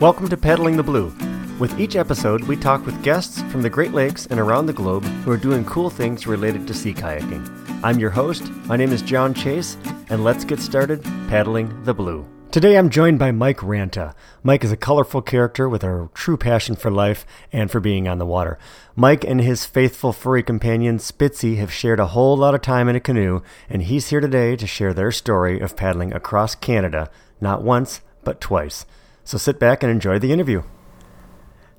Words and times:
Welcome 0.00 0.28
to 0.28 0.36
Paddling 0.36 0.76
the 0.76 0.84
Blue. 0.84 1.12
With 1.58 1.80
each 1.80 1.96
episode, 1.96 2.44
we 2.44 2.54
talk 2.54 2.86
with 2.86 3.02
guests 3.02 3.42
from 3.50 3.62
the 3.62 3.68
Great 3.68 3.90
Lakes 3.90 4.26
and 4.26 4.38
around 4.38 4.66
the 4.66 4.72
globe 4.72 5.02
who 5.02 5.32
are 5.32 5.36
doing 5.36 5.64
cool 5.64 5.90
things 5.90 6.24
related 6.24 6.68
to 6.68 6.74
sea 6.74 6.94
kayaking. 6.94 7.80
I'm 7.82 7.98
your 7.98 8.10
host. 8.10 8.48
My 8.66 8.76
name 8.76 8.92
is 8.92 9.02
John 9.02 9.34
Chase, 9.34 9.76
and 10.08 10.22
let's 10.22 10.44
get 10.44 10.60
started 10.60 11.02
paddling 11.28 11.82
the 11.82 11.94
blue. 11.94 12.24
Today 12.52 12.78
I'm 12.78 12.90
joined 12.90 13.18
by 13.18 13.32
Mike 13.32 13.58
Ranta. 13.58 14.14
Mike 14.44 14.62
is 14.62 14.70
a 14.70 14.76
colorful 14.76 15.20
character 15.20 15.68
with 15.68 15.82
a 15.82 16.08
true 16.14 16.36
passion 16.36 16.76
for 16.76 16.92
life 16.92 17.26
and 17.52 17.68
for 17.68 17.80
being 17.80 18.06
on 18.06 18.18
the 18.18 18.24
water. 18.24 18.56
Mike 18.94 19.24
and 19.24 19.40
his 19.40 19.66
faithful 19.66 20.12
furry 20.12 20.44
companion 20.44 20.98
Spitzy 20.98 21.56
have 21.56 21.72
shared 21.72 21.98
a 21.98 22.06
whole 22.06 22.36
lot 22.36 22.54
of 22.54 22.62
time 22.62 22.88
in 22.88 22.94
a 22.94 23.00
canoe, 23.00 23.42
and 23.68 23.82
he's 23.82 24.10
here 24.10 24.20
today 24.20 24.54
to 24.54 24.66
share 24.68 24.94
their 24.94 25.10
story 25.10 25.58
of 25.58 25.76
paddling 25.76 26.12
across 26.12 26.54
Canada, 26.54 27.10
not 27.40 27.64
once, 27.64 28.00
but 28.22 28.40
twice. 28.40 28.86
So 29.28 29.36
sit 29.36 29.58
back 29.58 29.82
and 29.82 29.92
enjoy 29.92 30.18
the 30.18 30.32
interview. 30.32 30.62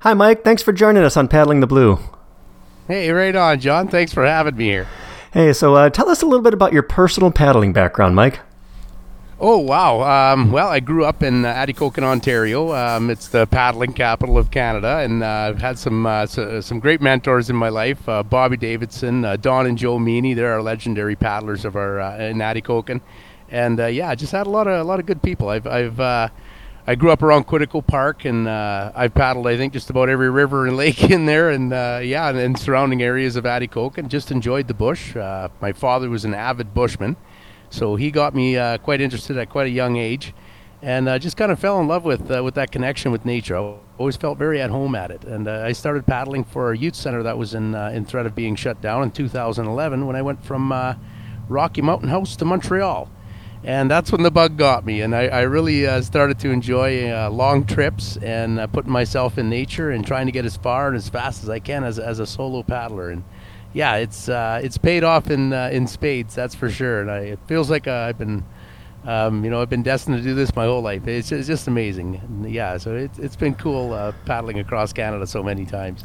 Hi, 0.02 0.14
Mike. 0.14 0.44
Thanks 0.44 0.62
for 0.62 0.72
joining 0.72 1.02
us 1.02 1.16
on 1.16 1.26
Paddling 1.26 1.58
the 1.58 1.66
Blue. 1.66 1.98
Hey, 2.86 3.10
right 3.10 3.34
on, 3.34 3.58
John. 3.58 3.88
Thanks 3.88 4.14
for 4.14 4.24
having 4.24 4.56
me 4.56 4.66
here. 4.66 4.86
Hey, 5.32 5.52
so 5.52 5.74
uh, 5.74 5.90
tell 5.90 6.08
us 6.08 6.22
a 6.22 6.26
little 6.26 6.44
bit 6.44 6.54
about 6.54 6.72
your 6.72 6.84
personal 6.84 7.32
paddling 7.32 7.72
background, 7.72 8.14
Mike. 8.14 8.38
Oh 9.40 9.58
wow! 9.58 10.32
Um, 10.32 10.52
well, 10.52 10.68
I 10.68 10.78
grew 10.78 11.04
up 11.04 11.24
in 11.24 11.44
uh, 11.44 11.52
Atikokan, 11.52 12.04
Ontario. 12.04 12.72
Um, 12.72 13.10
it's 13.10 13.26
the 13.26 13.48
paddling 13.48 13.94
capital 13.94 14.38
of 14.38 14.52
Canada, 14.52 14.98
and 14.98 15.24
uh, 15.24 15.26
I've 15.26 15.60
had 15.60 15.76
some 15.76 16.06
uh, 16.06 16.26
so, 16.26 16.60
some 16.60 16.78
great 16.78 17.00
mentors 17.00 17.50
in 17.50 17.56
my 17.56 17.68
life. 17.68 18.08
Uh, 18.08 18.22
Bobby 18.22 18.58
Davidson, 18.58 19.24
uh, 19.24 19.34
Don 19.34 19.66
and 19.66 19.76
Joe 19.76 19.98
Meany. 19.98 20.34
They're 20.34 20.52
our 20.52 20.62
legendary 20.62 21.16
paddlers 21.16 21.64
of 21.64 21.74
our 21.74 21.98
uh, 21.98 22.16
in 22.18 22.38
Atikokan, 22.38 23.00
and 23.48 23.80
uh, 23.80 23.86
yeah, 23.86 24.14
just 24.14 24.30
had 24.30 24.46
a 24.46 24.50
lot 24.50 24.68
of 24.68 24.80
a 24.80 24.84
lot 24.84 25.00
of 25.00 25.06
good 25.06 25.20
people. 25.20 25.48
I've 25.48 25.66
I've 25.66 26.30
I 26.90 26.96
grew 26.96 27.12
up 27.12 27.22
around 27.22 27.46
Quetico 27.46 27.86
Park, 27.86 28.24
and 28.24 28.48
I've 28.48 29.14
paddled 29.14 29.46
I 29.46 29.56
think 29.56 29.72
just 29.72 29.90
about 29.90 30.08
every 30.08 30.28
river 30.28 30.66
and 30.66 30.76
lake 30.84 31.08
in 31.08 31.24
there, 31.24 31.50
and 31.50 31.70
yeah, 31.70 32.28
and, 32.28 32.36
and, 32.36 32.58
surrounding 32.58 33.00
areas 33.00 33.36
of 33.36 33.44
Atikokan. 33.44 34.08
Just 34.08 34.32
enjoyed 34.32 34.66
the 34.66 34.74
bush. 34.74 35.14
my 35.14 35.72
father 35.72 36.10
was 36.10 36.24
an 36.24 36.34
avid 36.34 36.74
bushman. 36.74 37.16
So 37.70 37.94
he 37.94 38.10
got 38.10 38.34
me 38.34 38.56
uh, 38.56 38.78
quite 38.78 39.00
interested 39.00 39.36
at 39.38 39.48
quite 39.48 39.68
a 39.68 39.70
young 39.70 39.96
age, 39.96 40.34
and 40.82 41.08
uh, 41.08 41.20
just 41.20 41.36
kind 41.36 41.52
of 41.52 41.60
fell 41.60 41.80
in 41.80 41.86
love 41.86 42.04
with 42.04 42.28
uh, 42.28 42.42
with 42.42 42.54
that 42.56 42.72
connection 42.72 43.12
with 43.12 43.24
nature. 43.24 43.56
I 43.56 43.76
always 43.96 44.16
felt 44.16 44.38
very 44.38 44.60
at 44.60 44.70
home 44.70 44.96
at 44.96 45.12
it, 45.12 45.22
and 45.22 45.46
uh, 45.46 45.62
I 45.64 45.70
started 45.70 46.04
paddling 46.06 46.42
for 46.42 46.72
a 46.72 46.76
youth 46.76 46.96
center 46.96 47.22
that 47.22 47.38
was 47.38 47.54
in 47.54 47.76
uh, 47.76 47.92
in 47.94 48.04
threat 48.04 48.26
of 48.26 48.34
being 48.34 48.56
shut 48.56 48.80
down 48.80 49.04
in 49.04 49.12
2011 49.12 50.04
when 50.04 50.16
I 50.16 50.22
went 50.22 50.44
from 50.44 50.72
uh, 50.72 50.94
Rocky 51.48 51.82
Mountain 51.82 52.08
House 52.08 52.34
to 52.36 52.44
Montreal. 52.44 53.08
And 53.62 53.90
that's 53.90 54.10
when 54.10 54.22
the 54.22 54.30
bug 54.30 54.56
got 54.56 54.86
me, 54.86 55.02
and 55.02 55.14
I, 55.14 55.26
I 55.26 55.40
really 55.42 55.84
started 56.02 56.38
to 56.38 56.50
enjoy 56.50 57.28
long 57.28 57.66
trips 57.66 58.16
and 58.16 58.72
putting 58.72 58.90
myself 58.90 59.36
in 59.36 59.50
nature 59.50 59.90
and 59.90 60.06
trying 60.06 60.26
to 60.26 60.32
get 60.32 60.46
as 60.46 60.56
far 60.56 60.88
and 60.88 60.96
as 60.96 61.10
fast 61.10 61.42
as 61.42 61.50
I 61.50 61.58
can 61.58 61.84
as, 61.84 61.98
as 61.98 62.20
a 62.20 62.26
solo 62.26 62.62
paddler. 62.62 63.10
And 63.10 63.22
yeah, 63.72 63.96
it's 63.96 64.28
uh, 64.28 64.60
it's 64.62 64.78
paid 64.78 65.04
off 65.04 65.30
in 65.30 65.52
uh, 65.52 65.70
in 65.72 65.86
spades, 65.86 66.34
that's 66.34 66.54
for 66.54 66.70
sure. 66.70 67.00
And 67.00 67.10
I, 67.10 67.18
it 67.18 67.38
feels 67.46 67.70
like 67.70 67.86
uh, 67.86 68.06
I've 68.08 68.18
been, 68.18 68.44
um, 69.04 69.44
you 69.44 69.50
know, 69.50 69.62
I've 69.62 69.70
been 69.70 69.82
destined 69.82 70.16
to 70.16 70.22
do 70.22 70.34
this 70.34 70.54
my 70.56 70.64
whole 70.64 70.82
life. 70.82 71.06
It's, 71.06 71.30
it's 71.30 71.46
just 71.46 71.68
amazing. 71.68 72.16
And 72.16 72.50
yeah, 72.50 72.78
so 72.78 72.94
it's 72.96 73.18
it's 73.18 73.36
been 73.36 73.54
cool 73.54 73.92
uh, 73.92 74.12
paddling 74.26 74.58
across 74.58 74.92
Canada 74.92 75.26
so 75.26 75.42
many 75.42 75.64
times. 75.66 76.04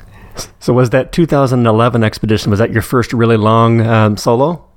So 0.60 0.74
was 0.74 0.90
that 0.92 1.12
2011 1.12 2.04
expedition? 2.04 2.50
Was 2.50 2.60
that 2.60 2.72
your 2.72 2.82
first 2.82 3.14
really 3.14 3.38
long 3.38 3.82
um, 3.82 4.18
solo? 4.18 4.68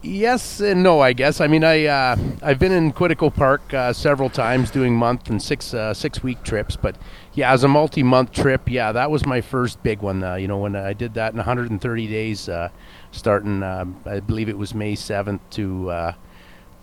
Yes 0.00 0.60
and 0.60 0.84
no, 0.84 1.00
I 1.00 1.12
guess. 1.12 1.40
I 1.40 1.48
mean, 1.48 1.64
I 1.64 1.86
uh, 1.86 2.16
I've 2.40 2.60
been 2.60 2.70
in 2.70 2.92
Quetico 2.92 3.34
Park 3.34 3.74
uh, 3.74 3.92
several 3.92 4.30
times 4.30 4.70
doing 4.70 4.94
month 4.94 5.28
and 5.28 5.42
six 5.42 5.74
uh, 5.74 5.92
six 5.92 6.22
week 6.22 6.44
trips, 6.44 6.76
but 6.76 6.94
yeah, 7.34 7.52
as 7.52 7.64
a 7.64 7.68
multi 7.68 8.04
month 8.04 8.30
trip, 8.30 8.70
yeah, 8.70 8.92
that 8.92 9.10
was 9.10 9.26
my 9.26 9.40
first 9.40 9.82
big 9.82 10.00
one. 10.00 10.22
Uh, 10.22 10.36
you 10.36 10.46
know, 10.46 10.58
when 10.58 10.76
I 10.76 10.92
did 10.92 11.14
that 11.14 11.32
in 11.32 11.38
130 11.38 12.06
days, 12.06 12.48
uh, 12.48 12.68
starting 13.10 13.64
um, 13.64 14.00
I 14.06 14.20
believe 14.20 14.48
it 14.48 14.56
was 14.56 14.72
May 14.72 14.94
7th 14.94 15.40
to 15.50 15.90
uh, 15.90 16.12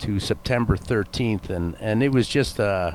to 0.00 0.20
September 0.20 0.76
13th, 0.76 1.48
and 1.48 1.74
and 1.80 2.02
it 2.02 2.12
was 2.12 2.28
just 2.28 2.60
it, 2.60 2.94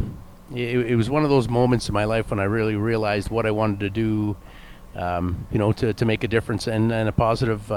it 0.53 0.95
was 0.95 1.09
one 1.09 1.23
of 1.23 1.31
those 1.31 1.49
moments 1.49 1.89
in 1.89 1.93
my 1.95 2.03
life 2.03 2.29
when 2.29 2.39
I 2.39 2.43
really 2.43 2.75
realized 2.75 3.31
what 3.31 3.47
I 3.47 3.51
wanted 3.51 3.79
to 3.79 3.89
do, 3.89 4.37
um, 4.95 5.47
you 5.51 5.57
know, 5.57 5.71
to 5.73 5.95
to 5.95 6.05
make 6.05 6.23
a 6.23 6.27
difference 6.27 6.67
and 6.67 6.91
and 6.91 7.09
a 7.09 7.11
positive 7.11 7.71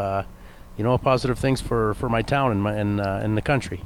you 0.77 0.85
know, 0.85 0.97
positive 0.99 1.39
things 1.39 1.61
for, 1.61 1.95
for 1.95 2.09
my 2.09 2.23
town 2.23 2.51
and 2.53 2.63
my 2.63 2.75
and 2.75 3.01
uh, 3.01 3.21
and 3.23 3.37
the 3.37 3.43
country. 3.43 3.83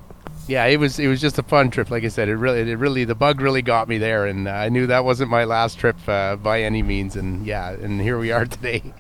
Yeah, 0.47 0.65
it 0.65 0.79
was 0.79 0.99
it 0.99 1.09
was 1.09 1.21
just 1.21 1.39
a 1.39 1.43
fun 1.43 1.71
trip. 1.71 1.91
Like 1.91 2.05
I 2.05 2.09
said, 2.09 2.29
it 2.29 2.37
really 2.37 2.71
it 2.71 2.77
really 2.77 3.05
the 3.05 3.15
bug 3.15 3.43
really 3.43 3.61
got 3.61 3.87
me 3.87 3.99
there, 3.99 4.25
and 4.25 4.49
uh, 4.49 4.53
I 4.53 4.71
knew 4.71 4.87
that 4.87 5.05
wasn't 5.05 5.31
my 5.31 5.45
last 5.45 5.79
trip 5.79 5.97
uh, 6.09 6.37
by 6.37 6.63
any 6.63 6.83
means. 6.83 7.17
And 7.17 7.47
yeah, 7.47 7.71
and 7.71 8.01
here 8.01 8.19
we 8.19 8.33
are 8.33 8.47
today. 8.47 8.95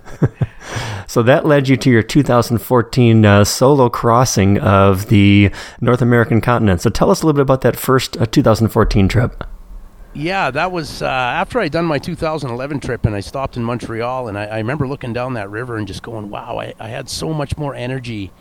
so 1.06 1.22
that 1.22 1.46
led 1.46 1.68
you 1.68 1.78
to 1.78 1.90
your 1.90 2.02
2014 2.02 3.24
uh, 3.24 3.44
solo 3.44 3.88
crossing 3.88 4.58
of 4.58 5.06
the 5.06 5.50
North 5.80 6.02
American 6.02 6.42
continent. 6.42 6.82
So 6.82 6.90
tell 6.90 7.10
us 7.10 7.22
a 7.22 7.26
little 7.26 7.36
bit 7.36 7.42
about 7.42 7.62
that 7.62 7.76
first 7.76 8.18
uh, 8.18 8.26
2014 8.26 9.08
trip. 9.08 9.44
Yeah, 10.14 10.50
that 10.50 10.72
was 10.72 11.02
uh, 11.02 11.06
after 11.06 11.60
I'd 11.60 11.72
done 11.72 11.84
my 11.84 11.98
2011 11.98 12.80
trip 12.80 13.04
and 13.04 13.14
I 13.14 13.20
stopped 13.20 13.56
in 13.56 13.64
Montreal. 13.64 14.28
And 14.28 14.38
I, 14.38 14.46
I 14.46 14.56
remember 14.58 14.88
looking 14.88 15.12
down 15.12 15.34
that 15.34 15.50
river 15.50 15.76
and 15.76 15.86
just 15.86 16.02
going, 16.02 16.30
wow, 16.30 16.58
I, 16.58 16.74
I, 16.80 16.88
had 16.88 17.10
so 17.10 17.32
much 17.34 17.58
more 17.58 17.74
energy 17.74 18.32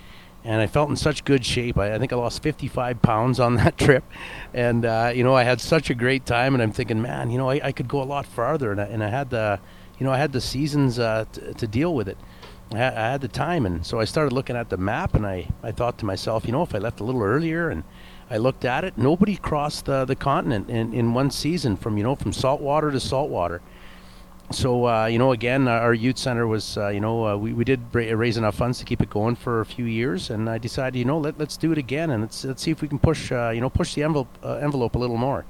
and 0.46 0.62
I 0.62 0.68
felt 0.68 0.90
in 0.90 0.96
such 0.96 1.26
good 1.26 1.46
shape. 1.46 1.78
I, 1.78 1.96
I 1.96 2.00
think 2.00 2.14
I 2.14 2.16
lost 2.16 2.42
55 2.42 3.02
pounds 3.02 3.40
on 3.40 3.56
that 3.58 3.78
trip. 3.78 4.06
And, 4.54 4.86
uh, 4.86 5.12
you 5.14 5.24
know, 5.24 5.36
I 5.36 5.44
had 5.44 5.60
such 5.60 5.90
a 5.90 5.94
great 5.94 6.26
time. 6.26 6.54
And 6.54 6.64
I'm 6.64 6.72
thinking, 6.72 7.02
man, 7.02 7.30
you 7.30 7.38
know, 7.38 7.50
I, 7.50 7.72
could 7.74 7.90
go 7.90 8.02
a 8.02 8.06
lot 8.06 8.26
farther. 8.26 8.72
And 8.72 8.80
I, 8.80 8.86
and 8.86 9.04
had 9.04 9.30
the, 9.30 9.60
you 10.00 10.06
know, 10.06 10.12
I 10.12 10.18
had 10.18 10.32
the 10.32 10.42
seasons 10.42 11.00
uh, 11.00 11.26
t- 11.32 11.54
to 11.54 11.68
deal 11.68 11.94
with 11.94 12.08
it. 12.08 12.18
I 12.74 12.78
had, 12.78 12.94
I 12.94 13.12
had 13.12 13.22
the 13.22 13.28
time. 13.28 13.66
And 13.66 13.86
so 13.86 14.00
I 14.00 14.06
started 14.06 14.32
looking 14.32 14.56
at 14.56 14.70
the 14.70 14.78
map 14.78 15.16
and 15.16 15.28
I, 15.28 15.50
I 15.62 15.74
thought 15.74 15.98
to 16.00 16.06
myself, 16.06 16.46
you 16.46 16.54
know, 16.54 16.64
if 16.64 16.74
I 16.74 16.78
left 16.78 17.02
a 17.02 17.04
little 17.04 17.24
earlier 17.24 17.70
and, 17.70 17.84
I 18.30 18.38
looked 18.38 18.66
at 18.66 18.84
it. 18.84 18.98
Nobody 18.98 19.38
crossed 19.38 19.86
the, 19.86 20.04
the 20.06 20.16
continent 20.16 20.70
in, 20.70 20.94
in 20.94 21.14
one 21.14 21.32
season 21.32 21.78
from 21.78 21.98
you 21.98 22.04
know 22.04 22.16
from 22.16 22.34
saltwater 22.34 22.92
to 22.92 23.00
saltwater. 23.00 23.62
So 24.52 24.88
uh, 24.88 25.06
you 25.08 25.18
know, 25.18 25.32
again, 25.32 25.68
our 25.68 25.94
youth 25.94 26.18
center 26.18 26.48
was 26.48 26.78
uh, 26.78 26.90
you 26.90 27.00
know 27.00 27.28
uh, 27.28 27.38
we, 27.38 27.54
we 27.54 27.64
did 27.64 27.82
raise 27.94 28.38
enough 28.38 28.56
funds 28.56 28.80
to 28.80 28.86
keep 28.86 29.02
it 29.02 29.10
going 29.10 29.36
for 29.36 29.62
a 29.62 29.66
few 29.66 29.86
years, 29.86 30.30
and 30.30 30.50
I 30.50 30.58
decided 30.58 30.98
you 30.98 31.06
know 31.06 31.18
let 31.18 31.38
let's 31.40 31.58
do 31.58 31.72
it 31.72 31.78
again 31.78 32.10
and 32.10 32.22
let's 32.22 32.44
let's 32.44 32.62
see 32.62 32.72
if 32.72 32.82
we 32.82 32.88
can 32.88 33.00
push 33.00 33.32
uh, 33.32 33.50
you 33.50 33.62
know 33.62 33.70
push 33.70 33.94
the 33.94 34.04
envelope 34.04 34.38
uh, 34.44 34.56
envelope 34.56 34.96
a 34.96 35.00
little 35.00 35.18
more. 35.18 35.46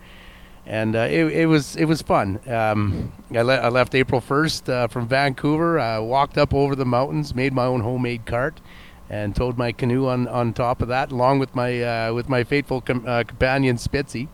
And 0.66 0.98
uh, 0.98 1.08
it, 1.10 1.26
it 1.28 1.46
was 1.46 1.76
it 1.78 1.86
was 1.86 2.02
fun. 2.02 2.42
Um, 2.48 3.14
I, 3.34 3.42
le- 3.42 3.56
I 3.56 3.70
left 3.70 3.96
April 3.96 4.20
first 4.20 4.66
from 4.66 5.08
Vancouver. 5.08 5.80
I 5.80 6.00
walked 6.00 6.38
up 6.38 6.54
over 6.54 6.76
the 6.76 6.86
mountains, 6.86 7.34
made 7.34 7.54
my 7.54 7.66
own 7.66 7.82
homemade 7.82 8.26
cart 8.26 8.60
and 9.09 9.35
towed 9.35 9.57
my 9.57 9.72
canoe 9.72 10.07
on, 10.07 10.28
on 10.28 10.53
top 10.53 10.81
of 10.81 10.88
that, 10.90 11.12
along 11.12 11.40
with 11.40 11.56
my 11.56 11.81
uh, 11.81 12.13
with 12.13 12.29
my 12.29 12.44
faithful 12.44 12.81
com- 12.81 13.06
uh, 13.07 13.23
companion 13.23 13.78
Spitzy. 13.78 14.28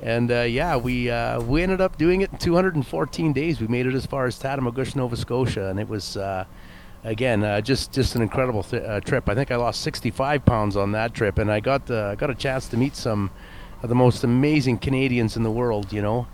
And 0.00 0.30
uh, 0.30 0.42
yeah, 0.42 0.76
we 0.76 1.10
uh, 1.10 1.40
we 1.40 1.62
ended 1.62 1.80
up 1.80 1.98
doing 1.98 2.20
it 2.22 2.32
in 2.32 2.38
214 2.38 3.32
days. 3.32 3.60
We 3.60 3.66
made 3.66 3.86
it 3.86 3.94
as 3.94 4.06
far 4.06 4.26
as 4.26 4.38
Tatamagouche, 4.38 4.96
Nova 4.96 5.16
Scotia, 5.16 5.68
and 5.68 5.78
it 5.78 5.88
was 5.88 6.16
uh, 6.16 6.44
again 7.04 7.44
uh, 7.44 7.60
just 7.60 7.92
just 7.92 8.14
an 8.14 8.22
incredible 8.22 8.62
th- 8.62 9.04
trip. 9.04 9.28
I 9.28 9.34
think 9.34 9.50
I 9.50 9.56
lost 9.56 9.80
65 9.82 10.44
pounds 10.44 10.76
on 10.76 10.92
that 10.92 11.14
trip, 11.14 11.38
and 11.38 11.50
I 11.50 11.60
got 11.60 11.86
got 11.86 12.30
a 12.30 12.34
chance 12.34 12.68
to 12.68 12.76
meet 12.76 12.96
some 12.96 13.30
of 13.82 13.88
the 13.88 13.94
most 13.94 14.24
amazing 14.24 14.78
Canadians 14.78 15.36
in 15.36 15.42
the 15.42 15.50
world. 15.50 15.92
You 15.92 16.02
know, 16.02 16.26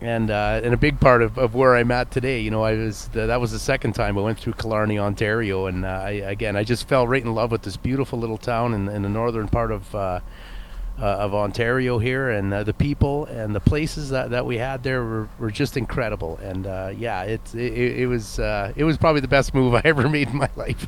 and 0.00 0.30
uh, 0.30 0.60
and 0.62 0.72
a 0.72 0.76
big 0.76 1.00
part 1.00 1.22
of, 1.22 1.38
of 1.38 1.54
where 1.54 1.76
I'm 1.76 1.90
at 1.90 2.10
today. 2.10 2.40
You 2.40 2.50
know, 2.50 2.62
I 2.62 2.74
was 2.74 3.08
the, 3.08 3.26
that 3.26 3.40
was 3.40 3.52
the 3.52 3.58
second 3.58 3.94
time 3.94 4.16
I 4.16 4.20
went 4.20 4.38
through 4.38 4.54
Killarney, 4.54 4.98
Ontario, 4.98 5.66
and 5.66 5.84
uh, 5.84 5.88
I, 5.88 6.10
again 6.10 6.56
I 6.56 6.64
just 6.64 6.88
fell 6.88 7.06
right 7.06 7.22
in 7.22 7.34
love 7.34 7.50
with 7.50 7.62
this 7.62 7.76
beautiful 7.76 8.18
little 8.18 8.38
town 8.38 8.74
in, 8.74 8.88
in 8.88 9.02
the 9.02 9.08
northern 9.08 9.48
part 9.48 9.72
of 9.72 9.94
uh, 9.94 10.20
uh 10.98 11.02
of 11.02 11.34
Ontario 11.34 11.98
here, 11.98 12.30
and 12.30 12.54
uh, 12.54 12.62
the 12.62 12.74
people 12.74 13.26
and 13.26 13.54
the 13.54 13.60
places 13.60 14.10
that, 14.10 14.30
that 14.30 14.46
we 14.46 14.58
had 14.58 14.82
there 14.82 15.02
were, 15.02 15.28
were 15.38 15.50
just 15.50 15.76
incredible. 15.76 16.38
And 16.42 16.66
uh, 16.66 16.92
yeah, 16.96 17.22
it, 17.22 17.54
it, 17.54 18.00
it 18.00 18.06
was 18.06 18.38
it 18.38 18.84
was 18.84 18.96
probably 18.98 19.20
the 19.20 19.28
best 19.28 19.52
move 19.52 19.74
I 19.76 19.82
ever 19.84 20.08
made 20.08 20.28
in 20.28 20.36
my 20.36 20.50
life 20.56 20.86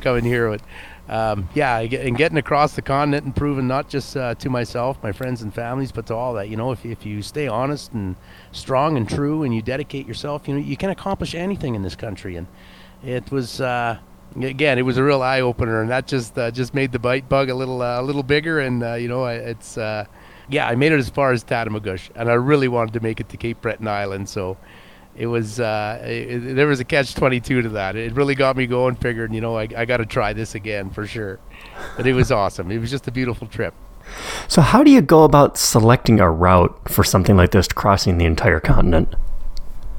coming 0.00 0.24
here. 0.24 0.50
With, 0.50 0.62
um, 1.08 1.48
yeah, 1.54 1.78
and 1.78 2.16
getting 2.16 2.36
across 2.36 2.74
the 2.74 2.82
continent 2.82 3.24
and 3.24 3.34
proving 3.34 3.66
not 3.66 3.88
just 3.88 4.16
uh, 4.16 4.34
to 4.34 4.50
myself, 4.50 5.02
my 5.02 5.12
friends 5.12 5.40
and 5.40 5.54
families, 5.54 5.90
but 5.90 6.06
to 6.06 6.14
all 6.14 6.34
that, 6.34 6.48
you 6.48 6.56
know, 6.56 6.70
if, 6.70 6.84
if 6.84 7.06
you 7.06 7.22
stay 7.22 7.48
honest 7.48 7.92
and 7.92 8.16
strong 8.52 8.96
and 8.96 9.08
true 9.08 9.42
and 9.42 9.54
you 9.54 9.62
dedicate 9.62 10.06
yourself, 10.06 10.46
you 10.46 10.54
know, 10.54 10.60
you 10.60 10.76
can 10.76 10.90
accomplish 10.90 11.34
anything 11.34 11.74
in 11.74 11.82
this 11.82 11.96
country. 11.96 12.36
And 12.36 12.46
it 13.02 13.30
was, 13.30 13.60
uh, 13.60 13.98
again, 14.38 14.78
it 14.78 14.82
was 14.82 14.98
a 14.98 15.02
real 15.02 15.22
eye 15.22 15.40
opener, 15.40 15.80
and 15.80 15.90
that 15.90 16.06
just 16.06 16.36
uh, 16.36 16.50
just 16.50 16.74
made 16.74 16.92
the 16.92 16.98
bite 16.98 17.28
bug 17.28 17.48
a 17.48 17.54
little 17.54 17.80
uh, 17.80 18.00
a 18.00 18.02
little 18.02 18.22
bigger. 18.22 18.60
And 18.60 18.82
uh, 18.82 18.94
you 18.94 19.08
know, 19.08 19.24
it's 19.26 19.78
uh, 19.78 20.04
yeah, 20.50 20.68
I 20.68 20.74
made 20.74 20.92
it 20.92 20.98
as 20.98 21.08
far 21.08 21.32
as 21.32 21.42
Tatamagouche, 21.42 22.10
and 22.16 22.30
I 22.30 22.34
really 22.34 22.68
wanted 22.68 22.92
to 22.94 23.00
make 23.00 23.20
it 23.20 23.28
to 23.30 23.36
Cape 23.36 23.62
Breton 23.62 23.88
Island, 23.88 24.28
so 24.28 24.58
it 25.18 25.26
was 25.26 25.58
uh, 25.58 26.00
it, 26.04 26.54
there 26.54 26.68
was 26.68 26.78
a 26.78 26.84
catch 26.84 27.14
22 27.14 27.62
to 27.62 27.68
that. 27.70 27.96
It 27.96 28.14
really 28.14 28.36
got 28.36 28.56
me 28.56 28.68
going. 28.68 28.94
Figured, 28.94 29.34
you 29.34 29.40
know, 29.40 29.58
I, 29.58 29.68
I 29.76 29.84
got 29.84 29.96
to 29.96 30.06
try 30.06 30.32
this 30.32 30.54
again 30.54 30.90
for 30.90 31.08
sure. 31.08 31.40
But 31.96 32.06
it 32.06 32.12
was 32.12 32.30
awesome. 32.30 32.70
It 32.70 32.78
was 32.78 32.90
just 32.90 33.08
a 33.08 33.10
beautiful 33.10 33.48
trip. 33.48 33.74
So, 34.46 34.62
how 34.62 34.84
do 34.84 34.92
you 34.92 35.00
go 35.02 35.24
about 35.24 35.58
selecting 35.58 36.20
a 36.20 36.30
route 36.30 36.88
for 36.88 37.02
something 37.02 37.36
like 37.36 37.50
this 37.50 37.66
crossing 37.66 38.18
the 38.18 38.26
entire 38.26 38.60
continent? 38.60 39.16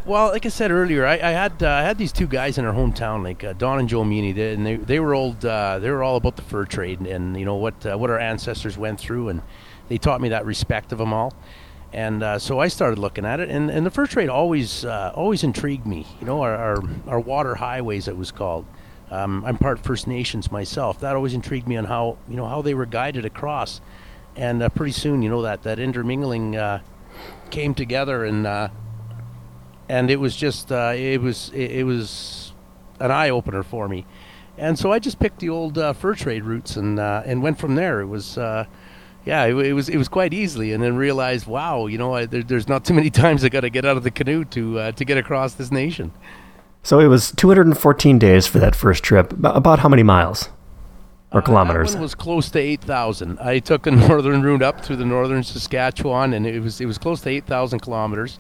Well, 0.06 0.30
like 0.30 0.46
I 0.46 0.50
said 0.50 0.72
earlier, 0.72 1.06
I, 1.06 1.16
I 1.16 1.32
had 1.32 1.62
uh, 1.62 1.70
I 1.70 1.82
had 1.82 1.98
these 1.98 2.14
two 2.14 2.26
guys 2.26 2.58
in 2.58 2.64
our 2.64 2.74
hometown, 2.74 3.22
like 3.22 3.44
uh, 3.44 3.52
Don 3.52 3.78
and 3.78 3.90
Joe 3.90 4.06
Meany, 4.06 4.32
they, 4.32 4.54
and 4.54 4.66
they 4.66 4.78
they 4.78 5.00
were 5.02 5.14
old. 5.14 5.44
Uh, 5.44 5.80
they 5.80 5.92
were 5.92 6.02
all 6.02 6.16
about 6.16 6.38
the 6.38 6.44
fur 6.44 6.64
trade 6.64 7.00
and, 7.00 7.08
and 7.08 7.38
you 7.38 7.46
know 7.46 7.56
what 7.56 7.86
uh, 7.86 7.98
what 7.98 8.10
our 8.10 8.20
ancestors 8.20 8.78
went 8.78 9.02
through, 9.02 9.28
and 9.28 9.42
they 9.90 9.98
taught 9.98 10.22
me 10.22 10.30
that 10.30 10.46
respect 10.46 10.94
of 10.94 10.98
them 10.98 11.12
all. 11.12 11.34
And 11.92 12.22
uh, 12.22 12.38
so 12.40 12.60
I 12.60 12.68
started 12.68 13.00
looking 13.00 13.26
at 13.26 13.40
it, 13.40 13.50
and, 13.50 13.72
and 13.72 13.86
the 13.86 13.90
fur 13.90 14.06
trade 14.06 14.30
always 14.30 14.86
uh, 14.86 15.12
always 15.16 15.44
intrigued 15.44 15.88
me. 15.88 16.06
You 16.20 16.28
know, 16.28 16.42
our, 16.42 16.56
our, 16.56 16.84
our 17.08 17.20
water 17.20 17.56
highways, 17.56 18.08
it 18.08 18.16
was 18.16 18.32
called. 18.32 18.66
Um, 19.10 19.44
I'm 19.44 19.58
part 19.58 19.80
First 19.80 20.06
Nations 20.06 20.52
myself. 20.52 21.00
That 21.00 21.16
always 21.16 21.34
intrigued 21.34 21.68
me 21.68 21.78
on 21.78 21.86
how 21.86 22.20
you 22.28 22.36
know 22.36 22.46
how 22.46 22.62
they 22.62 22.76
were 22.76 22.86
guided 22.86 23.26
across, 23.26 23.82
and 24.36 24.62
pretty 24.76 24.92
soon, 24.92 25.24
you 25.24 25.30
know, 25.30 25.42
that 25.42 25.64
that 25.64 25.80
intermingling 25.80 26.80
came 27.50 27.74
together 27.74 28.24
and 28.24 28.46
and 29.90 30.12
it 30.12 30.18
was 30.18 30.36
just 30.36 30.72
uh, 30.72 30.94
it 30.96 31.20
was 31.20 31.52
it, 31.54 31.72
it, 31.72 31.84
was 31.84 32.54
an 33.00 33.12
eye 33.12 33.30
opener 33.30 33.64
for 33.64 33.90
me, 33.90 34.06
and 34.58 34.78
so 34.78 34.92
I 34.92 35.00
just 35.00 35.20
picked 35.20 35.40
the 35.40 35.50
old 35.50 35.78
uh, 35.78 35.94
fur 35.94 36.14
trade 36.14 36.44
routes 36.44 36.78
and 36.78 37.00
uh, 37.00 37.24
and 37.26 37.42
went 37.42 37.60
from 37.60 37.76
there. 37.76 38.00
It 38.00 38.06
was. 38.06 38.38
Yeah, 39.30 39.46
it, 39.46 39.56
it, 39.58 39.74
was 39.74 39.90
it 39.90 39.98
was 39.98 40.08
quite 40.08 40.34
easily, 40.34 40.74
and 40.74 40.82
then 40.82 40.96
realized, 40.96 41.46
wow, 41.46 41.86
you 41.86 42.00
know, 42.00 42.16
I, 42.16 42.26
there, 42.26 42.42
there's 42.42 42.68
not 42.68 42.84
too 42.84 42.96
many 42.96 43.10
times 43.24 43.46
I 43.46 43.50
got 43.50 43.62
to 43.62 43.70
get 43.70 43.86
out 43.86 43.96
of 43.96 44.02
the 44.02 44.10
canoe 44.10 44.44
to 44.46 44.80
uh, 44.80 44.92
to 44.94 45.06
get 45.06 45.20
across 45.20 45.54
this 45.54 45.72
nation. 45.72 46.12
So 46.82 47.00
it 47.00 47.06
was 47.06 47.32
214 47.34 48.18
days 48.18 48.48
for 48.48 48.58
that 48.58 48.76
first 48.76 49.04
trip. 49.04 49.32
About 49.44 49.80
how 49.80 49.90
many 49.90 50.02
miles? 50.02 50.50
or 51.32 51.44
kilometers? 51.44 51.90
Uh, 51.90 51.92
that 51.92 51.98
one 51.98 52.02
was 52.02 52.16
close 52.16 52.50
to 52.50 52.60
8,000. 52.60 53.38
I 53.40 53.60
took 53.60 53.86
a 53.86 53.92
northern 54.08 54.42
route 54.42 54.64
up 54.64 54.84
through 54.84 54.96
the 54.96 55.06
northern 55.06 55.44
Saskatchewan, 55.44 56.34
and 56.34 56.48
it 56.48 56.60
was 56.60 56.82
it 56.82 56.88
was 56.88 56.98
close 56.98 57.22
to 57.22 57.30
8,000 57.30 57.82
kilometers 57.82 58.40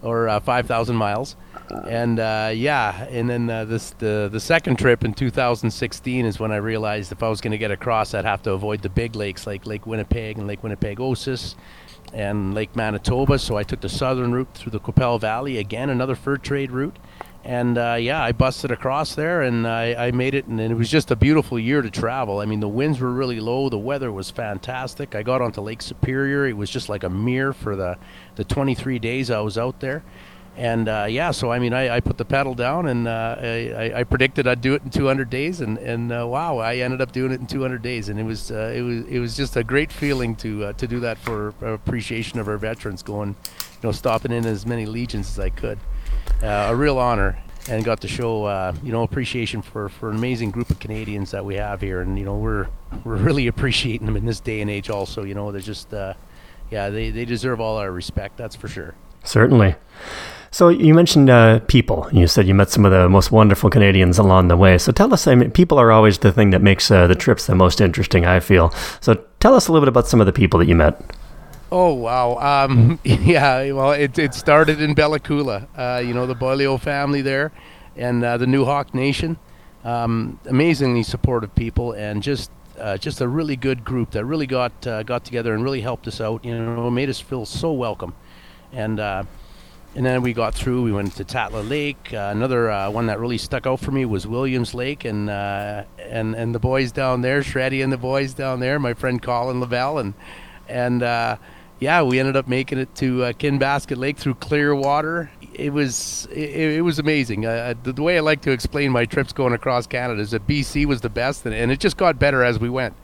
or 0.00 0.26
uh, 0.26 0.40
5,000 0.40 0.96
miles. 0.96 1.36
And 1.70 2.18
uh, 2.18 2.52
yeah, 2.54 3.04
and 3.04 3.28
then 3.28 3.48
uh, 3.48 3.64
this 3.64 3.90
the 3.98 4.28
the 4.30 4.40
second 4.40 4.78
trip 4.78 5.04
in 5.04 5.14
2016 5.14 6.26
is 6.26 6.38
when 6.38 6.52
I 6.52 6.56
realized 6.56 7.12
if 7.12 7.22
I 7.22 7.28
was 7.28 7.40
going 7.40 7.52
to 7.52 7.58
get 7.58 7.70
across, 7.70 8.14
I'd 8.14 8.24
have 8.24 8.42
to 8.42 8.52
avoid 8.52 8.82
the 8.82 8.88
big 8.88 9.14
lakes 9.14 9.46
like 9.46 9.66
Lake 9.66 9.86
Winnipeg 9.86 10.38
and 10.38 10.46
Lake 10.46 10.62
Winnipegosis 10.62 11.54
and 12.12 12.54
Lake 12.54 12.74
Manitoba. 12.74 13.38
So 13.38 13.56
I 13.56 13.62
took 13.62 13.80
the 13.80 13.88
southern 13.88 14.32
route 14.32 14.52
through 14.54 14.72
the 14.72 14.80
Qu'Appelle 14.80 15.18
Valley 15.18 15.58
again, 15.58 15.90
another 15.90 16.14
fur 16.14 16.36
trade 16.36 16.70
route 16.70 16.96
and 17.44 17.78
uh, 17.78 17.96
yeah, 17.98 18.22
I 18.22 18.32
busted 18.32 18.70
across 18.70 19.14
there 19.14 19.42
and 19.42 19.66
I, 19.66 20.08
I, 20.08 20.10
made 20.10 20.34
it, 20.34 20.46
and 20.46 20.60
it 20.60 20.74
was 20.74 20.90
just 20.90 21.10
a 21.10 21.16
beautiful 21.16 21.58
year 21.58 21.80
to 21.80 21.90
travel. 21.90 22.40
I 22.40 22.44
mean, 22.44 22.60
the 22.60 22.68
winds 22.68 23.00
were 23.00 23.10
really 23.10 23.40
low, 23.40 23.70
the 23.70 23.78
weather 23.78 24.12
was 24.12 24.30
fantastic. 24.30 25.14
I 25.14 25.22
got 25.22 25.40
onto 25.40 25.62
Lake 25.62 25.80
Superior; 25.80 26.46
it 26.46 26.56
was 26.56 26.68
just 26.68 26.90
like 26.90 27.02
a 27.02 27.08
mirror 27.08 27.54
for 27.54 27.76
the 27.76 27.96
the 28.36 28.44
23 28.44 28.98
days 28.98 29.30
I 29.30 29.40
was 29.40 29.56
out 29.56 29.80
there. 29.80 30.02
And 30.60 30.90
uh, 30.90 31.06
yeah, 31.08 31.30
so 31.30 31.50
I 31.50 31.58
mean, 31.58 31.72
I, 31.72 31.96
I, 31.96 32.00
put 32.00 32.18
the 32.18 32.24
pedal 32.26 32.54
down, 32.54 32.86
and 32.88 33.08
uh, 33.08 33.36
I, 33.40 33.92
I, 34.00 34.04
predicted 34.04 34.46
I'd 34.46 34.60
do 34.60 34.74
it 34.74 34.82
in 34.82 34.90
200 34.90 35.30
days, 35.30 35.62
and 35.62 35.78
and 35.78 36.12
uh, 36.12 36.26
wow, 36.28 36.58
I 36.58 36.76
ended 36.76 37.00
up 37.00 37.12
doing 37.12 37.32
it 37.32 37.40
in 37.40 37.46
200 37.46 37.80
days, 37.80 38.10
and 38.10 38.20
it 38.20 38.24
was 38.24 38.50
uh, 38.50 38.70
it 38.76 38.82
was 38.82 39.06
it 39.06 39.20
was 39.20 39.34
just 39.34 39.56
a 39.56 39.64
great 39.64 39.90
feeling 39.90 40.36
to 40.36 40.66
uh, 40.66 40.72
to 40.74 40.86
do 40.86 41.00
that 41.00 41.16
for 41.16 41.54
appreciation 41.62 42.38
of 42.38 42.46
our 42.46 42.58
veterans, 42.58 43.02
going, 43.02 43.30
you 43.30 43.78
know, 43.84 43.90
stopping 43.90 44.32
in 44.32 44.44
as 44.44 44.66
many 44.66 44.84
legions 44.84 45.30
as 45.30 45.38
I 45.38 45.48
could 45.48 45.78
uh, 46.42 46.66
a 46.68 46.76
real 46.76 46.98
honor 46.98 47.38
and 47.70 47.82
got 47.82 48.02
to 48.02 48.08
show 48.08 48.74
you 48.82 48.92
know 48.92 49.02
appreciation 49.02 49.62
for, 49.62 49.88
for 49.88 50.10
an 50.10 50.18
amazing 50.18 50.50
group 50.50 50.68
of 50.68 50.78
Canadians 50.78 51.30
that 51.30 51.42
we 51.42 51.54
have 51.54 51.80
here, 51.80 52.02
and 52.02 52.18
you 52.18 52.26
know 52.26 52.36
we're 52.36 52.66
we're 53.04 53.16
really 53.28 53.46
appreciating 53.46 54.04
them 54.04 54.14
in 54.14 54.26
this 54.26 54.40
day 54.40 54.60
and 54.60 54.70
age. 54.70 54.90
Also, 54.90 55.24
you 55.24 55.32
know 55.32 55.52
they're 55.52 55.62
just 55.62 55.88
yeah 56.70 56.90
they 56.90 57.08
they 57.08 57.24
deserve 57.24 57.62
all 57.62 57.78
our 57.78 57.90
respect. 57.90 58.36
That's 58.36 58.56
for 58.56 58.68
sure. 58.68 58.94
Certainly. 59.24 59.76
So 60.52 60.68
you 60.68 60.94
mentioned 60.94 61.30
uh, 61.30 61.60
people. 61.60 62.08
You 62.12 62.26
said 62.26 62.46
you 62.48 62.54
met 62.54 62.70
some 62.70 62.84
of 62.84 62.90
the 62.90 63.08
most 63.08 63.30
wonderful 63.30 63.70
Canadians 63.70 64.18
along 64.18 64.48
the 64.48 64.56
way. 64.56 64.78
So 64.78 64.90
tell 64.90 65.12
us. 65.14 65.26
I 65.26 65.34
mean, 65.36 65.50
people 65.52 65.78
are 65.78 65.92
always 65.92 66.18
the 66.18 66.32
thing 66.32 66.50
that 66.50 66.60
makes 66.60 66.90
uh, 66.90 67.06
the 67.06 67.14
trips 67.14 67.46
the 67.46 67.54
most 67.54 67.80
interesting. 67.80 68.26
I 68.26 68.40
feel. 68.40 68.70
So 69.00 69.14
tell 69.38 69.54
us 69.54 69.68
a 69.68 69.72
little 69.72 69.84
bit 69.84 69.88
about 69.88 70.08
some 70.08 70.20
of 70.20 70.26
the 70.26 70.32
people 70.32 70.58
that 70.58 70.66
you 70.66 70.74
met. 70.74 71.00
Oh 71.72 71.94
wow! 71.94 72.36
Um, 72.38 72.98
yeah, 73.04 73.70
well, 73.70 73.92
it, 73.92 74.18
it 74.18 74.34
started 74.34 74.82
in 74.82 74.94
Bella 74.94 75.20
Coola. 75.20 75.68
Uh, 75.76 76.00
you 76.00 76.12
know 76.12 76.26
the 76.26 76.34
Beaulieu 76.34 76.78
family 76.78 77.22
there, 77.22 77.52
and 77.96 78.24
uh, 78.24 78.36
the 78.36 78.46
Nuxalk 78.46 78.92
Nation. 78.92 79.38
Um, 79.84 80.38
amazingly 80.46 81.04
supportive 81.04 81.54
people, 81.54 81.92
and 81.92 82.22
just 82.22 82.50
uh, 82.78 82.98
just 82.98 83.20
a 83.20 83.28
really 83.28 83.54
good 83.54 83.84
group 83.84 84.10
that 84.10 84.24
really 84.24 84.48
got 84.48 84.84
uh, 84.84 85.04
got 85.04 85.24
together 85.24 85.54
and 85.54 85.62
really 85.62 85.80
helped 85.80 86.08
us 86.08 86.20
out. 86.20 86.44
You 86.44 86.58
know, 86.58 86.90
made 86.90 87.08
us 87.08 87.20
feel 87.20 87.46
so 87.46 87.72
welcome, 87.72 88.14
and 88.72 88.98
uh, 88.98 89.24
and 89.94 90.06
then 90.06 90.22
we 90.22 90.32
got 90.32 90.54
through. 90.54 90.82
We 90.82 90.92
went 90.92 91.14
to 91.16 91.24
Tatla 91.24 91.68
Lake. 91.68 92.12
Uh, 92.12 92.30
another 92.32 92.90
one 92.90 93.06
that 93.06 93.18
really 93.18 93.38
stuck 93.38 93.66
out 93.66 93.80
for 93.80 93.90
me 93.90 94.04
was 94.04 94.26
Williams 94.26 94.74
Lake, 94.74 95.04
and 95.04 95.30
and 95.30 96.34
and 96.34 96.54
the 96.54 96.60
boys 96.60 96.92
down 96.92 97.22
there, 97.22 97.40
Shreddy 97.40 97.82
and 97.82 97.92
the 97.92 97.98
boys 97.98 98.34
down 98.34 98.60
there. 98.60 98.78
My 98.78 98.94
friend 98.94 99.20
Colin 99.20 99.60
Lavelle, 99.60 99.98
and 99.98 100.14
and 100.68 101.02
yeah, 101.80 102.02
we 102.02 102.20
ended 102.20 102.36
up 102.36 102.46
making 102.46 102.78
it 102.78 102.94
to 102.96 103.24
uh, 103.24 103.32
Kinbasket 103.32 103.96
Lake 103.96 104.18
through 104.18 104.34
clear 104.34 104.74
water. 104.74 105.30
It 105.54 105.72
was 105.72 106.28
it, 106.30 106.76
it 106.76 106.82
was 106.82 106.98
amazing. 106.98 107.46
Uh, 107.46 107.74
the, 107.82 107.92
the, 107.92 108.02
way 108.02 108.18
I 108.18 108.20
like 108.20 108.42
to 108.42 108.50
explain 108.50 108.92
my 108.92 109.06
trips 109.06 109.32
going 109.32 109.54
across 109.54 109.86
Canada 109.86 110.20
is 110.20 110.30
that 110.32 110.46
BC 110.46 110.84
was 110.84 111.00
the 111.00 111.08
best, 111.08 111.46
and, 111.46 111.54
and 111.54 111.72
it 111.72 111.80
just 111.80 111.96
got 111.96 112.18
better 112.18 112.44
as 112.44 112.58
we 112.58 112.68
went. 112.68 112.94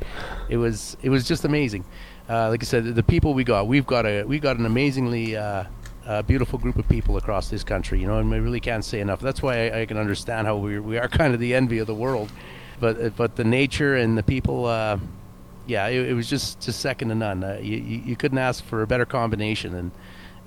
It 0.51 0.59
was 0.59 0.97
it 1.03 1.09
was 1.09 1.27
just 1.27 1.45
amazing. 1.47 1.87
Uh, 2.29 2.51
like 2.51 2.63
I 2.63 2.67
said, 2.67 2.95
the 2.95 3.03
people 3.03 3.33
we 3.35 3.45
got, 3.45 3.67
we've 3.67 3.87
got 3.87 4.05
a 4.05 4.25
we 4.25 4.39
got 4.39 4.59
an 4.59 4.67
amazingly 4.67 5.37
uh, 6.07 6.11
uh, 6.11 6.23
beautiful 6.23 6.59
group 6.59 6.77
of 6.77 6.89
people 6.89 7.17
across 7.17 7.49
this 7.49 7.65
country. 7.65 8.01
You 8.01 8.07
know, 8.07 8.19
and 8.19 8.31
we 8.31 8.39
really 8.39 8.61
can't 8.61 8.85
say 8.85 9.01
enough. 9.01 9.21
That's 9.21 9.43
why 9.43 9.69
I, 9.69 9.81
I 9.83 9.87
can 9.87 9.97
understand 9.97 10.47
how 10.47 10.57
we 10.57 10.79
we 10.79 10.99
are 10.99 11.09
kind 11.09 11.35
of 11.35 11.41
the 11.41 11.55
envy 11.55 11.79
of 11.79 11.87
the 11.87 11.95
world. 11.95 12.31
But 12.81 13.17
but 13.17 13.37
the 13.37 13.45
nature 13.45 13.97
and 13.97 14.19
the 14.19 14.23
people 14.23 14.67
uh, 14.67 14.99
yeah, 15.67 15.89
it, 15.89 16.11
it, 16.11 16.15
was 16.15 16.31
just, 16.31 16.61
just 16.61 16.81
second 16.81 17.09
to 17.09 17.15
none. 17.15 17.43
Uh, 17.43 17.59
you, 17.61 17.77
you 17.79 18.17
couldn't 18.17 18.39
ask 18.39 18.65
for 18.65 18.83
a 18.83 18.87
better 18.87 19.05
combination, 19.05 19.75
and 19.75 19.91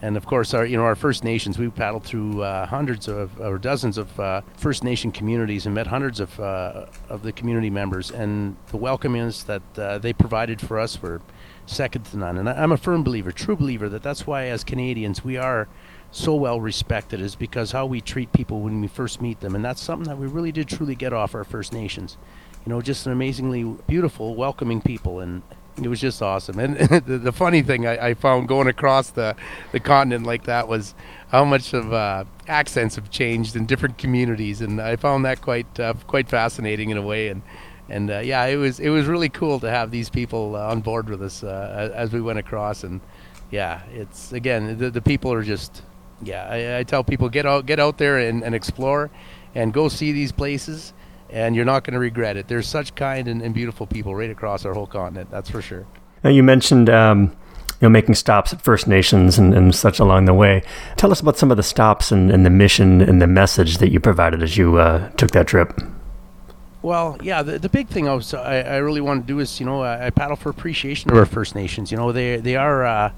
and 0.01 0.15
of 0.15 0.25
course 0.25 0.53
our 0.53 0.65
you 0.65 0.77
know 0.77 0.83
our 0.83 0.95
First 0.95 1.23
Nations. 1.23 1.59
We 1.59 1.69
paddled 1.69 2.03
through 2.05 2.41
uh, 2.41 2.65
hundreds 2.65 3.07
of 3.07 3.39
or 3.39 3.57
dozens 3.57 3.97
of 3.97 4.17
uh, 4.19 4.41
First 4.55 4.83
Nation 4.83 5.11
communities 5.11 5.65
and 5.65 5.75
met 5.75 5.87
hundreds 5.87 6.19
of 6.19 6.39
uh, 6.39 6.85
of 7.09 7.23
the 7.23 7.33
community 7.33 7.69
members, 7.69 8.11
and 8.11 8.55
the 8.67 8.77
welcomes 8.77 9.43
that 9.43 9.61
uh, 9.77 9.97
they 9.97 10.13
provided 10.13 10.61
for 10.61 10.79
us 10.79 11.01
were 11.01 11.21
second 11.69 12.03
to 12.05 12.17
none. 12.17 12.37
And 12.37 12.49
I'm 12.49 12.71
a 12.71 12.77
firm 12.77 13.03
believer, 13.03 13.31
true 13.31 13.55
believer, 13.55 13.89
that 13.89 14.03
that's 14.03 14.25
why 14.27 14.45
as 14.45 14.63
Canadians 14.63 15.23
we 15.23 15.37
are 15.37 15.67
so 16.11 16.33
well 16.35 16.59
respected 16.59 17.21
is 17.21 17.35
because 17.35 17.71
how 17.71 17.85
we 17.85 18.01
treat 18.01 18.33
people 18.33 18.61
when 18.61 18.81
we 18.81 18.87
first 18.87 19.21
meet 19.21 19.39
them, 19.41 19.55
and 19.55 19.63
that's 19.63 19.81
something 19.81 20.07
that 20.07 20.17
we 20.17 20.27
really 20.27 20.51
did 20.51 20.67
truly 20.67 20.95
get 20.95 21.13
off 21.13 21.35
our 21.35 21.43
First 21.43 21.71
Nations 21.71 22.17
you 22.65 22.75
know, 22.75 22.81
just 22.81 23.05
an 23.05 23.11
amazingly 23.11 23.63
beautiful, 23.87 24.35
welcoming 24.35 24.81
people, 24.81 25.19
and 25.19 25.41
it 25.81 25.87
was 25.87 26.01
just 26.01 26.21
awesome. 26.21 26.59
And 26.59 26.77
the, 27.05 27.17
the, 27.17 27.31
funny 27.31 27.61
thing 27.61 27.87
I, 27.87 28.09
I, 28.09 28.13
found 28.13 28.47
going 28.47 28.67
across 28.67 29.11
the, 29.11 29.35
the 29.71 29.79
continent 29.79 30.25
like 30.25 30.43
that 30.43 30.67
was 30.67 30.93
how 31.29 31.45
much 31.45 31.73
of 31.73 31.93
uh, 31.93 32.25
accents 32.47 32.95
have 32.95 33.09
changed 33.09 33.55
in 33.55 33.65
different 33.65 33.97
communities, 33.97 34.61
and 34.61 34.81
I 34.81 34.97
found 34.97 35.25
that 35.25 35.41
quite 35.41 35.79
uh, 35.79 35.93
quite 36.05 36.27
fascinating 36.27 36.89
in 36.89 36.97
a 36.97 37.01
way. 37.01 37.29
And 37.29 37.41
and 37.89 38.11
uh, 38.11 38.19
yeah, 38.19 38.45
it 38.45 38.55
was 38.55 38.79
it 38.79 38.89
was 38.89 39.07
really 39.07 39.29
cool 39.29 39.59
to 39.59 39.69
have 39.69 39.91
these 39.91 40.09
people 40.09 40.55
uh, 40.55 40.69
on 40.69 40.81
board 40.81 41.09
with 41.09 41.21
us 41.21 41.43
uh, 41.43 41.91
as 41.93 42.11
we 42.11 42.21
went 42.21 42.39
across. 42.39 42.83
And 42.83 43.01
yeah, 43.51 43.81
it's 43.93 44.31
again 44.31 44.77
the, 44.77 44.89
the 44.89 45.01
people 45.01 45.33
are 45.33 45.43
just 45.43 45.83
yeah. 46.21 46.47
I, 46.49 46.79
I, 46.79 46.83
tell 46.83 47.03
people 47.03 47.29
get 47.29 47.45
out 47.45 47.65
get 47.65 47.79
out 47.79 47.97
there 47.97 48.17
and, 48.17 48.43
and 48.43 48.53
explore, 48.53 49.09
and 49.55 49.73
go 49.73 49.89
see 49.89 50.11
these 50.11 50.31
places 50.31 50.93
and 51.29 51.55
you're 51.55 51.65
not 51.65 51.83
going 51.83 51.93
to 51.93 51.99
regret 51.99 52.37
it. 52.37 52.47
There's 52.47 52.67
such 52.67 52.95
kind 52.95 53.27
and, 53.27 53.41
and, 53.41 53.53
beautiful 53.53 53.85
people 53.85 54.15
right 54.15 54.29
across 54.29 54.65
our 54.65 54.73
whole 54.73 54.87
continent. 54.87 55.29
That's 55.29 55.49
for 55.49 55.61
sure. 55.61 55.85
Now 56.23 56.31
you 56.31 56.43
mentioned 56.43 56.89
um, 56.89 57.35
you 57.79 57.85
know 57.85 57.89
making 57.89 58.15
stops 58.15 58.51
at 58.51 58.61
First 58.61 58.87
Nations 58.87 59.37
and, 59.37 59.53
and, 59.53 59.73
such 59.73 59.99
along 59.99 60.25
the 60.25 60.33
way. 60.33 60.63
Tell 60.97 61.11
us 61.11 61.21
about 61.21 61.37
some 61.37 61.51
of 61.51 61.57
the 61.57 61.63
stops 61.63 62.11
and, 62.11 62.31
and 62.31 62.45
the 62.45 62.49
mission 62.49 63.01
and 63.01 63.21
the 63.21 63.27
message 63.27 63.77
that 63.77 63.91
you 63.91 63.99
provided 63.99 64.43
as 64.43 64.57
you 64.57 64.77
uh, 64.77 65.09
took 65.11 65.31
that 65.31 65.47
trip. 65.47 65.79
Well, 66.81 67.17
yeah, 67.21 67.43
the, 67.43 67.59
the 67.59 67.69
big 67.69 67.89
thing 67.89 68.07
I, 68.07 68.13
was, 68.13 68.33
I, 68.33 68.61
I 68.61 68.77
really 68.77 69.01
want 69.01 69.25
to 69.25 69.27
do 69.27 69.39
is, 69.39 69.59
you 69.59 69.65
know, 69.65 69.81
I, 69.81 70.07
I, 70.07 70.09
paddle 70.11 70.37
for 70.37 70.49
appreciation 70.49 71.11
of 71.11 71.17
our 71.17 71.25
First 71.25 71.53
Nations. 71.53 71.91
You 71.91 71.97
know, 71.97 72.13
they 72.13 72.37
they 72.37 72.55
are, 72.55 72.85
uh, 72.85 73.11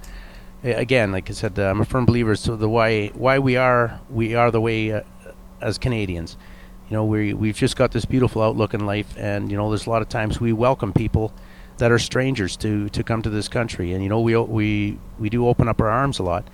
again, 0.64 1.12
like 1.12 1.30
I 1.30 1.34
said, 1.34 1.60
uh, 1.60 1.70
I'm 1.70 1.80
a 1.80 1.86
firm 1.86 2.06
believer. 2.06 2.36
So 2.36 2.56
the 2.56 2.68
why 2.68 3.08
why 3.10 3.38
we 3.38 3.58
are 3.58 4.00
we 4.10 4.34
are 4.34 4.50
the 4.50 4.62
way 4.62 4.92
uh, 4.92 5.02
as 5.62 5.78
Canadians 5.78 6.38
you 6.92 6.98
know 6.98 7.06
we 7.06 7.34
we've 7.34 7.56
just 7.56 7.78
got 7.78 7.92
this 7.92 8.04
beautiful 8.04 8.42
outlook 8.42 8.74
in 8.74 8.86
life 8.86 9.16
and 9.18 9.50
you 9.50 9.56
know 9.56 9.70
there's 9.70 9.88
a 9.88 9.90
lot 9.90 10.02
of 10.02 10.10
times 10.10 10.42
we 10.42 10.52
welcome 10.52 10.92
people 10.92 11.34
that 11.78 11.90
are 11.90 11.98
strangers 11.98 12.58
to 12.58 12.90
to 12.90 13.02
come 13.02 13.22
to 13.22 13.30
this 13.30 13.48
country 13.48 13.94
and 13.94 14.04
you 14.04 14.10
know 14.10 14.20
we 14.20 14.36
we 14.36 15.00
we 15.18 15.30
do 15.30 15.48
open 15.48 15.70
up 15.70 15.80
our 15.80 15.90
arms 15.90 16.20
a 16.20 16.24
lot 16.24 16.46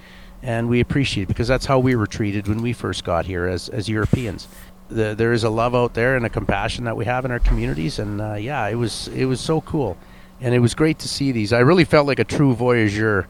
and 0.44 0.70
we 0.70 0.80
appreciate 0.80 1.24
it 1.24 1.28
because 1.28 1.48
that's 1.48 1.66
how 1.66 1.80
we 1.80 1.96
were 1.96 2.06
treated 2.06 2.48
when 2.48 2.62
we 2.62 2.72
first 2.72 3.04
got 3.04 3.26
here 3.26 3.48
as 3.48 3.68
as 3.70 3.90
Europeans 3.90 4.48
the, 4.90 5.16
there 5.16 5.34
is 5.34 5.44
a 5.44 5.50
love 5.50 5.76
out 5.76 5.94
there 5.94 6.16
and 6.16 6.26
a 6.26 6.30
compassion 6.30 6.86
that 6.86 6.96
we 6.96 7.06
have 7.06 7.26
in 7.26 7.32
our 7.32 7.40
communities 7.40 8.00
and 8.00 8.22
uh, 8.22 8.34
yeah 8.34 8.68
it 8.68 8.76
was 8.76 9.08
it 9.10 9.26
was 9.26 9.40
so 9.40 9.62
cool 9.62 9.98
and 10.40 10.54
it 10.54 10.60
was 10.60 10.74
great 10.74 11.00
to 11.00 11.08
see 11.08 11.32
these. 11.32 11.52
I 11.54 11.60
really 11.60 11.84
felt 11.84 12.08
like 12.08 12.20
a 12.20 12.24
true 12.24 12.56
voyageur 12.56 13.28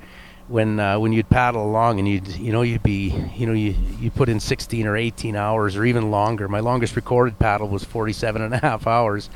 when 0.48 0.80
uh, 0.80 0.98
when 1.00 1.12
you'd 1.12 1.30
paddle 1.30 1.66
along 1.66 2.00
and 2.00 2.08
you'd 2.08 2.28
you 2.28 2.52
know 2.52 2.62
you'd 2.62 2.84
be 2.84 3.14
you 3.36 3.46
know 3.46 3.54
you 3.54 3.76
you 4.00 4.12
put 4.12 4.30
in 4.30 4.40
16 4.40 4.88
or 4.88 4.96
18 4.96 5.36
hours 5.36 5.76
or 5.76 5.86
even 5.86 6.12
longer. 6.12 6.48
My 6.48 6.60
longest 6.60 6.96
recorded 6.96 7.40
paddle 7.40 7.68
was 7.68 7.84
47 7.84 8.42
and 8.42 8.54
a 8.54 8.58
half 8.58 8.88
hours. 8.88 9.30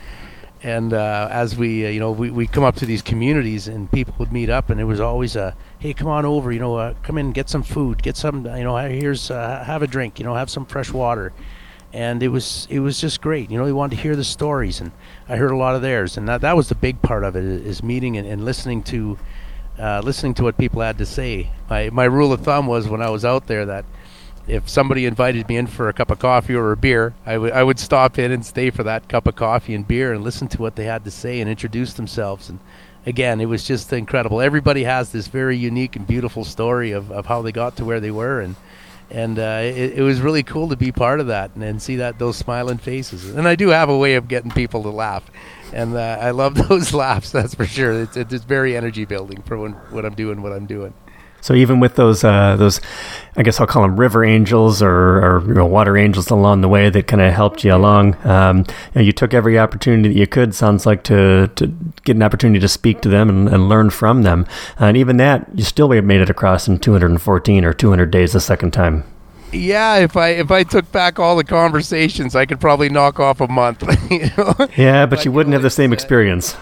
And 0.63 0.93
uh, 0.93 1.27
as 1.31 1.57
we 1.57 1.85
uh, 1.85 1.89
you 1.89 1.99
know 1.99 2.11
we 2.11 2.29
we 2.29 2.47
come 2.47 2.63
up 2.63 2.75
to 2.77 2.85
these 2.85 3.01
communities 3.01 3.67
and 3.67 3.91
people 3.91 4.13
would 4.19 4.31
meet 4.31 4.49
up 4.49 4.69
and 4.69 4.79
it 4.79 4.83
was 4.85 4.99
always 4.99 5.35
a 5.35 5.55
hey 5.79 5.93
come 5.93 6.07
on 6.07 6.23
over 6.25 6.51
you 6.51 6.59
know 6.59 6.75
uh, 6.75 6.93
come 7.03 7.17
in 7.17 7.31
get 7.31 7.49
some 7.49 7.63
food 7.63 8.03
get 8.03 8.15
some 8.15 8.45
you 8.45 8.63
know 8.63 8.77
here's 8.77 9.31
uh, 9.31 9.63
have 9.65 9.81
a 9.81 9.87
drink 9.87 10.19
you 10.19 10.25
know 10.25 10.35
have 10.35 10.51
some 10.51 10.65
fresh 10.65 10.91
water 10.91 11.33
and 11.93 12.23
it 12.23 12.29
was 12.29 12.67
it 12.69 12.79
was 12.79 13.01
just 13.01 13.21
great 13.21 13.51
you 13.51 13.57
know 13.57 13.65
we 13.65 13.73
wanted 13.73 13.95
to 13.95 14.01
hear 14.01 14.15
the 14.15 14.23
stories 14.23 14.79
and 14.79 14.91
I 15.27 15.35
heard 15.35 15.51
a 15.51 15.57
lot 15.57 15.75
of 15.75 15.81
theirs 15.81 16.17
and 16.17 16.27
that 16.27 16.41
that 16.41 16.55
was 16.55 16.69
the 16.69 16.75
big 16.75 17.01
part 17.01 17.23
of 17.23 17.35
it 17.35 17.43
is 17.43 17.83
meeting 17.83 18.17
and, 18.17 18.27
and 18.27 18.45
listening 18.45 18.83
to 18.83 19.17
uh, 19.79 20.01
listening 20.03 20.33
to 20.35 20.43
what 20.43 20.57
people 20.57 20.81
had 20.81 20.97
to 20.99 21.05
say. 21.05 21.51
My 21.69 21.89
my 21.89 22.05
rule 22.05 22.31
of 22.31 22.41
thumb 22.41 22.67
was 22.67 22.87
when 22.87 23.01
I 23.01 23.09
was 23.09 23.25
out 23.25 23.47
there 23.47 23.65
that 23.65 23.85
if 24.47 24.67
somebody 24.67 25.05
invited 25.05 25.47
me 25.47 25.57
in 25.57 25.67
for 25.67 25.87
a 25.89 25.93
cup 25.93 26.11
of 26.11 26.19
coffee 26.19 26.55
or 26.55 26.71
a 26.71 26.77
beer, 26.77 27.13
I 27.25 27.37
would 27.37 27.51
I 27.51 27.63
would 27.63 27.79
stop 27.79 28.19
in 28.19 28.31
and 28.31 28.45
stay 28.45 28.69
for 28.69 28.83
that 28.83 29.07
cup 29.07 29.27
of 29.27 29.35
coffee 29.35 29.73
and 29.73 29.87
beer 29.87 30.13
and 30.13 30.23
listen 30.23 30.47
to 30.49 30.61
what 30.61 30.75
they 30.75 30.85
had 30.85 31.03
to 31.05 31.11
say 31.11 31.39
and 31.39 31.49
introduce 31.49 31.93
themselves. 31.93 32.49
And 32.49 32.59
again, 33.05 33.41
it 33.41 33.45
was 33.45 33.63
just 33.63 33.91
incredible. 33.93 34.41
Everybody 34.41 34.83
has 34.83 35.11
this 35.11 35.27
very 35.27 35.57
unique 35.57 35.95
and 35.95 36.05
beautiful 36.05 36.43
story 36.43 36.91
of, 36.91 37.11
of 37.11 37.25
how 37.25 37.41
they 37.41 37.51
got 37.51 37.75
to 37.77 37.85
where 37.85 37.99
they 37.99 38.11
were 38.11 38.39
and 38.41 38.55
and 39.11 39.37
uh, 39.37 39.59
it, 39.61 39.99
it, 39.99 40.01
was 40.01 40.21
really 40.21 40.41
cool 40.41 40.69
to 40.69 40.77
be 40.77 40.91
part 40.91 41.19
of 41.19 41.27
that 41.27 41.53
and, 41.53 41.63
and 41.63 41.81
see 41.81 41.97
that 41.97 42.17
those 42.17 42.37
smiling 42.37 42.77
faces. 42.77 43.29
And 43.29 43.47
I 43.47 43.55
do 43.55 43.67
have 43.69 43.89
a 43.89 43.97
way 43.97 44.15
of 44.15 44.27
getting 44.27 44.51
people 44.51 44.83
to 44.83 44.89
laugh, 44.89 45.29
and 45.73 45.95
uh, 45.95 46.17
I 46.21 46.31
love 46.31 46.55
those 46.69 46.93
laughs. 46.93 47.31
That's 47.31 47.53
for 47.53 47.65
sure. 47.65 48.03
It's, 48.03 48.15
it's 48.15 48.33
very 48.33 48.75
energy 48.75 49.05
building 49.05 49.41
for 49.43 49.57
when, 49.57 50.05
I'm 50.05 50.15
doing 50.15 50.41
what 50.41 50.53
I'm 50.53 50.65
doing. 50.65 50.93
So 51.41 51.53
even 51.53 51.79
with 51.79 51.95
those 51.95 52.23
uh, 52.23 52.55
those, 52.55 52.79
I 53.35 53.43
guess 53.43 53.59
I'll 53.59 53.67
call 53.67 53.81
them 53.81 53.99
river 53.99 54.23
angels 54.23 54.81
or, 54.81 54.91
or 54.91 55.43
you 55.47 55.53
know, 55.53 55.65
water 55.65 55.97
angels 55.97 56.29
along 56.29 56.61
the 56.61 56.69
way 56.69 56.89
that 56.89 57.07
kind 57.07 57.21
of 57.21 57.33
helped 57.33 57.63
you 57.63 57.73
along. 57.73 58.15
Um, 58.25 58.59
you, 58.59 58.65
know, 58.95 59.01
you, 59.01 59.11
took 59.11 59.33
every 59.33 59.59
opportunity 59.59 60.09
that 60.09 60.19
you 60.19 60.27
could. 60.27 60.53
Sounds 60.55 60.85
like 60.85 61.03
to 61.03 61.49
to 61.55 61.67
get 62.03 62.15
an 62.15 62.23
opportunity 62.23 62.59
to 62.59 62.67
speak 62.67 63.01
to 63.01 63.09
them 63.09 63.29
and, 63.29 63.49
and 63.49 63.69
learn 63.69 63.89
from 63.89 64.21
them. 64.21 64.45
And 64.77 64.95
even 64.95 65.17
that, 65.17 65.47
you 65.55 65.63
still 65.63 65.89
made 65.89 66.21
it 66.21 66.29
across 66.29 66.67
in 66.67 66.79
214 66.79 67.65
or 67.65 67.73
200 67.73 68.11
days 68.11 68.33
the 68.33 68.39
second 68.39 68.71
time. 68.71 69.03
Yeah, 69.51 69.97
if 69.97 70.15
I 70.15 70.29
if 70.29 70.49
I 70.49 70.63
took 70.63 70.91
back 70.91 71.19
all 71.19 71.35
the 71.35 71.43
conversations, 71.43 72.35
I 72.35 72.45
could 72.45 72.61
probably 72.61 72.89
knock 72.89 73.19
off 73.19 73.41
a 73.41 73.47
month. 73.47 73.83
you 74.11 74.29
know? 74.37 74.53
Yeah, 74.77 75.05
but, 75.05 75.17
but 75.17 75.25
you 75.25 75.31
wouldn't 75.31 75.53
have 75.53 75.61
the 75.61 75.69
same 75.69 75.91
experience. 75.91 76.55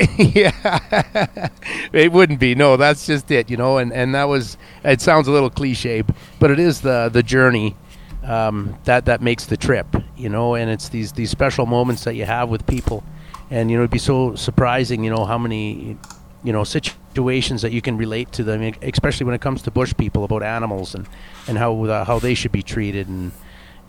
yeah, 0.16 1.48
it 1.92 2.10
wouldn't 2.10 2.40
be. 2.40 2.54
No, 2.54 2.76
that's 2.76 3.06
just 3.06 3.30
it. 3.30 3.50
You 3.50 3.56
know, 3.56 3.78
and 3.78 3.92
and 3.92 4.14
that 4.14 4.24
was. 4.24 4.56
It 4.82 5.00
sounds 5.00 5.28
a 5.28 5.30
little 5.30 5.50
cliche, 5.50 6.02
but 6.38 6.50
it 6.50 6.58
is 6.58 6.80
the 6.80 7.10
the 7.12 7.22
journey 7.22 7.76
um, 8.24 8.78
that 8.84 9.04
that 9.04 9.20
makes 9.20 9.44
the 9.44 9.56
trip. 9.58 9.86
You 10.16 10.30
know, 10.30 10.54
and 10.54 10.70
it's 10.70 10.88
these 10.88 11.12
these 11.12 11.30
special 11.30 11.66
moments 11.66 12.04
that 12.04 12.14
you 12.14 12.24
have 12.24 12.48
with 12.48 12.66
people, 12.66 13.04
and 13.50 13.70
you 13.70 13.76
know, 13.76 13.82
it'd 13.82 13.90
be 13.90 13.98
so 13.98 14.34
surprising. 14.36 15.04
You 15.04 15.10
know 15.10 15.26
how 15.26 15.36
many 15.36 15.98
you 16.44 16.52
know 16.52 16.64
situations 16.64 17.60
that 17.60 17.72
you 17.72 17.82
can 17.82 17.98
relate 17.98 18.32
to 18.32 18.44
them, 18.44 18.72
especially 18.80 19.26
when 19.26 19.34
it 19.34 19.42
comes 19.42 19.60
to 19.62 19.70
bush 19.70 19.92
people 19.98 20.24
about 20.24 20.42
animals 20.42 20.94
and 20.94 21.06
and 21.46 21.58
how 21.58 21.84
uh, 21.84 22.04
how 22.06 22.18
they 22.18 22.32
should 22.34 22.52
be 22.52 22.62
treated 22.62 23.06
and 23.06 23.32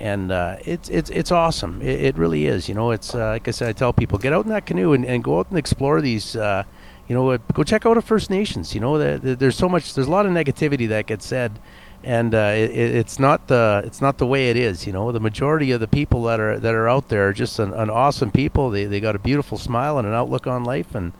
and 0.01 0.31
uh, 0.31 0.57
it's 0.65 0.89
it's 0.89 1.11
it's 1.11 1.31
awesome. 1.31 1.79
It, 1.81 2.01
it, 2.01 2.17
really 2.17 2.47
is. 2.47 2.67
You 2.67 2.73
know, 2.73 2.89
it's 2.89 3.13
uh, 3.13 3.29
like 3.29 3.47
I 3.47 3.51
said, 3.51 3.69
I 3.69 3.73
tell 3.73 3.93
people 3.93 4.17
get 4.17 4.33
out 4.33 4.45
in 4.45 4.49
that 4.49 4.65
canoe 4.65 4.93
and, 4.93 5.05
and 5.05 5.23
go 5.23 5.39
out 5.39 5.49
and 5.49 5.59
explore 5.59 6.01
these. 6.01 6.35
Uh, 6.35 6.63
you 7.07 7.15
know, 7.15 7.37
go 7.53 7.63
check 7.63 7.85
out 7.85 7.97
a 7.97 8.01
First 8.01 8.29
Nations. 8.29 8.73
You 8.73 8.81
know, 8.81 8.97
the, 8.97 9.19
the, 9.19 9.35
there's 9.35 9.57
so 9.57 9.67
much, 9.67 9.93
there's 9.93 10.07
a 10.07 10.11
lot 10.11 10.25
of 10.25 10.31
negativity 10.31 10.87
that 10.89 11.07
gets 11.07 11.25
said, 11.25 11.59
and 12.03 12.33
uh, 12.33 12.53
it, 12.55 12.71
it's 12.71 13.19
not 13.19 13.47
the 13.47 13.83
it's 13.85 14.01
not 14.01 14.17
the 14.17 14.25
way 14.25 14.49
it 14.49 14.57
is. 14.57 14.87
You 14.87 14.93
know, 14.93 15.11
the 15.11 15.19
majority 15.19 15.71
of 15.71 15.79
the 15.79 15.87
people 15.87 16.23
that 16.23 16.39
are 16.39 16.57
that 16.59 16.73
are 16.73 16.89
out 16.89 17.09
there 17.09 17.27
are 17.27 17.33
just 17.33 17.59
an, 17.59 17.71
an 17.73 17.91
awesome 17.91 18.31
people. 18.31 18.71
They 18.71 18.85
they 18.85 18.99
got 18.99 19.15
a 19.15 19.19
beautiful 19.19 19.59
smile 19.59 19.99
and 19.99 20.07
an 20.07 20.15
outlook 20.15 20.47
on 20.47 20.63
life, 20.63 20.95
and 20.95 21.13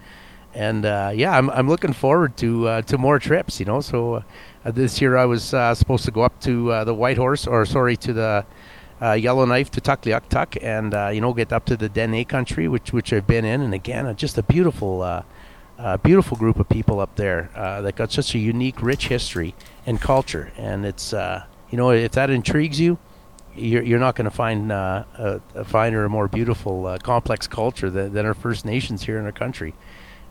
and 0.55 0.85
uh, 0.85 1.11
yeah, 1.13 1.37
I'm 1.37 1.51
I'm 1.51 1.67
looking 1.67 1.93
forward 1.93 2.35
to 2.37 2.67
uh, 2.67 2.81
to 2.83 2.97
more 2.97 3.19
trips. 3.19 3.59
You 3.59 3.67
know, 3.67 3.81
so 3.81 4.23
uh, 4.65 4.71
this 4.71 5.01
year 5.01 5.17
I 5.17 5.25
was 5.25 5.53
uh, 5.53 5.75
supposed 5.75 6.05
to 6.05 6.11
go 6.11 6.23
up 6.23 6.39
to 6.41 6.71
uh, 6.71 6.83
the 6.83 6.95
Whitehorse, 6.95 7.45
or 7.45 7.63
sorry, 7.65 7.95
to 7.97 8.13
the 8.13 8.45
uh, 9.01 9.13
Yellowknife 9.13 9.71
to 9.71 9.81
Tuktoyaktuk, 9.81 10.61
and 10.61 11.15
you 11.15 11.21
know 11.21 11.33
get 11.33 11.51
up 11.51 11.65
to 11.65 11.77
the 11.77 11.89
Dene 11.89 12.25
country, 12.25 12.67
which 12.67 12.93
which 12.93 13.11
I've 13.13 13.27
been 13.27 13.45
in, 13.45 13.61
and 13.61 13.73
again, 13.73 14.13
just 14.15 14.37
a 14.37 14.43
beautiful. 14.43 15.23
beautiful 16.03 16.37
group 16.37 16.59
of 16.59 16.69
people 16.69 16.99
up 16.99 17.15
there 17.15 17.49
that 17.55 17.95
got 17.95 18.11
such 18.11 18.35
a 18.35 18.37
unique, 18.37 18.83
rich 18.83 19.07
history 19.07 19.55
and 19.87 19.99
culture, 19.99 20.51
and 20.55 20.85
it's 20.85 21.11
you 21.13 21.77
know 21.77 21.89
if 21.89 22.11
that 22.11 22.29
intrigues 22.29 22.79
you, 22.79 22.99
you're, 23.55 23.83
you're 23.83 23.99
not 23.99 24.15
going 24.15 24.29
to 24.29 24.35
find 24.35 24.71
uh, 24.71 25.03
a, 25.17 25.41
a, 25.55 25.65
finer 25.65 26.05
or 26.05 26.09
more 26.09 26.27
beautiful, 26.27 26.85
uh, 26.85 26.97
complex 26.99 27.47
culture 27.47 27.89
than, 27.89 28.13
than 28.13 28.25
our 28.25 28.33
First 28.35 28.63
Nations 28.65 29.03
here 29.03 29.17
in 29.17 29.25
our 29.25 29.31
country 29.31 29.73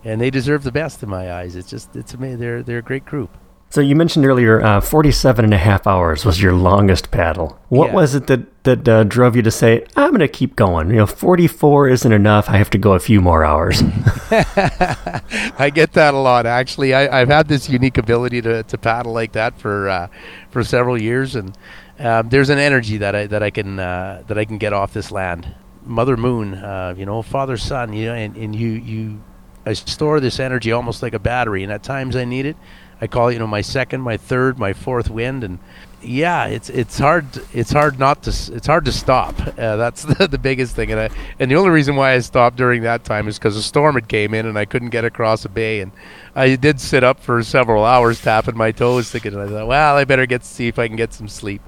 and 0.03 0.19
they 0.19 0.29
deserve 0.29 0.63
the 0.63 0.71
best 0.71 1.03
in 1.03 1.09
my 1.09 1.31
eyes. 1.31 1.55
It's 1.55 1.69
just 1.69 1.95
it's 1.95 2.13
amazing. 2.13 2.39
They're 2.39 2.63
they're 2.63 2.79
a 2.79 2.83
great 2.83 3.05
group. 3.05 3.35
So 3.71 3.79
you 3.79 3.95
mentioned 3.95 4.25
earlier, 4.25 4.61
uh, 4.61 4.81
47 4.81 5.45
and 5.45 5.53
a 5.53 5.57
half 5.57 5.87
hours 5.87 6.25
was 6.25 6.41
your 6.41 6.51
longest 6.51 7.09
paddle. 7.09 7.57
What 7.69 7.87
yeah. 7.87 7.95
was 7.95 8.15
it 8.15 8.27
that 8.27 8.63
that 8.65 8.87
uh, 8.87 9.05
drove 9.05 9.33
you 9.33 9.41
to 9.43 9.49
say, 9.49 9.85
"I'm 9.95 10.09
going 10.09 10.19
to 10.19 10.27
keep 10.27 10.57
going"? 10.57 10.89
You 10.89 10.97
know, 10.97 11.05
44 11.05 11.87
isn't 11.87 12.11
enough. 12.11 12.49
I 12.49 12.57
have 12.57 12.69
to 12.71 12.77
go 12.77 12.93
a 12.93 12.99
few 12.99 13.21
more 13.21 13.45
hours. 13.45 13.81
I 14.31 15.71
get 15.73 15.93
that 15.93 16.13
a 16.13 16.17
lot. 16.17 16.45
Actually, 16.45 16.93
I, 16.93 17.19
have 17.19 17.29
had 17.29 17.47
this 17.47 17.69
unique 17.69 17.97
ability 17.97 18.41
to, 18.41 18.63
to 18.63 18.77
paddle 18.77 19.13
like 19.13 19.31
that 19.31 19.57
for 19.57 19.87
uh, 19.87 20.07
for 20.49 20.65
several 20.65 21.01
years, 21.01 21.37
and 21.37 21.57
um, 21.97 22.27
there's 22.27 22.49
an 22.49 22.59
energy 22.59 22.97
that 22.97 23.15
I 23.15 23.27
that 23.27 23.41
I 23.41 23.51
can 23.51 23.79
uh, 23.79 24.23
that 24.27 24.37
I 24.37 24.43
can 24.43 24.57
get 24.57 24.73
off 24.73 24.91
this 24.91 25.11
land. 25.11 25.47
Mother 25.85 26.17
Moon, 26.17 26.55
uh, 26.55 26.93
you 26.97 27.05
know, 27.05 27.21
Father 27.21 27.55
Sun, 27.55 27.93
you 27.93 28.07
know, 28.07 28.15
and, 28.15 28.35
and 28.35 28.53
you 28.53 28.71
you 28.71 29.23
I 29.65 29.73
store 29.73 30.19
this 30.19 30.41
energy 30.41 30.73
almost 30.73 31.01
like 31.01 31.13
a 31.13 31.19
battery, 31.19 31.63
and 31.63 31.71
at 31.71 31.83
times 31.83 32.17
I 32.17 32.25
need 32.25 32.45
it. 32.45 32.57
I 33.01 33.07
call 33.07 33.29
it, 33.29 33.33
you 33.33 33.39
know, 33.39 33.47
my 33.47 33.61
second, 33.61 34.01
my 34.01 34.15
third, 34.15 34.59
my 34.59 34.73
fourth 34.73 35.09
wind, 35.09 35.43
and 35.43 35.57
yeah, 36.03 36.45
it's 36.45 36.69
it's 36.69 36.97
hard 36.97 37.25
it's 37.53 37.71
hard 37.71 37.99
not 37.99 38.23
to 38.23 38.29
it's 38.29 38.67
hard 38.67 38.85
to 38.85 38.91
stop. 38.91 39.39
Uh, 39.57 39.75
that's 39.75 40.03
the, 40.17 40.27
the 40.27 40.37
biggest 40.37 40.75
thing, 40.75 40.91
and 40.91 40.99
I, 40.99 41.09
and 41.39 41.49
the 41.49 41.55
only 41.55 41.71
reason 41.71 41.95
why 41.95 42.13
I 42.13 42.19
stopped 42.19 42.57
during 42.57 42.83
that 42.83 43.03
time 43.03 43.27
is 43.27 43.37
because 43.37 43.57
a 43.57 43.63
storm 43.63 43.95
had 43.95 44.07
came 44.07 44.33
in 44.33 44.45
and 44.45 44.57
I 44.57 44.65
couldn't 44.65 44.89
get 44.89 45.03
across 45.03 45.45
a 45.45 45.49
bay, 45.49 45.81
and 45.81 45.91
I 46.35 46.55
did 46.55 46.79
sit 46.79 47.03
up 47.03 47.19
for 47.19 47.41
several 47.43 47.85
hours 47.85 48.21
tapping 48.21 48.55
my 48.55 48.71
toes, 48.71 49.09
thinking 49.09 49.35
I 49.35 49.47
thought, 49.47 49.67
well, 49.67 49.97
I 49.97 50.05
better 50.05 50.25
get 50.25 50.43
see 50.43 50.67
if 50.67 50.77
I 50.77 50.87
can 50.87 50.95
get 50.95 51.13
some 51.13 51.27
sleep. 51.27 51.61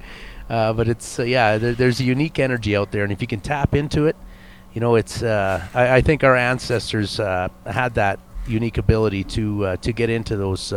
Uh, 0.48 0.72
but 0.72 0.88
it's 0.88 1.18
uh, 1.18 1.22
yeah, 1.22 1.58
there, 1.58 1.72
there's 1.72 2.00
a 2.00 2.04
unique 2.04 2.38
energy 2.38 2.76
out 2.76 2.92
there, 2.92 3.02
and 3.02 3.12
if 3.12 3.20
you 3.20 3.26
can 3.26 3.40
tap 3.40 3.74
into 3.74 4.06
it, 4.06 4.16
you 4.74 4.80
know, 4.80 4.96
it's 4.96 5.22
uh, 5.22 5.66
I, 5.72 5.96
I, 5.96 6.00
think 6.00 6.22
our 6.22 6.36
ancestors 6.36 7.18
uh, 7.18 7.48
had 7.64 7.94
that 7.94 8.20
unique 8.46 8.76
ability 8.76 9.24
to 9.24 9.64
uh, 9.64 9.76
to 9.78 9.92
get 9.92 10.10
into 10.10 10.36
those, 10.36 10.72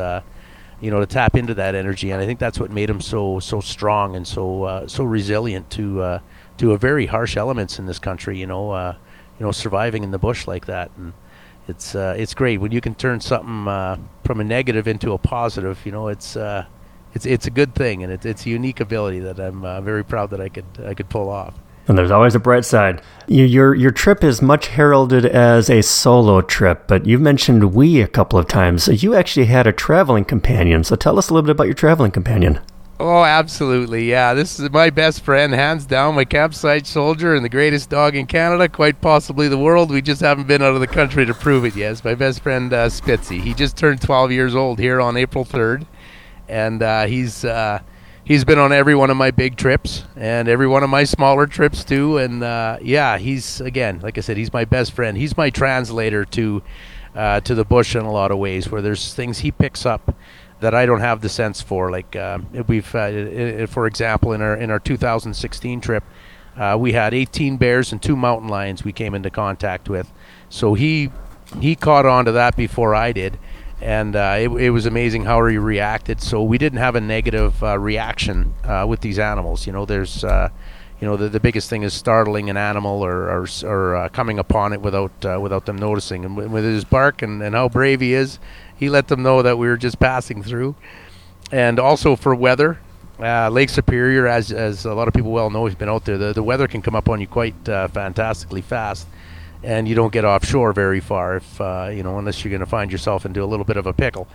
you 0.79 0.91
know, 0.91 0.99
to 0.99 1.05
tap 1.05 1.35
into 1.35 1.53
that 1.55 1.75
energy, 1.75 2.11
and 2.11 2.21
I 2.21 2.25
think 2.25 2.39
that's 2.39 2.59
what 2.59 2.71
made 2.71 2.89
him 2.89 3.01
so 3.01 3.39
so 3.39 3.59
strong 3.61 4.15
and 4.15 4.27
so 4.27 4.63
uh, 4.63 4.87
so 4.87 5.03
resilient 5.03 5.69
to 5.71 6.01
uh, 6.01 6.19
to 6.57 6.73
a 6.73 6.77
very 6.77 7.07
harsh 7.07 7.35
elements 7.35 7.79
in 7.79 7.85
this 7.85 7.99
country. 7.99 8.37
You 8.37 8.45
know, 8.45 8.71
uh, 8.71 8.95
you 9.39 9.45
know, 9.45 9.51
surviving 9.51 10.03
in 10.03 10.11
the 10.11 10.19
bush 10.19 10.45
like 10.47 10.67
that, 10.67 10.91
and 10.97 11.13
it's 11.67 11.95
uh, 11.95 12.15
it's 12.17 12.33
great 12.33 12.59
when 12.59 12.71
you 12.71 12.81
can 12.81 12.93
turn 12.93 13.19
something 13.21 13.67
uh, 13.67 13.97
from 14.23 14.39
a 14.39 14.43
negative 14.43 14.87
into 14.87 15.13
a 15.13 15.17
positive. 15.17 15.83
You 15.83 15.91
know, 15.91 16.09
it's 16.09 16.35
it's 16.35 17.25
it's 17.25 17.47
a 17.47 17.51
good 17.51 17.73
thing, 17.73 18.03
and 18.03 18.13
it's 18.13 18.25
it's 18.25 18.45
a 18.45 18.49
unique 18.49 18.79
ability 18.79 19.19
that 19.19 19.39
I'm 19.39 19.83
very 19.83 20.05
proud 20.05 20.29
that 20.29 20.41
I 20.41 20.49
could 20.49 20.65
I 20.85 20.93
could 20.93 21.09
pull 21.09 21.29
off. 21.29 21.55
And 21.87 21.97
there's 21.97 22.11
always 22.11 22.35
a 22.35 22.39
bright 22.39 22.65
side. 22.65 23.01
Your 23.27 23.73
your 23.73 23.91
trip 23.91 24.23
is 24.23 24.41
much 24.41 24.67
heralded 24.67 25.25
as 25.25 25.69
a 25.69 25.81
solo 25.81 26.41
trip, 26.41 26.83
but 26.87 27.05
you've 27.05 27.21
mentioned 27.21 27.73
we 27.73 28.01
a 28.01 28.07
couple 28.07 28.37
of 28.37 28.47
times. 28.47 28.83
So 28.83 28.91
you 28.91 29.15
actually 29.15 29.45
had 29.45 29.67
a 29.67 29.73
traveling 29.73 30.25
companion. 30.25 30.83
So 30.83 30.95
tell 30.95 31.17
us 31.17 31.29
a 31.29 31.33
little 31.33 31.45
bit 31.45 31.51
about 31.51 31.67
your 31.67 31.73
traveling 31.73 32.11
companion. 32.11 32.59
Oh, 32.99 33.23
absolutely. 33.23 34.09
Yeah, 34.09 34.33
this 34.33 34.59
is 34.59 34.71
my 34.71 34.89
best 34.89 35.21
friend, 35.23 35.53
hands 35.53 35.85
down, 35.85 36.15
my 36.15 36.25
campsite 36.25 36.87
soldier 36.87 37.35
and 37.35 37.45
the 37.45 37.49
greatest 37.49 37.91
dog 37.91 38.15
in 38.15 38.25
Canada, 38.25 38.67
quite 38.67 39.01
possibly 39.01 39.47
the 39.47 39.57
world. 39.57 39.91
We 39.91 40.01
just 40.01 40.21
haven't 40.21 40.47
been 40.47 40.63
out 40.63 40.73
of 40.73 40.79
the 40.79 40.87
country 40.87 41.23
to 41.27 41.33
prove 41.35 41.63
it 41.63 41.75
yet. 41.75 41.91
It's 41.91 42.03
my 42.03 42.15
best 42.15 42.41
friend, 42.41 42.73
uh, 42.73 42.87
Spitzy. 42.87 43.39
He 43.39 43.53
just 43.53 43.77
turned 43.77 44.01
12 44.01 44.31
years 44.31 44.55
old 44.55 44.79
here 44.79 44.99
on 44.99 45.15
April 45.15 45.45
3rd, 45.45 45.85
and 46.47 46.81
uh, 46.81 47.05
he's. 47.05 47.45
Uh, 47.45 47.81
he's 48.27 48.43
been 48.43 48.59
on 48.59 48.73
every 48.73 48.93
one 48.93 49.09
of 49.09 49.15
my 49.15 49.31
big 49.31 49.55
trips 49.55 50.03
and 50.17 50.49
every 50.49 50.67
one 50.67 50.83
of 50.83 50.89
my 50.89 51.05
smaller 51.05 51.47
trips 51.47 51.85
too. 51.85 52.17
And 52.17 52.43
uh, 52.43 52.77
yeah, 52.81 53.17
he's 53.17 53.61
again, 53.61 54.01
like 54.01 54.17
I 54.17 54.21
said, 54.21 54.35
he's 54.35 54.51
my 54.51 54.65
best 54.65 54.91
friend. 54.91 55.17
He's 55.17 55.37
my 55.37 55.49
translator 55.49 56.25
to 56.25 56.61
uh, 57.15 57.39
to 57.41 57.55
the 57.55 57.63
bush 57.63 57.95
in 57.95 58.03
a 58.03 58.11
lot 58.11 58.29
of 58.31 58.37
ways, 58.37 58.69
where 58.69 58.81
there's 58.81 59.13
things 59.13 59.39
he 59.39 59.51
picks 59.51 59.85
up 59.85 60.13
that 60.59 60.75
I 60.75 60.85
don't 60.85 60.99
have 60.99 61.21
the 61.21 61.29
sense 61.29 61.61
for. 61.61 61.89
Like 61.89 62.15
uh, 62.15 62.39
we've, 62.67 62.93
uh, 62.93 63.65
for 63.67 63.87
example, 63.87 64.33
in 64.33 64.41
our 64.41 64.55
in 64.55 64.69
our 64.69 64.79
2016 64.79 65.81
trip, 65.81 66.03
uh, 66.57 66.75
we 66.77 66.91
had 66.91 67.13
18 67.13 67.57
bears 67.57 67.91
and 67.91 68.01
two 68.01 68.15
mountain 68.15 68.49
lions 68.49 68.83
we 68.83 68.91
came 68.91 69.15
into 69.15 69.29
contact 69.29 69.89
with. 69.89 70.11
So 70.49 70.73
he 70.73 71.11
he 71.61 71.75
caught 71.75 72.05
on 72.05 72.25
to 72.25 72.33
that 72.33 72.57
before 72.57 72.93
I 72.93 73.13
did, 73.13 73.39
and 73.81 74.15
uh, 74.15 74.37
it, 74.39 74.49
it, 74.49 74.69
was 74.71 74.85
amazing 74.85 75.25
how 75.25 75.45
he 75.45 75.57
reacted. 75.57 76.21
So 76.21 76.41
we 76.41 76.57
didn't 76.57 76.79
have 76.79 76.95
a 76.95 77.01
negative 77.01 77.61
uh, 77.63 77.77
reaction 77.77 78.53
uh, 78.63 78.85
with 78.87 79.01
these 79.01 79.19
animals. 79.19 79.67
You 79.67 79.73
know, 79.73 79.85
there's, 79.85 80.23
uh, 80.23 80.49
you 80.99 81.07
know, 81.07 81.15
the, 81.15 81.29
the 81.29 81.39
biggest 81.39 81.69
thing 81.69 81.83
is 81.83 81.93
startling 81.93 82.49
an 82.49 82.57
animal 82.57 83.03
or 83.03 83.29
or, 83.29 83.47
or 83.63 83.95
uh, 83.95 84.09
coming 84.09 84.39
upon 84.39 84.73
it 84.73 84.81
without 84.81 85.25
uh, 85.25 85.39
without 85.39 85.65
them 85.65 85.77
noticing. 85.77 86.25
And 86.25 86.35
with 86.35 86.63
his 86.63 86.85
bark 86.85 87.21
and, 87.21 87.41
and 87.43 87.53
how 87.53 87.69
brave 87.69 88.01
he 88.01 88.13
is, 88.13 88.39
he 88.75 88.89
let 88.89 89.09
them 89.09 89.21
know 89.21 89.43
that 89.43 89.57
we 89.57 89.67
were 89.67 89.77
just 89.77 89.99
passing 89.99 90.41
through. 90.41 90.75
And 91.51 91.79
also 91.79 92.15
for 92.15 92.33
weather, 92.35 92.79
Lake 93.19 93.69
Superior, 93.69 94.27
as 94.27 94.51
as 94.51 94.85
a 94.85 94.93
lot 94.95 95.07
of 95.07 95.13
people 95.13 95.31
well 95.31 95.51
know, 95.51 95.67
he's 95.67 95.75
been 95.75 95.89
out 95.89 96.05
there. 96.05 96.17
The 96.17 96.33
the 96.33 96.43
weather 96.43 96.67
can 96.67 96.81
come 96.81 96.95
up 96.95 97.09
on 97.09 97.21
you 97.21 97.27
quite 97.27 97.55
fantastically 97.63 98.61
fast 98.61 99.07
and 99.63 99.87
you 99.87 99.95
don't 99.95 100.13
get 100.13 100.25
offshore 100.25 100.73
very 100.73 100.99
far 100.99 101.37
if 101.37 101.61
uh, 101.61 101.89
you 101.91 102.03
know 102.03 102.17
unless 102.17 102.43
you're 102.43 102.51
going 102.51 102.59
to 102.59 102.65
find 102.65 102.91
yourself 102.91 103.25
into 103.25 103.43
a 103.43 103.45
little 103.45 103.65
bit 103.65 103.77
of 103.77 103.85
a 103.85 103.93
pickle. 103.93 104.27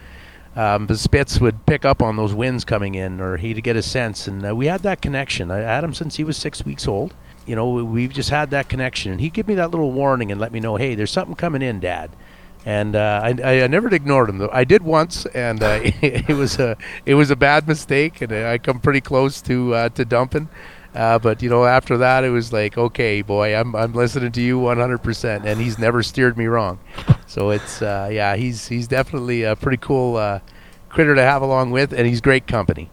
Um, 0.55 0.87
the 0.87 0.99
Spitz 0.99 1.41
would 1.41 1.65
pick 1.65 1.85
up 1.85 2.03
on 2.03 2.17
those 2.17 2.35
winds 2.35 2.65
coming 2.65 2.95
in, 2.95 3.21
or 3.21 3.39
he'd 3.39 3.63
get 3.63 3.75
a 3.75 3.83
sense, 3.83 4.29
and 4.29 4.47
uh, 4.47 4.55
we 4.55 4.67
had 4.67 4.83
that 4.83 5.01
connection. 5.01 5.51
I 5.51 5.59
had 5.59 5.83
him 5.83 5.95
since 5.95 6.17
he 6.17 6.25
was 6.25 6.37
six 6.37 6.65
weeks 6.65 6.87
old. 6.87 7.15
You 7.47 7.57
know, 7.57 7.71
we've 7.71 8.13
just 8.13 8.29
had 8.29 8.51
that 8.51 8.69
connection, 8.69 9.13
and 9.13 9.21
he'd 9.21 9.33
give 9.33 9.49
me 9.49 9.55
that 9.55 9.71
little 9.71 9.93
warning 9.93 10.31
and 10.31 10.41
let 10.41 10.53
me 10.53 10.61
know, 10.61 10.77
hey, 10.77 10.95
there's 10.95 11.11
something 11.11 11.35
coming 11.35 11.63
in, 11.63 11.81
Dad. 11.81 12.11
And 12.65 12.95
uh, 12.95 13.21
I, 13.25 13.63
I, 13.63 13.67
never 13.67 13.93
ignored 13.93 14.29
him 14.29 14.39
though. 14.39 14.51
I 14.53 14.63
did 14.63 14.83
once, 14.83 15.27
and 15.27 15.63
uh, 15.63 15.81
it, 15.83 15.95
it 16.31 16.35
was 16.35 16.61
a 16.61 16.77
it 17.05 17.15
was 17.15 17.31
a 17.31 17.37
bad 17.37 17.67
mistake, 17.67 18.21
and 18.21 18.33
I 18.33 18.59
come 18.59 18.79
pretty 18.79 19.01
close 19.01 19.41
to 19.43 19.75
uh, 19.75 19.89
to 19.91 20.05
dumping. 20.05 20.49
Uh, 20.95 21.19
but 21.19 21.43
you 21.43 21.49
know, 21.49 21.65
after 21.65 21.97
that, 21.99 22.23
it 22.23 22.31
was 22.31 22.53
like, 22.53 22.77
okay, 22.77 23.23
boy, 23.23 23.57
I'm 23.57 23.75
I'm 23.75 23.93
listening 23.95 24.33
to 24.33 24.43
you 24.43 24.59
100%, 24.59 25.45
and 25.45 25.61
he's 25.61 25.79
never 25.79 26.03
steered 26.03 26.37
me 26.37 26.47
wrong. 26.47 26.79
So 27.27 27.51
it's 27.51 27.81
uh, 27.81 28.11
yeah, 28.13 28.37
he's 28.37 28.69
he's 28.69 28.89
definitely 28.89 29.43
a 29.43 29.57
pretty 29.57 29.79
cool 29.79 30.17
uh, 30.17 30.41
critter 30.91 31.15
to 31.15 31.23
have 31.23 31.41
along 31.41 31.71
with, 31.71 31.93
and 31.93 32.07
he's 32.07 32.21
great 32.21 32.47
company. 32.47 32.91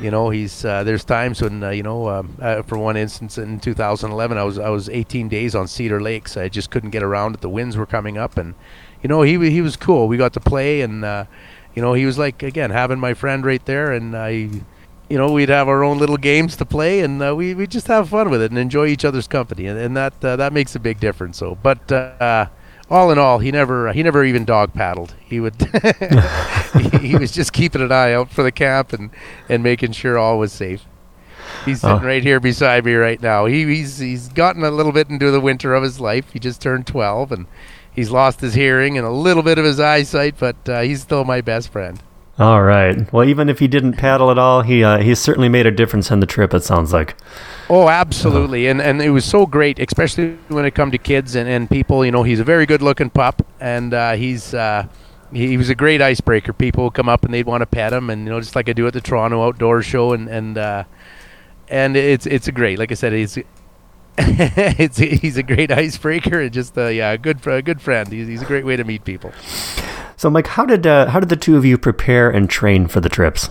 You 0.00 0.10
know, 0.10 0.30
he's 0.30 0.64
uh, 0.64 0.84
there's 0.84 1.04
times 1.04 1.42
when 1.42 1.62
uh, 1.64 1.70
you 1.70 1.82
know, 1.82 2.08
um, 2.08 2.36
uh, 2.40 2.62
for 2.62 2.78
one 2.78 2.96
instance, 2.96 3.36
in 3.36 3.58
2011, 3.58 4.38
I 4.38 4.44
was 4.44 4.58
I 4.58 4.68
was 4.68 4.88
18 4.88 5.28
days 5.28 5.56
on 5.56 5.66
Cedar 5.66 6.00
Lakes. 6.00 6.36
I 6.36 6.48
just 6.48 6.70
couldn't 6.70 6.90
get 6.90 7.02
around 7.02 7.34
it. 7.34 7.40
The 7.40 7.48
winds 7.48 7.76
were 7.76 7.86
coming 7.86 8.16
up, 8.16 8.38
and 8.38 8.54
you 9.02 9.08
know, 9.08 9.22
he 9.22 9.50
he 9.50 9.60
was 9.60 9.76
cool. 9.76 10.06
We 10.06 10.16
got 10.16 10.32
to 10.34 10.40
play, 10.40 10.82
and 10.82 11.02
you 11.74 11.82
know, 11.82 11.94
he 11.94 12.06
was 12.06 12.16
like 12.16 12.44
again 12.44 12.70
having 12.70 13.00
my 13.00 13.12
friend 13.12 13.44
right 13.44 13.64
there, 13.66 13.92
and 13.92 14.16
I 14.16 14.50
you 15.10 15.18
know, 15.18 15.32
we'd 15.32 15.48
have 15.48 15.68
our 15.68 15.82
own 15.82 15.98
little 15.98 16.16
games 16.16 16.54
to 16.56 16.64
play, 16.64 17.00
and 17.00 17.20
uh, 17.20 17.34
we 17.34 17.52
we 17.52 17.66
just 17.66 17.88
have 17.88 18.08
fun 18.08 18.30
with 18.30 18.40
it 18.40 18.52
and 18.52 18.58
enjoy 18.58 18.86
each 18.86 19.04
other's 19.04 19.26
company, 19.26 19.66
and, 19.66 19.78
and 19.78 19.96
that 19.96 20.24
uh, 20.24 20.36
that 20.36 20.52
makes 20.52 20.76
a 20.76 20.80
big 20.80 21.00
difference. 21.00 21.36
So, 21.36 21.58
but 21.60 21.90
uh, 21.90 22.46
all 22.88 23.10
in 23.10 23.18
all, 23.18 23.40
he 23.40 23.50
never 23.50 23.92
he 23.92 24.04
never 24.04 24.24
even 24.24 24.44
dog 24.44 24.72
paddled. 24.72 25.16
He 25.20 25.40
would 25.40 25.56
he, 26.78 27.08
he, 27.08 27.16
was 27.16 27.32
just 27.32 27.52
keeping 27.52 27.82
an 27.82 27.90
eye 27.90 28.12
out 28.12 28.30
for 28.30 28.44
the 28.44 28.52
camp 28.52 28.92
and 28.92 29.10
and 29.48 29.64
making 29.64 29.92
sure 29.92 30.16
all 30.16 30.38
was 30.38 30.52
safe. 30.52 30.84
He's 31.64 31.80
sitting 31.80 32.04
oh. 32.04 32.06
right 32.06 32.22
here 32.22 32.38
beside 32.38 32.84
me 32.84 32.94
right 32.94 33.20
now. 33.20 33.46
He, 33.46 33.64
he's 33.64 33.98
he's 33.98 34.28
gotten 34.28 34.62
a 34.62 34.70
little 34.70 34.92
bit 34.92 35.10
into 35.10 35.32
the 35.32 35.40
winter 35.40 35.74
of 35.74 35.82
his 35.82 35.98
life. 35.98 36.30
He 36.32 36.38
just 36.38 36.62
turned 36.62 36.86
twelve, 36.86 37.32
and 37.32 37.48
he's 37.92 38.12
lost 38.12 38.40
his 38.40 38.54
hearing 38.54 38.96
and 38.96 39.04
a 39.04 39.10
little 39.10 39.42
bit 39.42 39.58
of 39.58 39.64
his 39.64 39.80
eyesight, 39.80 40.36
but 40.38 40.68
uh, 40.68 40.82
he's 40.82 41.02
still 41.02 41.24
my 41.24 41.40
best 41.40 41.72
friend. 41.72 42.00
All 42.40 42.62
right. 42.62 43.12
Well, 43.12 43.28
even 43.28 43.50
if 43.50 43.58
he 43.58 43.68
didn't 43.68 43.98
paddle 43.98 44.30
at 44.30 44.38
all, 44.38 44.62
he 44.62 44.82
uh, 44.82 45.00
he 45.00 45.14
certainly 45.14 45.50
made 45.50 45.66
a 45.66 45.70
difference 45.70 46.10
in 46.10 46.20
the 46.20 46.26
trip. 46.26 46.54
It 46.54 46.64
sounds 46.64 46.90
like. 46.90 47.14
Oh, 47.68 47.90
absolutely, 47.90 48.66
and 48.66 48.80
and 48.80 49.02
it 49.02 49.10
was 49.10 49.26
so 49.26 49.44
great, 49.44 49.78
especially 49.78 50.38
when 50.48 50.64
it 50.64 50.70
come 50.70 50.90
to 50.90 50.96
kids 50.96 51.34
and, 51.34 51.46
and 51.46 51.68
people. 51.68 52.02
You 52.02 52.10
know, 52.12 52.22
he's 52.22 52.40
a 52.40 52.44
very 52.44 52.64
good 52.64 52.80
looking 52.80 53.10
pup, 53.10 53.46
and 53.60 53.92
uh, 53.92 54.12
he's 54.14 54.54
uh, 54.54 54.86
he, 55.30 55.58
was 55.58 55.68
a 55.68 55.74
great 55.74 56.00
icebreaker. 56.00 56.54
People 56.54 56.84
would 56.84 56.94
come 56.94 57.10
up 57.10 57.26
and 57.26 57.34
they'd 57.34 57.44
want 57.44 57.60
to 57.60 57.66
pet 57.66 57.92
him, 57.92 58.08
and 58.08 58.24
you 58.24 58.30
know, 58.30 58.40
just 58.40 58.56
like 58.56 58.70
I 58.70 58.72
do 58.72 58.86
at 58.86 58.94
the 58.94 59.02
Toronto 59.02 59.46
Outdoor 59.46 59.82
Show, 59.82 60.14
and 60.14 60.26
and 60.26 60.56
uh, 60.56 60.84
and 61.68 61.94
it's 61.94 62.24
it's 62.24 62.48
a 62.48 62.52
great. 62.52 62.78
Like 62.78 62.90
I 62.90 62.94
said, 62.94 63.12
he's 63.12 63.36
it's 64.16 64.96
he's 64.96 65.36
a 65.36 65.42
great 65.42 65.70
icebreaker 65.70 66.40
and 66.40 66.52
just 66.54 66.78
uh, 66.78 66.86
yeah, 66.86 67.10
a 67.10 67.18
good 67.18 67.46
a 67.46 67.60
good 67.60 67.82
friend. 67.82 68.10
He's, 68.10 68.28
he's 68.28 68.40
a 68.40 68.46
great 68.46 68.64
way 68.64 68.76
to 68.76 68.84
meet 68.84 69.04
people. 69.04 69.30
So, 70.20 70.28
Mike, 70.28 70.48
how 70.48 70.66
did 70.66 70.86
uh, 70.86 71.06
how 71.08 71.18
did 71.18 71.30
the 71.30 71.36
two 71.36 71.56
of 71.56 71.64
you 71.64 71.78
prepare 71.78 72.28
and 72.28 72.50
train 72.50 72.88
for 72.88 73.00
the 73.00 73.08
trips? 73.08 73.48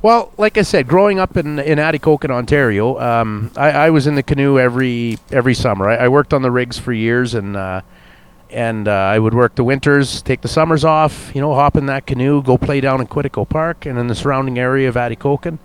Well, 0.00 0.32
like 0.38 0.56
I 0.56 0.62
said, 0.62 0.88
growing 0.88 1.18
up 1.18 1.36
in 1.36 1.58
in 1.58 1.76
Atikokan, 1.76 2.30
Ontario, 2.30 2.98
um, 2.98 3.50
I, 3.54 3.72
I, 3.72 3.90
was 3.90 4.06
in 4.06 4.14
the 4.14 4.22
canoe 4.22 4.58
every 4.58 5.18
every 5.30 5.52
summer. 5.52 5.86
I, 5.90 5.96
I 5.96 6.08
worked 6.08 6.32
on 6.32 6.40
the 6.40 6.50
rigs 6.50 6.78
for 6.78 6.94
years, 6.94 7.34
and 7.34 7.58
uh, 7.58 7.82
and 8.48 8.88
uh, 8.88 8.90
I 8.90 9.18
would 9.18 9.34
work 9.34 9.54
the 9.54 9.64
winters, 9.64 10.22
take 10.22 10.40
the 10.40 10.48
summers 10.48 10.82
off, 10.82 11.30
you 11.34 11.42
know, 11.42 11.52
hop 11.54 11.76
in 11.76 11.84
that 11.92 12.06
canoe, 12.06 12.42
go 12.42 12.56
play 12.56 12.80
down 12.80 13.02
in 13.02 13.06
Quetico 13.06 13.46
Park 13.46 13.84
and 13.84 13.98
in 13.98 14.06
the 14.06 14.14
surrounding 14.14 14.58
area 14.58 14.88
of 14.88 14.94
Atikokan, 14.94 15.58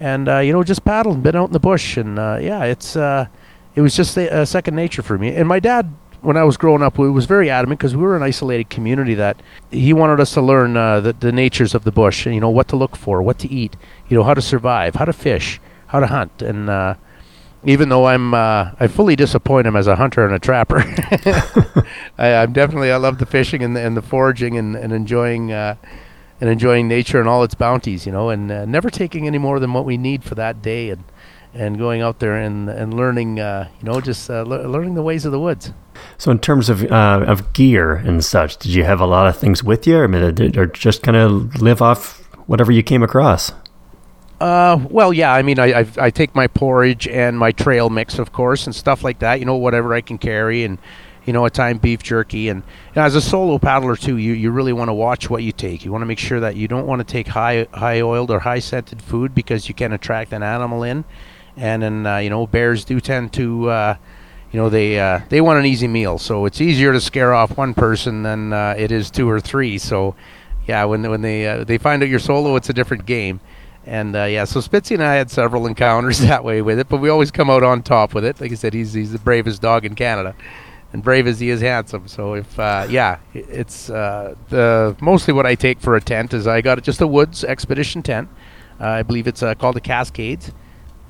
and 0.00 0.26
uh, 0.26 0.38
you 0.38 0.54
know, 0.54 0.64
just 0.64 0.86
paddle 0.86 1.12
and 1.12 1.22
been 1.22 1.36
out 1.36 1.48
in 1.48 1.52
the 1.52 1.60
bush, 1.60 1.98
and 1.98 2.18
uh, 2.18 2.38
yeah, 2.40 2.64
it's 2.64 2.96
uh, 2.96 3.26
it 3.74 3.82
was 3.82 3.94
just 3.94 4.14
second 4.14 4.74
nature 4.74 5.02
for 5.02 5.18
me. 5.18 5.34
And 5.34 5.46
my 5.46 5.60
dad 5.60 5.92
when 6.26 6.36
I 6.36 6.42
was 6.42 6.56
growing 6.56 6.82
up, 6.82 6.98
we 6.98 7.08
was 7.08 7.24
very 7.24 7.48
adamant 7.48 7.78
because 7.78 7.94
we 7.94 8.02
were 8.02 8.16
an 8.16 8.22
isolated 8.24 8.68
community 8.68 9.14
that 9.14 9.40
he 9.70 9.92
wanted 9.92 10.18
us 10.18 10.34
to 10.34 10.42
learn 10.42 10.76
uh, 10.76 10.98
the, 10.98 11.12
the 11.12 11.30
natures 11.30 11.72
of 11.72 11.84
the 11.84 11.92
bush, 11.92 12.26
you 12.26 12.40
know, 12.40 12.50
what 12.50 12.66
to 12.68 12.76
look 12.76 12.96
for, 12.96 13.22
what 13.22 13.38
to 13.38 13.48
eat, 13.48 13.76
you 14.08 14.16
know, 14.16 14.24
how 14.24 14.34
to 14.34 14.42
survive, 14.42 14.96
how 14.96 15.04
to 15.04 15.12
fish, 15.12 15.60
how 15.86 16.00
to 16.00 16.08
hunt. 16.08 16.42
And 16.42 16.68
uh, 16.68 16.96
even 17.64 17.90
though 17.90 18.06
I'm, 18.06 18.34
uh, 18.34 18.72
I 18.80 18.88
fully 18.88 19.14
disappoint 19.14 19.68
him 19.68 19.76
as 19.76 19.86
a 19.86 19.94
hunter 19.94 20.24
and 20.24 20.34
a 20.34 20.40
trapper, 20.40 20.78
I, 22.18 22.26
am 22.26 22.52
definitely, 22.52 22.90
I 22.90 22.96
love 22.96 23.18
the 23.18 23.26
fishing 23.26 23.62
and 23.62 23.76
the, 23.76 23.80
and 23.82 23.96
the 23.96 24.02
foraging 24.02 24.58
and, 24.58 24.74
and 24.74 24.92
enjoying, 24.92 25.52
uh, 25.52 25.76
and 26.40 26.50
enjoying 26.50 26.88
nature 26.88 27.20
and 27.20 27.28
all 27.28 27.44
its 27.44 27.54
bounties, 27.54 28.04
you 28.04 28.10
know, 28.10 28.30
and 28.30 28.50
uh, 28.50 28.64
never 28.64 28.90
taking 28.90 29.28
any 29.28 29.38
more 29.38 29.60
than 29.60 29.72
what 29.72 29.84
we 29.84 29.96
need 29.96 30.24
for 30.24 30.34
that 30.34 30.60
day. 30.60 30.90
And, 30.90 31.04
and 31.56 31.78
going 31.78 32.02
out 32.02 32.20
there 32.20 32.36
and 32.36 32.68
and 32.68 32.94
learning, 32.94 33.40
uh, 33.40 33.68
you 33.80 33.84
know, 33.84 34.00
just 34.00 34.30
uh, 34.30 34.42
le- 34.42 34.68
learning 34.68 34.94
the 34.94 35.02
ways 35.02 35.24
of 35.24 35.32
the 35.32 35.40
woods. 35.40 35.72
So, 36.18 36.30
in 36.30 36.38
terms 36.38 36.68
of 36.68 36.84
uh, 36.90 37.24
of 37.26 37.52
gear 37.52 37.94
and 37.94 38.24
such, 38.24 38.56
did 38.58 38.72
you 38.72 38.84
have 38.84 39.00
a 39.00 39.06
lot 39.06 39.26
of 39.26 39.36
things 39.36 39.62
with 39.62 39.86
you, 39.86 39.96
or, 39.96 40.06
or 40.56 40.66
just 40.66 41.02
kind 41.02 41.16
of 41.16 41.60
live 41.60 41.82
off 41.82 42.28
whatever 42.46 42.72
you 42.72 42.82
came 42.82 43.02
across? 43.02 43.52
Uh, 44.40 44.84
well, 44.90 45.12
yeah. 45.12 45.32
I 45.32 45.42
mean, 45.42 45.58
I, 45.58 45.80
I, 45.80 45.86
I 45.98 46.10
take 46.10 46.34
my 46.34 46.46
porridge 46.46 47.08
and 47.08 47.38
my 47.38 47.52
trail 47.52 47.88
mix, 47.88 48.18
of 48.18 48.32
course, 48.32 48.66
and 48.66 48.74
stuff 48.74 49.02
like 49.02 49.20
that. 49.20 49.38
You 49.38 49.46
know, 49.46 49.56
whatever 49.56 49.94
I 49.94 50.02
can 50.02 50.18
carry, 50.18 50.64
and 50.64 50.78
you 51.26 51.32
know, 51.32 51.44
at 51.44 51.54
time 51.54 51.78
beef 51.78 52.02
jerky. 52.02 52.48
And, 52.48 52.62
and 52.94 53.04
as 53.04 53.14
a 53.14 53.20
solo 53.20 53.58
paddler 53.58 53.96
too, 53.96 54.16
you, 54.16 54.32
you 54.32 54.50
really 54.50 54.72
want 54.72 54.88
to 54.88 54.94
watch 54.94 55.28
what 55.28 55.42
you 55.42 55.52
take. 55.52 55.84
You 55.84 55.92
want 55.92 56.02
to 56.02 56.06
make 56.06 56.18
sure 56.20 56.40
that 56.40 56.56
you 56.56 56.68
don't 56.68 56.86
want 56.86 57.00
to 57.00 57.04
take 57.04 57.28
high 57.28 57.66
high 57.72 58.00
oiled 58.00 58.30
or 58.30 58.40
high 58.40 58.60
scented 58.60 59.02
food 59.02 59.34
because 59.34 59.68
you 59.68 59.74
can 59.74 59.92
attract 59.92 60.32
an 60.32 60.42
animal 60.42 60.82
in 60.82 61.04
and 61.56 61.82
then 61.82 62.06
uh, 62.06 62.18
you 62.18 62.30
know 62.30 62.46
bears 62.46 62.84
do 62.84 63.00
tend 63.00 63.32
to 63.34 63.68
uh, 63.70 63.96
you 64.52 64.60
know 64.60 64.68
they 64.68 64.98
uh, 64.98 65.20
they 65.28 65.40
want 65.40 65.58
an 65.58 65.66
easy 65.66 65.88
meal, 65.88 66.18
so 66.18 66.44
it's 66.46 66.60
easier 66.60 66.92
to 66.92 67.00
scare 67.00 67.34
off 67.34 67.56
one 67.56 67.74
person 67.74 68.22
than 68.22 68.52
uh, 68.52 68.74
it 68.76 68.92
is 68.92 69.10
two 69.10 69.28
or 69.28 69.40
three. 69.40 69.78
So 69.78 70.14
yeah, 70.66 70.84
when 70.84 71.08
when 71.08 71.22
they 71.22 71.46
uh, 71.46 71.64
they 71.64 71.78
find 71.78 72.02
out 72.02 72.08
you're 72.08 72.18
solo, 72.18 72.56
it's 72.56 72.68
a 72.68 72.74
different 72.74 73.06
game. 73.06 73.40
And 73.84 74.16
uh, 74.16 74.24
yeah, 74.24 74.44
so 74.44 74.60
Spitzy 74.60 74.92
and 74.92 75.04
I 75.04 75.14
had 75.14 75.30
several 75.30 75.66
encounters 75.66 76.18
that 76.20 76.44
way 76.44 76.60
with 76.60 76.78
it, 76.78 76.88
but 76.88 77.00
we 77.00 77.08
always 77.08 77.30
come 77.30 77.48
out 77.48 77.62
on 77.62 77.82
top 77.82 78.14
with 78.14 78.24
it. 78.24 78.40
Like 78.40 78.52
I 78.52 78.56
said, 78.56 78.74
he's 78.74 78.92
he's 78.92 79.12
the 79.12 79.18
bravest 79.18 79.62
dog 79.62 79.84
in 79.84 79.94
Canada, 79.94 80.34
and 80.92 81.02
brave 81.02 81.26
as 81.26 81.40
he 81.40 81.50
is 81.50 81.60
handsome. 81.60 82.08
So 82.08 82.34
if 82.34 82.58
yeah, 82.58 83.18
it's 83.32 83.86
the 83.86 84.96
mostly 85.00 85.32
what 85.32 85.46
I 85.46 85.54
take 85.54 85.80
for 85.80 85.96
a 85.96 86.00
tent 86.00 86.34
is 86.34 86.46
I 86.46 86.60
got 86.60 86.82
just 86.82 87.00
a 87.00 87.06
woods 87.06 87.44
expedition 87.44 88.02
tent. 88.02 88.28
I 88.78 89.02
believe 89.02 89.26
it's 89.26 89.40
called 89.40 89.76
the 89.76 89.80
Cascades 89.80 90.52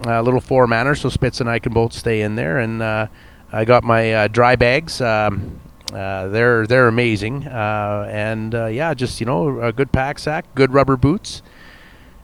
a 0.01 0.23
little 0.23 0.41
four 0.41 0.67
manner, 0.67 0.95
so 0.95 1.09
Spitz 1.09 1.41
and 1.41 1.49
I 1.49 1.59
can 1.59 1.73
both 1.73 1.93
stay 1.93 2.23
in 2.23 2.37
there. 2.37 2.59
And 2.59 2.83
uh, 2.83 3.09
I 3.53 3.65
got 3.65 3.85
my 3.85 4.13
uh, 4.13 4.29
dry 4.29 4.57
bags. 4.57 5.01
Um, 5.01 5.61
uh, 5.93 6.29
they're 6.29 6.67
they're 6.67 6.89
amazing, 6.89 7.47
uh, 7.47 8.09
and 8.11 8.55
uh, 8.55 8.67
yeah, 8.67 8.93
just 8.93 9.21
you 9.21 9.27
know 9.27 9.61
a 9.61 9.73
good 9.73 9.93
pack 9.93 10.19
sack, 10.19 10.45
good 10.57 10.73
rubber 10.73 10.97
boots, 10.97 11.43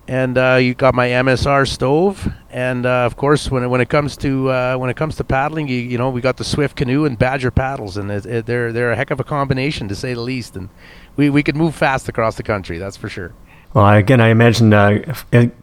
and 0.09 0.37
uh, 0.37 0.59
you 0.61 0.75
got 0.75 0.95
my 0.97 1.09
MSR 1.09 1.67
stove, 1.69 2.33
and 2.51 2.85
of 2.85 3.17
course 3.17 3.53
when 3.53 3.63
it, 3.63 3.69
when 3.69 3.81
it 3.81 3.89
comes 3.89 4.17
to 4.17 4.47
when 4.79 4.91
it 4.91 4.97
comes 4.97 5.15
to 5.17 5.25
paddling, 5.25 5.69
you 5.69 5.79
you 5.79 5.97
know 5.97 6.11
we 6.11 6.21
got 6.21 6.39
the 6.39 6.45
Swift 6.45 6.77
canoe 6.77 7.05
and 7.05 7.17
Badger 7.17 7.53
paddles, 7.53 7.97
and 7.97 8.11
it, 8.11 8.27
it, 8.27 8.47
they're 8.47 8.73
they're 8.73 8.91
a 8.91 8.97
heck 8.97 9.13
of 9.13 9.21
a 9.21 9.25
combination 9.25 9.87
to 9.89 9.95
say 9.95 10.13
the 10.13 10.21
least, 10.21 10.57
and 10.57 10.69
we 11.15 11.31
we 11.31 11.45
could 11.45 11.57
move 11.57 11.77
fast 11.77 12.09
across 12.09 12.35
the 12.37 12.43
country, 12.43 12.79
that's 12.79 12.97
for 12.97 13.09
sure. 13.09 13.33
Well, 13.75 13.89
again, 13.89 14.21
I 14.21 14.29
imagine 14.29 14.73
uh, 14.73 15.15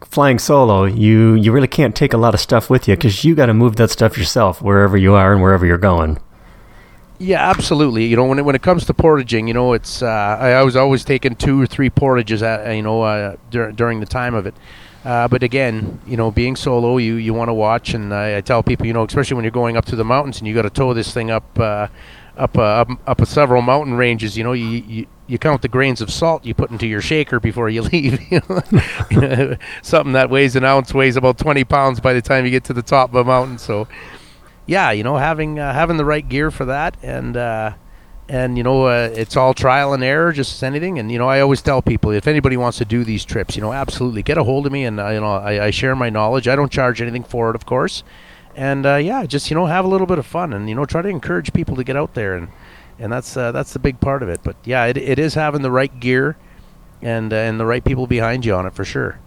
flying 0.02 0.40
solo, 0.40 0.84
you 0.84 1.34
you 1.34 1.52
really 1.52 1.68
can't 1.68 1.94
take 1.94 2.12
a 2.12 2.16
lot 2.16 2.34
of 2.34 2.40
stuff 2.40 2.68
with 2.68 2.88
you 2.88 2.96
because 2.96 3.24
you 3.24 3.36
got 3.36 3.46
to 3.46 3.54
move 3.54 3.76
that 3.76 3.90
stuff 3.90 4.18
yourself 4.18 4.60
wherever 4.60 4.96
you 4.96 5.14
are 5.14 5.32
and 5.32 5.40
wherever 5.40 5.64
you're 5.64 5.78
going. 5.78 6.18
Yeah, 7.20 7.48
absolutely. 7.48 8.06
You 8.06 8.16
know, 8.16 8.24
when 8.24 8.38
it, 8.38 8.44
when 8.44 8.54
it 8.54 8.62
comes 8.62 8.86
to 8.86 8.94
portaging, 8.94 9.46
you 9.46 9.54
know, 9.54 9.74
it's 9.74 10.02
uh, 10.02 10.06
I, 10.40 10.52
I 10.52 10.62
was 10.62 10.74
always 10.74 11.04
taking 11.04 11.36
two 11.36 11.60
or 11.60 11.66
three 11.66 11.90
portages 11.90 12.42
at 12.42 12.74
you 12.74 12.82
know 12.82 13.02
uh, 13.02 13.36
dur- 13.50 13.72
during 13.72 14.00
the 14.00 14.06
time 14.06 14.34
of 14.34 14.46
it. 14.46 14.54
Uh, 15.04 15.28
but 15.28 15.42
again, 15.42 16.00
you 16.06 16.16
know, 16.16 16.30
being 16.30 16.56
solo, 16.56 16.96
you 16.96 17.14
you 17.14 17.32
want 17.32 17.48
to 17.48 17.54
watch, 17.54 17.94
and 17.94 18.12
I, 18.12 18.38
I, 18.38 18.40
tell 18.40 18.62
people, 18.62 18.86
you 18.86 18.92
know, 18.92 19.04
especially 19.04 19.36
when 19.36 19.44
you're 19.44 19.50
going 19.50 19.76
up 19.76 19.84
to 19.86 19.96
the 19.96 20.04
mountains 20.04 20.38
and 20.38 20.48
you 20.48 20.54
got 20.54 20.62
to 20.62 20.70
tow 20.70 20.92
this 20.94 21.14
thing 21.14 21.30
up 21.30 21.58
uh, 21.58 21.86
up 22.36 22.58
uh, 22.58 22.62
up 22.62 22.90
up 23.06 23.26
several 23.26 23.62
mountain 23.62 23.94
ranges. 23.94 24.36
You 24.36 24.44
know, 24.44 24.52
you 24.52 25.06
you 25.30 25.38
count 25.38 25.62
the 25.62 25.68
grains 25.68 26.00
of 26.00 26.10
salt 26.10 26.44
you 26.44 26.54
put 26.54 26.70
into 26.70 26.86
your 26.86 27.00
shaker 27.00 27.38
before 27.38 27.68
you 27.68 27.82
leave. 27.92 28.18
Something 29.82 30.12
that 30.12 30.28
weighs 30.28 30.56
an 30.56 30.64
ounce 30.64 30.92
weighs 30.92 31.16
about 31.16 31.38
20 31.38 31.64
pounds 31.64 32.00
by 32.00 32.12
the 32.12 32.20
time 32.20 32.44
you 32.44 32.50
get 32.50 32.64
to 32.64 32.72
the 32.72 32.82
top 32.82 33.10
of 33.10 33.14
a 33.14 33.24
mountain. 33.24 33.58
So, 33.58 33.86
yeah, 34.66 34.90
you 34.90 35.04
know, 35.04 35.16
having 35.16 35.58
uh, 35.58 35.72
having 35.72 35.96
the 35.96 36.04
right 36.04 36.28
gear 36.28 36.50
for 36.50 36.64
that, 36.66 36.96
and 37.02 37.36
uh, 37.36 37.74
and 38.28 38.56
you 38.56 38.62
know, 38.62 38.84
uh, 38.84 39.10
it's 39.12 39.36
all 39.36 39.54
trial 39.54 39.92
and 39.92 40.04
error, 40.04 40.32
just 40.32 40.54
as 40.54 40.62
anything. 40.62 40.98
And 40.98 41.10
you 41.10 41.18
know, 41.18 41.28
I 41.28 41.40
always 41.40 41.62
tell 41.62 41.82
people 41.82 42.10
if 42.10 42.26
anybody 42.26 42.56
wants 42.56 42.78
to 42.78 42.84
do 42.84 43.02
these 43.04 43.24
trips, 43.24 43.56
you 43.56 43.62
know, 43.62 43.72
absolutely 43.72 44.22
get 44.22 44.38
a 44.38 44.44
hold 44.44 44.66
of 44.66 44.72
me, 44.72 44.84
and 44.84 45.00
uh, 45.00 45.08
you 45.08 45.20
know, 45.20 45.32
I, 45.32 45.66
I 45.66 45.70
share 45.70 45.96
my 45.96 46.10
knowledge. 46.10 46.46
I 46.46 46.56
don't 46.56 46.70
charge 46.70 47.00
anything 47.00 47.24
for 47.24 47.50
it, 47.50 47.56
of 47.56 47.66
course. 47.66 48.04
And 48.54 48.84
uh, 48.84 48.96
yeah, 48.96 49.26
just 49.26 49.50
you 49.50 49.54
know, 49.56 49.66
have 49.66 49.84
a 49.84 49.88
little 49.88 50.06
bit 50.06 50.18
of 50.18 50.26
fun, 50.26 50.52
and 50.52 50.68
you 50.68 50.74
know, 50.74 50.84
try 50.84 51.02
to 51.02 51.08
encourage 51.08 51.52
people 51.52 51.76
to 51.76 51.84
get 51.84 51.96
out 51.96 52.14
there 52.14 52.34
and 52.36 52.48
and 53.00 53.10
that's 53.10 53.36
uh, 53.36 53.50
that's 53.50 53.72
the 53.72 53.78
big 53.78 53.98
part 53.98 54.22
of 54.22 54.28
it. 54.28 54.40
But 54.44 54.56
yeah, 54.64 54.84
it, 54.84 54.96
it 54.96 55.18
is 55.18 55.34
having 55.34 55.62
the 55.62 55.70
right 55.70 55.98
gear 55.98 56.36
and 57.02 57.32
uh, 57.32 57.36
and 57.36 57.58
the 57.58 57.66
right 57.66 57.82
people 57.82 58.06
behind 58.06 58.44
you 58.44 58.54
on 58.54 58.66
it 58.66 58.74
for 58.74 58.84
sure. 58.84 59.18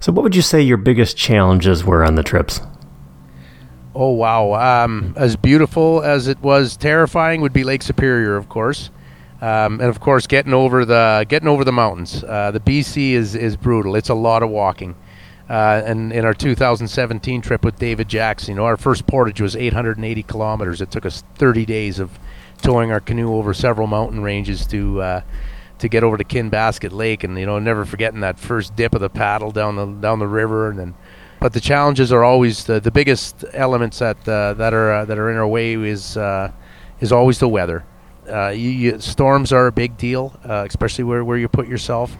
So, 0.00 0.12
what 0.12 0.22
would 0.22 0.36
you 0.36 0.42
say 0.42 0.60
your 0.60 0.76
biggest 0.76 1.16
challenges 1.16 1.84
were 1.84 2.04
on 2.04 2.16
the 2.16 2.22
trips? 2.22 2.60
Oh 3.94 4.10
wow! 4.10 4.54
Um, 4.54 5.14
as 5.16 5.36
beautiful 5.36 6.02
as 6.02 6.26
it 6.26 6.40
was, 6.40 6.76
terrifying 6.76 7.40
would 7.40 7.52
be 7.52 7.62
Lake 7.62 7.82
Superior, 7.82 8.36
of 8.36 8.48
course, 8.48 8.90
um, 9.40 9.80
and 9.80 9.88
of 9.88 10.00
course 10.00 10.26
getting 10.26 10.52
over 10.52 10.84
the 10.84 11.24
getting 11.28 11.48
over 11.48 11.64
the 11.64 11.72
mountains. 11.72 12.24
Uh, 12.24 12.50
the 12.50 12.60
BC 12.60 13.12
is 13.12 13.36
is 13.36 13.56
brutal. 13.56 13.94
It's 13.94 14.08
a 14.10 14.14
lot 14.14 14.42
of 14.42 14.50
walking. 14.50 14.96
Uh, 15.48 15.82
and 15.84 16.10
in 16.10 16.24
our 16.24 16.32
2017 16.32 17.42
trip 17.42 17.66
with 17.66 17.78
David 17.78 18.08
Jackson, 18.08 18.52
you 18.52 18.56
know, 18.56 18.64
our 18.64 18.78
first 18.78 19.06
portage 19.06 19.42
was 19.42 19.54
880 19.54 20.22
kilometers. 20.22 20.80
It 20.80 20.90
took 20.90 21.04
us 21.04 21.22
30 21.34 21.66
days 21.66 21.98
of 21.98 22.18
towing 22.64 22.90
our 22.90 23.00
canoe 23.00 23.34
over 23.34 23.54
several 23.54 23.86
mountain 23.86 24.22
ranges 24.22 24.66
to 24.66 25.00
uh, 25.00 25.20
to 25.78 25.88
get 25.88 26.02
over 26.02 26.16
to 26.16 26.24
Kinbasket 26.24 26.92
Lake, 26.92 27.22
and 27.22 27.38
you 27.38 27.46
know, 27.46 27.58
never 27.58 27.84
forgetting 27.84 28.20
that 28.20 28.38
first 28.38 28.74
dip 28.74 28.94
of 28.94 29.00
the 29.00 29.10
paddle 29.10 29.52
down 29.52 29.76
the 29.76 29.86
down 29.86 30.18
the 30.18 30.26
river, 30.26 30.70
and 30.70 30.78
then. 30.78 30.94
But 31.40 31.52
the 31.52 31.60
challenges 31.60 32.10
are 32.10 32.24
always 32.24 32.64
the, 32.64 32.80
the 32.80 32.90
biggest 32.90 33.44
elements 33.52 33.98
that 33.98 34.16
uh, 34.26 34.54
that 34.54 34.72
are 34.72 34.92
uh, 34.92 35.04
that 35.04 35.18
are 35.18 35.30
in 35.30 35.36
our 35.36 35.46
way 35.46 35.74
is 35.74 36.16
uh, 36.16 36.50
is 37.00 37.12
always 37.12 37.38
the 37.38 37.48
weather. 37.48 37.84
Uh, 38.26 38.48
you, 38.48 38.70
you, 38.70 39.00
storms 39.00 39.52
are 39.52 39.66
a 39.66 39.72
big 39.72 39.98
deal, 39.98 40.38
uh, 40.48 40.64
especially 40.66 41.04
where, 41.04 41.22
where 41.22 41.36
you 41.36 41.46
put 41.46 41.68
yourself 41.68 42.16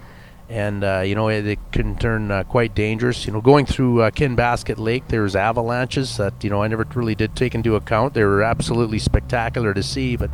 and 0.55 0.85
uh, 0.85 1.01
you 1.01 1.17
know 1.17 1.29
it, 1.29 1.45
it 1.47 1.59
can 1.73 1.97
turn 1.97 2.31
uh, 2.31 2.45
quite 2.45 2.77
dangerous. 2.77 3.27
You 3.27 3.33
know, 3.33 3.41
going 3.41 3.67
through 3.67 4.03
uh, 4.03 4.11
Kinbasket 4.13 4.79
Lake, 4.79 5.09
there's 5.09 5.35
avalanches 5.35 6.17
that 6.17 6.45
you 6.45 6.49
know 6.49 6.63
I 6.63 6.69
never 6.69 6.87
really 6.95 7.17
did 7.17 7.35
take 7.35 7.57
into 7.57 7.75
account. 7.75 8.15
They 8.15 8.23
were 8.23 8.43
absolutely 8.45 9.01
spectacular 9.01 9.75
to 9.75 9.83
see, 9.83 10.15
but 10.15 10.31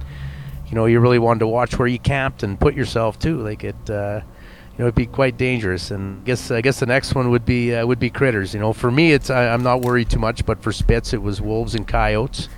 you 0.68 0.74
know 0.74 0.84
you 0.84 1.00
really 1.00 1.18
wanted 1.18 1.40
to 1.40 1.46
watch 1.46 1.78
where 1.78 1.88
you 1.88 1.98
camped 1.98 2.42
and 2.42 2.60
put 2.60 2.74
yourself 2.74 3.18
too. 3.18 3.38
Like 3.38 3.64
it, 3.64 3.88
uh, 3.88 4.20
you 4.72 4.78
know, 4.78 4.84
it'd 4.84 4.94
be 4.94 5.06
quite 5.06 5.38
dangerous. 5.38 5.90
And 5.90 6.20
I 6.20 6.24
guess 6.26 6.50
I 6.50 6.60
guess 6.60 6.80
the 6.80 6.86
next 6.86 7.14
one 7.14 7.30
would 7.30 7.46
be 7.46 7.74
uh, 7.74 7.86
would 7.86 7.98
be 7.98 8.10
critters. 8.10 8.52
You 8.52 8.60
know, 8.60 8.74
for 8.74 8.90
me, 8.90 9.12
it's 9.12 9.30
I, 9.30 9.44
am 9.44 9.62
not 9.62 9.80
worried 9.80 10.10
too 10.10 10.18
much, 10.18 10.44
but 10.44 10.62
for 10.62 10.70
Spitz, 10.70 11.14
it 11.14 11.22
was 11.22 11.40
wolves 11.40 11.74
and 11.74 11.88
coyotes, 11.88 12.50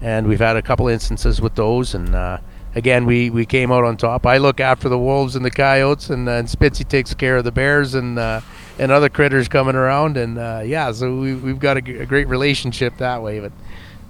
and 0.00 0.26
we've 0.26 0.40
had 0.40 0.56
a 0.56 0.62
couple 0.62 0.88
instances 0.88 1.42
with 1.42 1.54
those 1.54 1.94
and 1.94 2.14
uh, 2.14 2.38
again, 2.74 3.06
we, 3.06 3.30
we 3.30 3.46
came 3.46 3.70
out 3.72 3.84
on 3.84 3.96
top. 3.96 4.26
I 4.26 4.38
look 4.38 4.60
after 4.60 4.88
the 4.88 4.98
wolves 4.98 5.36
and 5.36 5.44
the 5.44 5.50
coyotes, 5.50 6.10
and, 6.10 6.28
uh, 6.28 6.32
and 6.32 6.48
Spitzy 6.48 6.86
takes 6.86 7.14
care 7.14 7.36
of 7.36 7.44
the 7.44 7.52
bears 7.52 7.94
and 7.94 8.18
uh, 8.18 8.40
and 8.78 8.90
other 8.90 9.08
critters 9.08 9.48
coming 9.48 9.76
around. 9.76 10.16
And 10.16 10.38
uh, 10.38 10.62
yeah, 10.64 10.90
so 10.92 11.16
we, 11.16 11.34
we've 11.34 11.58
got 11.58 11.76
a, 11.76 11.80
g- 11.80 11.98
a 11.98 12.06
great 12.06 12.28
relationship 12.28 12.96
that 12.98 13.22
way. 13.22 13.40
But 13.40 13.52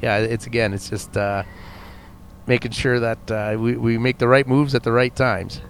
yeah, 0.00 0.18
it's 0.18 0.46
again, 0.46 0.72
it's 0.72 0.88
just 0.88 1.16
uh, 1.16 1.44
making 2.46 2.72
sure 2.72 3.00
that 3.00 3.30
uh, 3.30 3.56
we, 3.58 3.76
we 3.76 3.98
make 3.98 4.18
the 4.18 4.28
right 4.28 4.46
moves 4.46 4.74
at 4.74 4.82
the 4.82 4.92
right 4.92 5.14
times. 5.14 5.60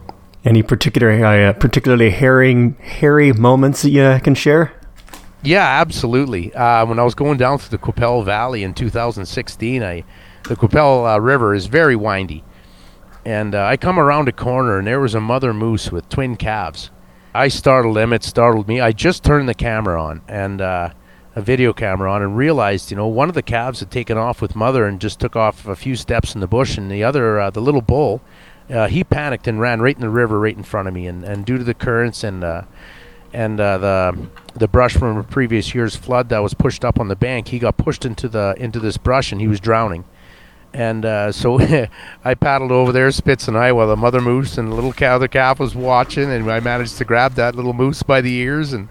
Any 0.44 0.62
particular, 0.62 1.10
uh, 1.24 1.54
particularly 1.54 2.10
hairy, 2.10 2.74
hairy 2.78 3.32
moments 3.32 3.80
that 3.80 3.90
you 3.90 4.20
can 4.22 4.34
share? 4.34 4.72
Yeah, 5.42 5.66
absolutely. 5.66 6.48
when 6.54 6.98
I 6.98 7.02
was 7.02 7.14
going 7.14 7.38
down 7.38 7.58
through 7.58 7.76
the 7.76 7.82
Qu'Appelle 7.82 8.22
Valley 8.24 8.62
in 8.62 8.74
2016, 8.74 9.82
I 9.82 10.04
the 10.44 10.56
Qu'Appelle 10.56 11.18
River 11.22 11.54
is 11.54 11.66
very 11.66 11.96
windy 11.96 12.44
and 13.24 13.54
uh, 13.54 13.64
I 13.64 13.76
come 13.76 13.98
around 13.98 14.28
a 14.28 14.32
corner, 14.32 14.78
and 14.78 14.86
there 14.86 15.00
was 15.00 15.14
a 15.14 15.20
mother 15.20 15.54
moose 15.54 15.90
with 15.90 16.08
twin 16.08 16.36
calves. 16.36 16.90
I 17.34 17.48
startled 17.48 17.96
them. 17.96 18.12
It 18.12 18.22
startled 18.22 18.68
me. 18.68 18.80
I 18.80 18.92
just 18.92 19.24
turned 19.24 19.48
the 19.48 19.54
camera 19.54 20.00
on 20.00 20.22
and 20.28 20.60
uh, 20.60 20.90
a 21.34 21.42
video 21.42 21.72
camera 21.72 22.12
on, 22.12 22.22
and 22.22 22.36
realized, 22.36 22.90
you 22.90 22.96
know, 22.96 23.08
one 23.08 23.28
of 23.28 23.34
the 23.34 23.42
calves 23.42 23.80
had 23.80 23.90
taken 23.90 24.16
off 24.16 24.40
with 24.40 24.54
mother 24.54 24.86
and 24.86 25.00
just 25.00 25.18
took 25.18 25.34
off 25.34 25.66
a 25.66 25.74
few 25.74 25.96
steps 25.96 26.34
in 26.34 26.40
the 26.40 26.46
bush, 26.46 26.78
and 26.78 26.90
the 26.90 27.02
other, 27.02 27.40
uh, 27.40 27.50
the 27.50 27.60
little 27.60 27.82
bull, 27.82 28.20
uh, 28.70 28.86
he 28.88 29.02
panicked 29.02 29.48
and 29.48 29.60
ran 29.60 29.80
right 29.82 29.96
in 29.96 30.00
the 30.00 30.08
river, 30.08 30.38
right 30.38 30.56
in 30.56 30.62
front 30.62 30.88
of 30.88 30.94
me. 30.94 31.06
And, 31.06 31.24
and 31.24 31.44
due 31.44 31.58
to 31.58 31.64
the 31.64 31.74
currents 31.74 32.24
and 32.24 32.44
uh, 32.44 32.62
and 33.32 33.58
uh, 33.60 33.78
the 33.78 34.28
the 34.54 34.68
brush 34.68 34.96
from 34.96 35.16
a 35.16 35.24
previous 35.24 35.74
year's 35.74 35.96
flood 35.96 36.28
that 36.28 36.38
was 36.38 36.54
pushed 36.54 36.84
up 36.84 37.00
on 37.00 37.08
the 37.08 37.16
bank, 37.16 37.48
he 37.48 37.58
got 37.58 37.76
pushed 37.76 38.04
into 38.04 38.28
the 38.28 38.54
into 38.58 38.78
this 38.78 38.96
brush, 38.96 39.32
and 39.32 39.40
he 39.40 39.48
was 39.48 39.60
drowning. 39.60 40.04
And 40.74 41.04
uh, 41.04 41.30
so 41.30 41.60
I 42.24 42.34
paddled 42.34 42.72
over 42.72 42.90
there, 42.90 43.10
Spitz 43.12 43.46
and 43.46 43.56
I, 43.56 43.70
while 43.70 43.86
the 43.86 43.96
mother 43.96 44.20
moose 44.20 44.58
and 44.58 44.70
the 44.70 44.74
little 44.74 44.92
cow, 44.92 45.18
the 45.18 45.28
calf 45.28 45.60
was 45.60 45.74
watching, 45.76 46.30
and 46.30 46.50
I 46.50 46.58
managed 46.58 46.98
to 46.98 47.04
grab 47.04 47.34
that 47.34 47.54
little 47.54 47.72
moose 47.72 48.02
by 48.02 48.20
the 48.20 48.34
ears 48.34 48.72
and 48.72 48.88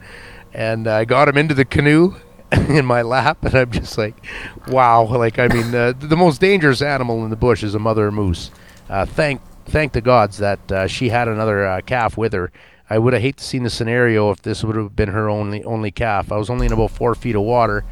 and 0.54 0.88
I 0.88 1.04
got 1.04 1.28
him 1.28 1.38
into 1.38 1.54
the 1.54 1.66
canoe 1.66 2.16
in 2.52 2.86
my 2.86 3.02
lap, 3.02 3.44
and 3.44 3.54
I'm 3.54 3.72
just 3.72 3.98
like, 3.98 4.16
wow! 4.68 5.04
Like 5.04 5.40
I 5.40 5.48
mean, 5.48 5.76
uh, 5.76 5.94
the 5.98 6.16
most 6.16 6.40
dangerous 6.40 6.82
animal 6.82 7.24
in 7.26 7.30
the 7.30 7.36
bush 7.36 7.64
is 7.64 7.76
a 7.76 7.80
mother 7.80 8.12
moose. 8.12 8.50
Uh, 8.90 9.06
thank 9.06 9.42
thank 9.66 9.92
the 9.92 10.02
gods 10.02 10.38
that 10.38 10.72
uh, 10.72 10.88
she 10.88 11.10
had 11.10 11.28
another 11.28 11.66
uh, 11.66 11.82
calf 11.82 12.18
with 12.18 12.32
her. 12.32 12.52
I 12.90 12.98
would 12.98 13.14
have 13.14 13.22
hated 13.22 13.38
to 13.38 13.44
seen 13.44 13.64
the 13.64 13.70
scenario 13.70 14.30
if 14.30 14.42
this 14.42 14.64
would 14.64 14.76
have 14.76 14.96
been 14.96 15.10
her 15.10 15.30
only 15.30 15.64
only 15.66 15.92
calf. 15.92 16.32
I 16.32 16.38
was 16.38 16.50
only 16.50 16.68
in 16.68 16.72
about 16.72 16.92
four 16.92 17.14
feet 17.14 17.36
of 17.36 17.42
water, 17.42 17.84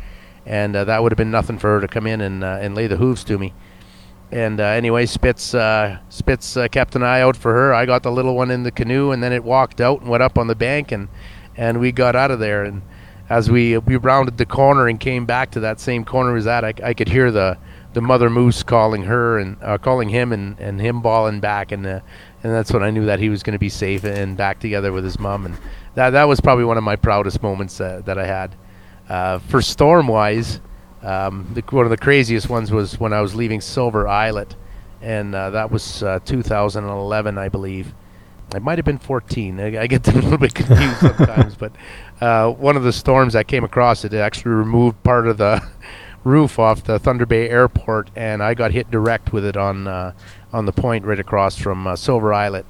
and 0.45 0.75
uh, 0.77 0.85
that 0.85 1.03
would 1.03 1.11
have 1.11 1.17
been 1.17 1.31
nothing 1.31 1.57
for 1.57 1.75
her 1.75 1.81
to 1.81 1.87
come 1.89 2.07
in 2.07 2.21
and 2.21 2.41
and 2.41 2.73
lay 2.73 2.87
the 2.87 2.97
hooves 2.97 3.25
to 3.25 3.37
me. 3.37 3.53
And 4.31 4.61
uh, 4.61 4.63
anyway, 4.63 5.05
Spitz 5.05 5.53
uh, 5.53 5.99
Spitz 6.09 6.55
uh, 6.55 6.67
kept 6.69 6.95
an 6.95 7.03
eye 7.03 7.21
out 7.21 7.35
for 7.35 7.53
her. 7.53 7.73
I 7.73 7.85
got 7.85 8.03
the 8.03 8.11
little 8.11 8.35
one 8.35 8.49
in 8.49 8.63
the 8.63 8.71
canoe, 8.71 9.11
and 9.11 9.21
then 9.21 9.33
it 9.33 9.43
walked 9.43 9.81
out 9.81 9.99
and 10.01 10.09
went 10.09 10.23
up 10.23 10.37
on 10.37 10.47
the 10.47 10.55
bank, 10.55 10.91
and 10.91 11.09
and 11.57 11.81
we 11.81 11.91
got 11.91 12.15
out 12.15 12.31
of 12.31 12.39
there. 12.39 12.63
And 12.63 12.81
as 13.29 13.51
we 13.51 13.77
we 13.77 13.97
rounded 13.97 14.37
the 14.37 14.45
corner 14.45 14.87
and 14.87 14.99
came 14.99 15.25
back 15.25 15.51
to 15.51 15.59
that 15.61 15.81
same 15.81 16.05
corner 16.05 16.31
was 16.31 16.45
that, 16.45 16.63
I, 16.63 16.73
I 16.81 16.93
could 16.93 17.09
hear 17.09 17.29
the 17.29 17.57
the 17.93 17.99
mother 17.99 18.29
moose 18.29 18.63
calling 18.63 19.03
her 19.03 19.37
and 19.37 19.57
uh, 19.61 19.77
calling 19.77 20.07
him 20.07 20.31
and, 20.31 20.57
and 20.59 20.79
him 20.79 21.01
bawling 21.01 21.41
back, 21.41 21.73
and 21.73 21.85
uh, 21.85 21.99
and 22.41 22.53
that's 22.53 22.71
when 22.71 22.83
I 22.83 22.89
knew 22.89 23.05
that 23.07 23.19
he 23.19 23.27
was 23.27 23.43
going 23.43 23.53
to 23.53 23.59
be 23.59 23.69
safe 23.69 24.05
and 24.05 24.37
back 24.37 24.61
together 24.61 24.93
with 24.93 25.03
his 25.03 25.19
mom. 25.19 25.45
And 25.45 25.57
that 25.95 26.11
that 26.11 26.23
was 26.23 26.39
probably 26.39 26.63
one 26.63 26.77
of 26.77 26.85
my 26.85 26.95
proudest 26.95 27.43
moments 27.43 27.81
uh, 27.81 28.01
that 28.05 28.17
I 28.17 28.25
had. 28.25 29.41
for 29.49 29.61
storm 29.61 30.07
wise 30.07 30.61
um, 31.03 31.47
the, 31.53 31.61
one 31.69 31.85
of 31.85 31.89
the 31.89 31.97
craziest 31.97 32.49
ones 32.49 32.71
was 32.71 32.99
when 32.99 33.13
I 33.13 33.21
was 33.21 33.35
leaving 33.35 33.61
Silver 33.61 34.07
Islet, 34.07 34.55
and 35.01 35.33
uh, 35.33 35.49
that 35.51 35.71
was 35.71 36.03
uh, 36.03 36.19
2011, 36.25 37.37
I 37.37 37.49
believe. 37.49 37.93
It 38.55 38.61
might 38.61 38.77
have 38.77 38.85
been 38.85 38.99
14. 38.99 39.59
I, 39.59 39.81
I 39.81 39.87
get 39.87 40.07
a 40.09 40.11
little 40.11 40.37
bit 40.37 40.53
confused 40.53 40.99
sometimes, 40.99 41.55
but 41.55 41.71
uh, 42.19 42.51
one 42.51 42.77
of 42.77 42.83
the 42.83 42.93
storms 42.93 43.35
I 43.35 43.43
came 43.43 43.63
across, 43.63 44.05
it 44.05 44.13
actually 44.13 44.51
removed 44.51 45.01
part 45.03 45.27
of 45.27 45.37
the 45.37 45.65
roof 46.23 46.59
off 46.59 46.83
the 46.83 46.99
Thunder 46.99 47.25
Bay 47.25 47.49
Airport, 47.49 48.11
and 48.15 48.43
I 48.43 48.53
got 48.53 48.71
hit 48.71 48.91
direct 48.91 49.33
with 49.33 49.45
it 49.45 49.57
on 49.57 49.87
uh, 49.87 50.13
on 50.53 50.65
the 50.65 50.73
point 50.73 51.05
right 51.05 51.19
across 51.19 51.57
from 51.57 51.87
uh, 51.87 51.95
Silver 51.95 52.33
Islet. 52.33 52.65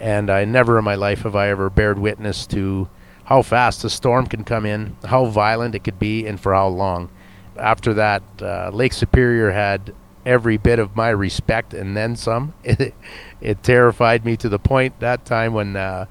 And 0.00 0.30
I 0.30 0.44
never 0.44 0.78
in 0.78 0.84
my 0.84 0.94
life 0.94 1.20
have 1.20 1.36
I 1.36 1.48
ever 1.48 1.70
bared 1.70 1.98
witness 1.98 2.46
to 2.48 2.88
how 3.24 3.42
fast 3.42 3.84
a 3.84 3.90
storm 3.90 4.26
can 4.26 4.44
come 4.44 4.66
in, 4.66 4.96
how 5.04 5.26
violent 5.26 5.74
it 5.74 5.84
could 5.84 5.98
be, 5.98 6.26
and 6.26 6.38
for 6.38 6.54
how 6.54 6.68
long 6.68 7.10
after 7.56 7.94
that, 7.94 8.22
uh, 8.40 8.70
Lake 8.72 8.92
Superior 8.92 9.50
had 9.50 9.94
every 10.26 10.56
bit 10.56 10.78
of 10.78 10.96
my 10.96 11.10
respect 11.10 11.74
and 11.74 11.96
then 11.96 12.16
some. 12.16 12.54
It, 12.64 12.94
it 13.40 13.62
terrified 13.62 14.24
me 14.24 14.38
to 14.38 14.48
the 14.48 14.58
point 14.58 15.00
that 15.00 15.24
time 15.26 15.52
when. 15.52 15.76
Uh, 15.76 16.06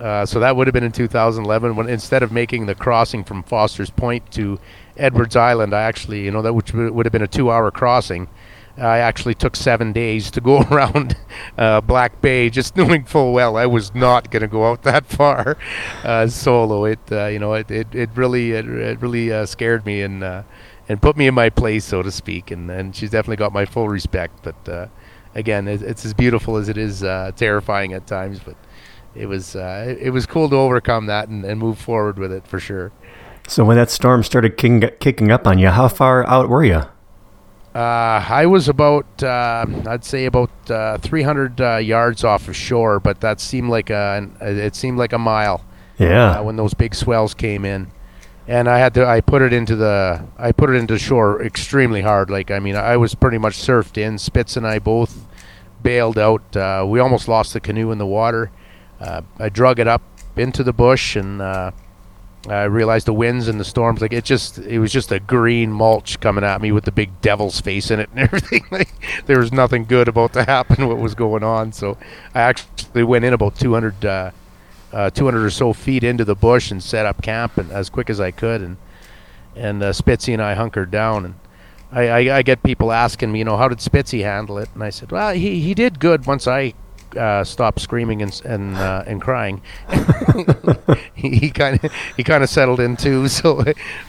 uh, 0.00 0.24
so 0.24 0.38
that 0.38 0.54
would 0.54 0.68
have 0.68 0.72
been 0.72 0.84
in 0.84 0.92
2011 0.92 1.74
when 1.74 1.88
instead 1.88 2.22
of 2.22 2.30
making 2.30 2.66
the 2.66 2.74
crossing 2.74 3.24
from 3.24 3.42
Foster's 3.42 3.90
Point 3.90 4.30
to 4.30 4.60
Edwards 4.96 5.34
Island, 5.34 5.74
I 5.74 5.82
actually, 5.82 6.24
you 6.24 6.30
know, 6.30 6.40
that 6.40 6.52
which 6.52 6.72
would 6.72 7.04
have 7.04 7.12
been 7.12 7.22
a 7.22 7.26
two-hour 7.26 7.72
crossing. 7.72 8.28
I 8.80 8.98
actually 8.98 9.34
took 9.34 9.56
seven 9.56 9.92
days 9.92 10.30
to 10.32 10.40
go 10.40 10.62
around 10.70 11.16
uh, 11.56 11.80
Black 11.80 12.20
Bay, 12.20 12.50
just 12.50 12.76
knowing 12.76 13.04
full 13.04 13.32
well 13.32 13.56
I 13.56 13.66
was 13.66 13.94
not 13.94 14.30
going 14.30 14.42
to 14.42 14.48
go 14.48 14.70
out 14.70 14.82
that 14.82 15.06
far 15.10 15.56
uh, 16.04 16.26
solo. 16.28 16.84
It, 16.84 17.00
uh, 17.10 17.26
you 17.26 17.38
know, 17.38 17.54
it, 17.54 17.70
it, 17.70 17.94
it 17.94 18.10
really, 18.14 18.52
it, 18.52 18.66
it 18.66 19.00
really 19.00 19.32
uh, 19.32 19.46
scared 19.46 19.84
me 19.84 20.02
and 20.02 20.22
uh, 20.22 20.42
and 20.88 21.02
put 21.02 21.16
me 21.16 21.26
in 21.26 21.34
my 21.34 21.50
place, 21.50 21.84
so 21.84 22.02
to 22.02 22.10
speak. 22.10 22.50
And 22.50 22.70
and 22.70 22.94
she's 22.94 23.10
definitely 23.10 23.36
got 23.36 23.52
my 23.52 23.64
full 23.64 23.88
respect. 23.88 24.42
But 24.42 24.68
uh, 24.68 24.86
again, 25.34 25.68
it, 25.68 25.82
it's 25.82 26.04
as 26.04 26.14
beautiful 26.14 26.56
as 26.56 26.68
it 26.68 26.78
is 26.78 27.00
terrifying 27.36 27.92
at 27.92 28.06
times. 28.06 28.40
But 28.40 28.56
it 29.14 29.26
was 29.26 29.54
it, 29.54 29.98
it 30.00 30.10
was 30.10 30.26
cool 30.26 30.48
to 30.50 30.56
overcome 30.56 31.06
that 31.06 31.28
and, 31.28 31.44
and 31.44 31.60
move 31.60 31.78
forward 31.78 32.18
with 32.18 32.32
it 32.32 32.46
for 32.46 32.60
sure. 32.60 32.92
So 33.48 33.64
when 33.64 33.78
that 33.78 33.90
storm 33.90 34.22
started 34.22 34.58
kicking 34.58 35.30
up 35.30 35.46
on 35.46 35.58
you, 35.58 35.68
how 35.68 35.88
far 35.88 36.26
out 36.26 36.50
were 36.50 36.64
you? 36.64 36.82
Uh, 37.78 38.24
I 38.28 38.44
was 38.46 38.68
about, 38.68 39.22
uh, 39.22 39.64
I'd 39.86 40.04
say 40.04 40.24
about 40.24 40.50
uh, 40.68 40.98
300 40.98 41.60
uh, 41.60 41.76
yards 41.76 42.24
off 42.24 42.48
of 42.48 42.56
shore, 42.56 42.98
but 42.98 43.20
that 43.20 43.38
seemed 43.38 43.70
like 43.70 43.88
a, 43.88 44.28
it 44.40 44.74
seemed 44.74 44.98
like 44.98 45.12
a 45.12 45.18
mile. 45.18 45.64
Yeah. 45.96 46.40
Uh, 46.40 46.42
when 46.42 46.56
those 46.56 46.74
big 46.74 46.92
swells 46.92 47.34
came 47.34 47.64
in, 47.64 47.92
and 48.48 48.68
I 48.68 48.78
had 48.78 48.94
to, 48.94 49.06
I 49.06 49.20
put 49.20 49.42
it 49.42 49.52
into 49.52 49.76
the, 49.76 50.24
I 50.36 50.50
put 50.50 50.70
it 50.70 50.72
into 50.72 50.98
shore 50.98 51.40
extremely 51.40 52.02
hard. 52.02 52.30
Like 52.30 52.50
I 52.50 52.58
mean, 52.58 52.74
I 52.74 52.96
was 52.96 53.14
pretty 53.14 53.38
much 53.38 53.56
surfed 53.56 53.96
in. 53.96 54.18
Spitz 54.18 54.56
and 54.56 54.66
I 54.66 54.80
both 54.80 55.28
bailed 55.80 56.18
out. 56.18 56.56
Uh, 56.56 56.84
we 56.84 56.98
almost 56.98 57.28
lost 57.28 57.52
the 57.52 57.60
canoe 57.60 57.92
in 57.92 57.98
the 57.98 58.06
water. 58.06 58.50
I 59.00 59.50
drug 59.50 59.78
it 59.78 59.86
up 59.86 60.02
into 60.34 60.64
the 60.64 60.72
bush 60.72 61.14
and 61.14 61.40
I 62.52 62.64
realized 62.64 63.06
the 63.06 63.12
winds 63.12 63.48
and 63.48 63.60
the 63.60 63.64
storms, 63.64 64.00
like 64.00 64.12
it 64.12 64.24
just, 64.24 64.58
it 64.58 64.78
was 64.78 64.92
just 64.92 65.12
a 65.12 65.20
green 65.20 65.72
mulch 65.72 66.20
coming 66.20 66.44
at 66.44 66.60
me 66.60 66.72
with 66.72 66.84
the 66.84 66.92
big 66.92 67.20
devil's 67.20 67.60
face 67.60 67.90
in 67.90 68.00
it 68.00 68.08
and 68.10 68.18
everything. 68.32 68.64
Like 68.70 68.90
there 69.26 69.38
was 69.38 69.52
nothing 69.52 69.84
good 69.84 70.08
about 70.08 70.32
to 70.34 70.44
happen. 70.44 70.88
What 70.88 70.98
was 70.98 71.14
going 71.14 71.42
on? 71.42 71.72
So 71.72 71.98
I 72.34 72.40
actually 72.40 73.04
went 73.04 73.24
in 73.24 73.32
about 73.32 73.56
200, 73.56 74.04
uh, 74.04 74.30
uh, 74.92 75.10
200 75.10 75.44
or 75.44 75.50
so 75.50 75.72
feet 75.72 76.04
into 76.04 76.24
the 76.24 76.34
bush 76.34 76.70
and 76.70 76.82
set 76.82 77.06
up 77.06 77.22
camp 77.22 77.58
and 77.58 77.70
as 77.70 77.90
quick 77.90 78.08
as 78.08 78.20
I 78.20 78.30
could. 78.30 78.62
And 78.62 78.76
and 79.58 79.82
uh, 79.82 79.92
Spitzy 79.92 80.32
and 80.32 80.42
I 80.42 80.54
hunkered 80.54 80.90
down. 80.90 81.24
And 81.24 81.34
I, 81.90 82.08
I, 82.08 82.36
I 82.38 82.42
get 82.42 82.62
people 82.62 82.92
asking 82.92 83.32
me, 83.32 83.40
you 83.40 83.44
know, 83.44 83.56
how 83.56 83.68
did 83.68 83.78
Spitzy 83.78 84.22
handle 84.22 84.58
it? 84.58 84.68
And 84.74 84.82
I 84.82 84.90
said, 84.90 85.10
well, 85.10 85.34
he 85.34 85.60
he 85.60 85.74
did 85.74 86.00
good 86.00 86.26
once 86.26 86.46
I 86.46 86.74
uh, 87.16 87.44
stopped 87.44 87.80
screaming 87.80 88.22
and 88.22 88.40
and 88.44 88.76
uh, 88.76 89.04
and 89.06 89.20
crying. 89.20 89.62
he 91.14 91.50
kind 91.50 91.82
of 91.82 91.92
he 92.16 92.24
kind 92.24 92.42
of 92.42 92.50
settled 92.50 92.80
in 92.80 92.96
too. 92.96 93.26
So, 93.38 93.62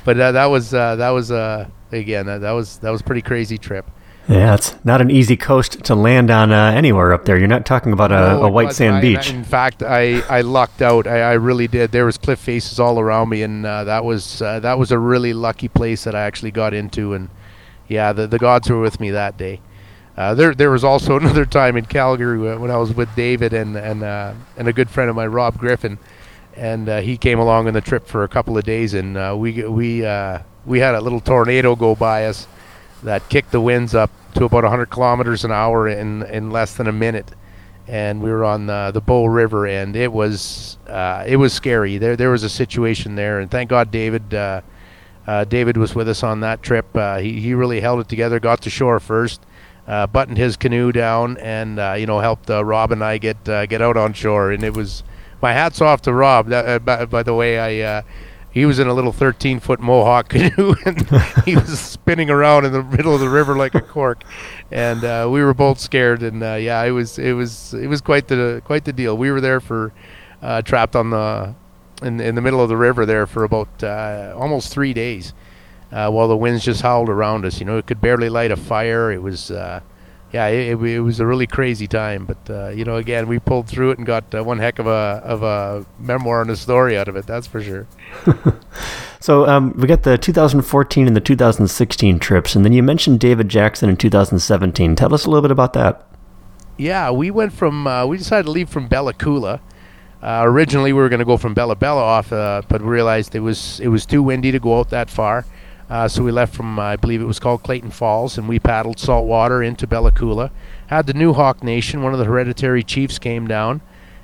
but 0.05 0.19
uh, 0.19 0.31
that 0.31 0.45
was 0.45 0.73
uh, 0.73 0.95
that 0.95 1.09
was 1.09 1.29
uh, 1.31 1.67
again 1.91 2.25
that, 2.25 2.41
that 2.41 2.51
was 2.51 2.77
that 2.79 2.89
was 2.89 3.01
pretty 3.01 3.21
crazy 3.21 3.57
trip. 3.57 3.89
Yeah, 4.29 4.53
it's 4.53 4.75
not 4.85 5.01
an 5.01 5.09
easy 5.09 5.35
coast 5.35 5.83
to 5.85 5.95
land 5.95 6.29
on 6.29 6.51
uh, 6.51 6.71
anywhere 6.71 7.13
up 7.13 7.25
there. 7.25 7.35
You're 7.35 7.47
not 7.47 7.65
talking 7.65 7.91
about 7.93 8.12
a, 8.12 8.19
no, 8.19 8.43
a 8.43 8.51
white 8.51 8.73
sand 8.73 8.97
I, 8.97 9.01
beach. 9.01 9.31
In 9.31 9.43
fact, 9.43 9.81
I, 9.81 10.19
I 10.29 10.41
lucked 10.41 10.83
out. 10.83 11.07
I, 11.07 11.21
I 11.21 11.33
really 11.33 11.67
did. 11.67 11.91
There 11.91 12.05
was 12.05 12.19
cliff 12.19 12.39
faces 12.39 12.79
all 12.79 12.99
around 12.99 13.29
me, 13.29 13.41
and 13.41 13.65
uh, 13.65 13.85
that 13.85 14.05
was 14.05 14.39
uh, 14.43 14.59
that 14.59 14.77
was 14.77 14.91
a 14.91 14.99
really 14.99 15.33
lucky 15.33 15.67
place 15.67 16.03
that 16.03 16.13
I 16.13 16.21
actually 16.21 16.51
got 16.51 16.75
into. 16.75 17.13
And 17.13 17.29
yeah, 17.88 18.13
the 18.13 18.27
the 18.27 18.38
gods 18.38 18.69
were 18.69 18.79
with 18.79 18.99
me 18.99 19.09
that 19.09 19.35
day. 19.35 19.62
Uh, 20.19 20.34
there, 20.34 20.53
there 20.53 20.69
was 20.69 20.84
also 20.84 21.15
another 21.19 21.45
time 21.45 21.77
in 21.77 21.86
Calgary 21.86 22.38
when 22.58 22.69
I 22.69 22.75
was 22.75 22.93
with 22.93 23.13
David 23.15 23.53
and 23.53 23.77
and 23.77 24.03
uh, 24.03 24.34
and 24.58 24.67
a 24.67 24.73
good 24.73 24.89
friend 24.89 25.10
of 25.10 25.15
mine, 25.15 25.29
Rob 25.29 25.58
Griffin, 25.58 25.97
and 26.58 26.89
uh, 26.89 26.99
he 26.99 27.17
came 27.17 27.39
along 27.39 27.67
on 27.67 27.73
the 27.73 27.79
trip 27.79 28.05
for 28.05 28.25
a 28.25 28.27
couple 28.27 28.58
of 28.58 28.65
days, 28.65 28.93
and 28.93 29.17
uh, 29.17 29.34
we 29.38 29.63
we 29.63 30.05
uh, 30.05 30.39
we 30.65 30.79
had 30.79 30.93
a 30.93 30.99
little 30.99 31.21
tornado 31.21 31.73
go 31.73 31.95
by 31.95 32.25
us 32.25 32.47
that 33.01 33.29
kicked 33.29 33.51
the 33.51 33.62
winds 33.62 33.95
up 33.95 34.12
to 34.34 34.43
about 34.43 34.63
100 34.63 34.88
kilometers 34.88 35.45
an 35.45 35.53
hour 35.53 35.88
in 35.88 36.23
in 36.23 36.51
less 36.51 36.73
than 36.73 36.88
a 36.88 36.91
minute, 36.91 37.32
and 37.88 38.21
we 38.21 38.29
were 38.29 38.43
on 38.43 38.65
the, 38.65 38.91
the 38.93 38.99
Bow 38.99 39.25
River, 39.25 39.67
and 39.67 39.95
it 39.95 40.12
was 40.12 40.77
uh, 40.88 41.23
it 41.25 41.38
was 41.38 41.53
scary. 41.53 41.97
There 41.97 42.17
there 42.17 42.29
was 42.29 42.43
a 42.43 42.49
situation 42.49 43.15
there, 43.15 43.39
and 43.39 43.49
thank 43.49 43.69
God 43.69 43.89
David. 43.89 44.36
David 45.47 45.77
was 45.77 45.93
with 45.93 46.10
us 46.10 46.23
on 46.23 46.39
that 46.39 46.63
trip. 46.63 46.88
he, 47.21 47.39
he 47.39 47.53
really 47.53 47.79
held 47.79 47.99
it 47.99 48.10
together. 48.10 48.39
Got 48.39 48.63
to 48.63 48.71
shore 48.71 48.99
first, 48.99 49.39
uh, 49.89 50.06
buttoned 50.06 50.38
his 50.38 50.56
canoe 50.56 50.91
down 50.91 51.36
and 51.38 51.80
uh, 51.80 51.95
you 51.97 52.06
know 52.06 52.19
helped 52.19 52.49
uh, 52.49 52.63
Rob 52.63 52.91
and 52.91 53.04
I 53.04 53.17
get 53.17 53.49
uh, 53.49 53.65
get 53.65 53.82
out 53.82 53.97
on 53.97 54.13
shore. 54.13 54.52
And 54.52 54.63
it 54.63 54.78
was 54.78 55.04
my 55.41 55.52
hats 55.52 55.82
off 55.82 56.04
to 56.04 56.13
Rob. 56.13 56.47
That, 56.47 56.67
uh, 56.67 56.80
by, 56.80 57.06
by, 57.06 57.23
the 57.23 57.34
way, 57.34 57.60
I 57.60 57.97
uh, 57.97 58.02
he 58.52 58.67
was 58.67 58.78
in 58.78 58.88
a 58.88 58.93
little 58.93 59.12
13 59.12 59.60
foot 59.60 59.80
Mohawk 59.80 60.30
canoe 60.30 60.75
and 60.86 61.10
he 61.45 61.56
was 61.56 61.80
spinning 61.80 62.30
around 62.30 62.65
in 62.65 62.71
the 62.71 62.84
middle 62.84 63.15
of 63.15 63.19
the 63.19 63.30
river 63.30 63.58
like 63.58 63.73
a 63.73 63.82
cork. 63.82 64.23
And 64.71 65.02
we 65.32 65.43
were 65.43 65.56
both 65.56 65.80
scared. 65.80 66.21
And 66.21 66.41
yeah, 66.41 66.84
it 66.84 66.91
was 66.91 67.17
it 67.17 67.34
was 67.34 67.73
it 67.73 67.88
was 67.88 67.99
quite 67.99 68.28
the 68.28 68.62
quite 68.65 68.86
the 68.86 68.93
deal. 68.93 69.17
We 69.17 69.32
were 69.32 69.41
there 69.41 69.60
for 69.60 69.91
trapped 70.65 70.95
on 70.95 71.10
the 71.10 71.56
in 72.04 72.19
in 72.19 72.36
the 72.36 72.41
middle 72.41 72.62
of 72.62 72.69
the 72.69 72.78
river 72.78 73.08
there 73.08 73.25
for 73.25 73.43
about 73.43 73.84
almost 73.84 74.71
three 74.71 74.93
days 74.93 75.34
uh, 75.91 76.10
while 76.10 76.28
the 76.28 76.38
winds 76.38 76.63
just 76.63 76.82
howled 76.82 77.10
around 77.10 77.45
us. 77.45 77.60
You 77.60 77.65
know, 77.65 77.78
it 77.78 77.88
could 77.88 78.02
barely 78.02 78.30
light 78.30 78.52
a 78.52 78.58
fire. 78.58 79.12
It 79.12 79.21
was, 79.21 79.52
uh, 79.52 79.82
yeah, 80.32 80.47
it, 80.47 80.82
it, 80.82 80.99
was 80.99 81.19
a 81.19 81.25
really 81.25 81.47
crazy 81.47 81.88
time. 81.88 82.25
But 82.25 82.49
uh, 82.49 82.69
you 82.69 82.86
know, 82.86 82.97
again, 82.97 83.28
we 83.28 83.39
pulled 83.39 83.67
through 83.67 83.91
it 83.91 83.97
and 83.97 84.06
got 84.06 84.34
uh, 84.34 84.43
one 84.43 84.60
heck 84.60 84.80
of 84.80 84.88
a 84.88 85.21
of 85.23 85.43
a 85.43 85.86
memoir 85.99 86.41
and 86.41 86.52
a 86.52 86.56
story 86.56 86.97
out 86.97 87.08
of 87.08 87.15
it. 87.15 87.25
That's 87.25 87.47
for 87.47 87.62
sure. 87.62 87.88
so 89.19 89.47
um, 89.47 89.73
we 89.78 89.88
got 89.88 90.04
the 90.04 90.17
2014 90.17 91.08
and 91.08 91.15
the 91.15 91.21
2016 91.21 92.19
trips, 92.19 92.56
and 92.56 92.63
then 92.63 92.73
you 92.73 92.84
mentioned 92.84 93.19
David 93.19 93.49
Jackson 93.49 93.89
in 93.89 93.97
2017. 93.97 94.95
Tell 94.95 95.13
us 95.13 95.25
a 95.25 95.30
little 95.30 95.41
bit 95.41 95.52
about 95.52 95.73
that. 95.73 96.06
Yeah, 96.78 97.12
we 97.12 97.32
went 97.32 97.52
from 97.52 97.88
uh, 97.88 98.06
we 98.06 98.17
decided 98.17 98.43
to 98.43 98.52
leave 98.52 98.69
from 98.69 98.88
Bella 98.88 99.13
Coola. 99.13 99.60
Uh, 100.21 100.41
originally, 100.43 100.91
we 100.91 100.99
were 100.99 101.08
going 101.08 101.19
to 101.19 101.25
go 101.25 101.38
from 101.38 101.54
Bella 101.54 101.78
Bella 101.78 102.02
off, 102.02 102.30
but 102.30 102.82
we 102.82 102.88
realized 102.88 103.34
it 103.36 103.39
was 103.39 103.80
it 103.80 103.88
was 103.88 104.06
too 104.06 104.21
windy 104.21 104.52
to 104.52 104.60
go 104.60 104.78
out 104.78 104.89
that 104.91 105.10
far. 105.10 105.45
Uh, 105.89 106.08
so 106.08 106.23
we 106.23 106.32
left 106.32 106.54
from, 106.54 106.78
uh, 106.78 106.84
I 106.84 106.95
believe 106.97 107.19
it 107.19 107.25
was 107.25 107.39
called 107.39 107.63
Clayton 107.63 107.89
Falls, 107.89 108.38
and 108.38 108.47
we 108.47 108.60
paddled 108.60 108.99
saltwater 108.99 109.63
into 109.63 109.88
Bella 109.88 110.12
Coola. 110.12 110.52
Had 110.88 111.08
the 111.08 111.13
Nuxalk 111.13 111.63
Nation, 111.63 112.04
one 112.04 112.13
of 112.13 112.19
the 112.19 112.25
hereditary 112.25 112.84
chiefs, 112.84 113.17
came 113.17 113.47
down 113.47 113.82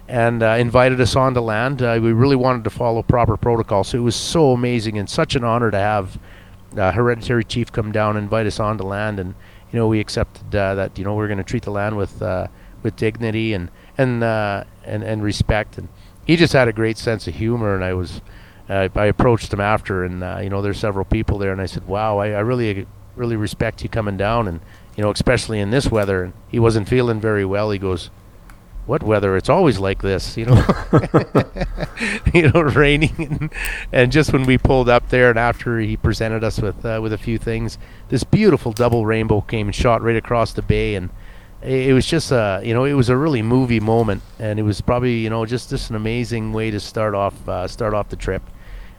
and 0.07 0.43
uh, 0.43 0.49
invited 0.59 1.01
us 1.01 1.15
onto 1.15 1.39
land. 1.39 1.81
Uh, 1.81 1.99
we 1.99 2.13
really 2.13 2.35
wanted 2.35 2.63
to 2.65 2.69
follow 2.69 3.01
proper 3.01 3.35
protocol, 3.35 3.83
so 3.83 3.97
it 3.97 4.01
was 4.01 4.15
so 4.15 4.51
amazing 4.51 4.99
and 4.99 5.09
such 5.09 5.35
an 5.35 5.43
honor 5.43 5.71
to 5.71 5.79
have 5.79 6.19
a 6.75 6.91
hereditary 6.91 7.43
chief 7.43 7.71
come 7.71 7.91
down 7.91 8.15
and 8.15 8.25
invite 8.25 8.45
us 8.45 8.59
onto 8.59 8.83
land. 8.83 9.19
And 9.19 9.33
you 9.71 9.79
know, 9.79 9.87
we 9.87 9.99
accepted 9.99 10.55
uh, 10.55 10.75
that 10.75 10.99
you 10.99 11.03
know 11.03 11.15
we 11.15 11.23
are 11.23 11.27
going 11.27 11.39
to 11.39 11.43
treat 11.43 11.63
the 11.63 11.71
land 11.71 11.97
with 11.97 12.21
uh, 12.21 12.47
with 12.83 12.95
dignity 12.95 13.53
and 13.53 13.71
and 13.97 14.23
and 14.23 15.03
and 15.03 15.23
respect. 15.23 15.79
And 15.79 15.89
he 16.27 16.35
just 16.35 16.53
had 16.53 16.67
a 16.67 16.73
great 16.73 16.99
sense 16.99 17.27
of 17.27 17.33
humor, 17.33 17.73
and 17.73 17.83
I 17.83 17.93
was 17.95 18.21
uh, 18.69 18.89
I 18.95 19.05
approached 19.05 19.53
him 19.53 19.59
after, 19.59 20.03
and 20.03 20.23
uh, 20.23 20.39
you 20.41 20.49
know, 20.49 20.61
there's 20.61 20.79
several 20.79 21.05
people 21.05 21.37
there, 21.37 21.51
and 21.51 21.61
I 21.61 21.67
said, 21.67 21.87
"Wow, 21.87 22.17
I, 22.17 22.29
I 22.29 22.39
really, 22.39 22.87
really 23.15 23.35
respect 23.35 23.83
you 23.83 23.89
coming 23.89 24.17
down, 24.17 24.47
and 24.47 24.59
you 24.95 25.03
know, 25.03 25.11
especially 25.11 25.59
in 25.59 25.69
this 25.69 25.91
weather." 25.91 26.23
And 26.23 26.33
he 26.49 26.59
wasn't 26.59 26.89
feeling 26.89 27.19
very 27.19 27.45
well. 27.45 27.69
He 27.69 27.77
goes, 27.77 28.09
"What 28.87 29.03
weather? 29.03 29.37
It's 29.37 29.49
always 29.49 29.77
like 29.77 30.01
this, 30.01 30.35
you 30.35 30.45
know, 30.45 30.65
you 32.33 32.49
know, 32.51 32.61
raining." 32.75 33.13
And, 33.17 33.53
and, 33.91 34.11
just 34.11 34.33
when 34.33 34.45
we 34.45 34.57
pulled 34.57 34.89
up 34.89 35.09
there, 35.09 35.29
and 35.29 35.37
after 35.37 35.79
he 35.79 35.95
presented 35.95 36.43
us 36.43 36.59
with 36.59 36.83
uh, 36.83 36.99
with 37.03 37.13
a 37.13 37.19
few 37.19 37.37
things, 37.37 37.77
this 38.09 38.23
beautiful 38.23 38.71
double 38.71 39.05
rainbow 39.05 39.41
came 39.41 39.67
and 39.67 39.75
shot 39.75 40.01
right 40.01 40.17
across 40.17 40.53
the 40.53 40.63
bay, 40.63 40.95
and 40.95 41.11
it 41.61 41.93
was 41.93 42.07
just 42.07 42.31
a 42.31 42.61
you 42.63 42.73
know 42.73 42.83
it 42.83 42.93
was 42.93 43.09
a 43.09 43.17
really 43.17 43.41
movie 43.41 43.79
moment 43.79 44.21
and 44.37 44.59
it 44.59 44.63
was 44.63 44.81
probably 44.81 45.17
you 45.17 45.29
know 45.31 45.45
just 45.47 45.71
just 45.71 45.89
an 45.89 45.95
amazing 45.95 46.53
way 46.53 46.69
to 46.69 46.79
start 46.79 47.15
off 47.15 47.49
uh, 47.49 47.67
start 47.67 47.93
off 47.93 48.09
the 48.09 48.15
trip 48.15 48.43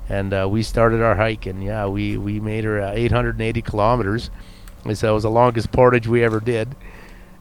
and 0.08 0.32
uh, 0.32 0.48
we 0.50 0.62
started 0.62 1.02
our 1.02 1.16
hike 1.16 1.46
and 1.46 1.62
yeah 1.62 1.86
we 1.86 2.16
we 2.16 2.40
made 2.40 2.64
her 2.64 2.80
uh, 2.80 2.92
880 2.92 3.62
kilometers. 3.62 4.30
So 4.94 5.10
it 5.10 5.14
was 5.14 5.24
the 5.24 5.30
longest 5.30 5.72
portage 5.72 6.06
we 6.06 6.22
ever 6.22 6.38
did. 6.38 6.76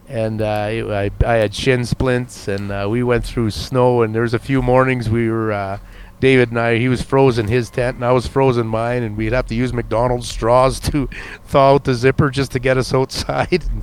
And 0.08 0.40
uh, 0.40 0.46
I, 0.46 1.10
I 1.24 1.34
had 1.34 1.54
shin 1.54 1.84
splints 1.84 2.48
and 2.48 2.70
uh, 2.70 2.86
we 2.88 3.02
went 3.02 3.24
through 3.24 3.50
snow 3.50 4.02
and 4.02 4.14
there 4.14 4.22
was 4.22 4.34
a 4.34 4.38
few 4.38 4.62
mornings 4.62 5.08
we 5.08 5.28
were 5.28 5.52
uh, 5.52 5.78
David 6.20 6.50
and 6.50 6.60
I 6.60 6.78
he 6.78 6.88
was 6.88 7.02
frozen 7.02 7.48
his 7.48 7.70
tent 7.70 7.96
and 7.96 8.04
I 8.04 8.12
was 8.12 8.26
frozen 8.26 8.68
mine 8.68 9.02
and 9.02 9.16
we'd 9.16 9.32
have 9.32 9.46
to 9.46 9.54
use 9.54 9.72
McDonald's 9.72 10.28
straws 10.28 10.78
to 10.80 11.08
thaw 11.44 11.74
out 11.74 11.84
the 11.84 11.94
zipper 11.94 12.30
just 12.30 12.52
to 12.52 12.60
get 12.60 12.78
us 12.78 12.94
outside. 13.00 13.64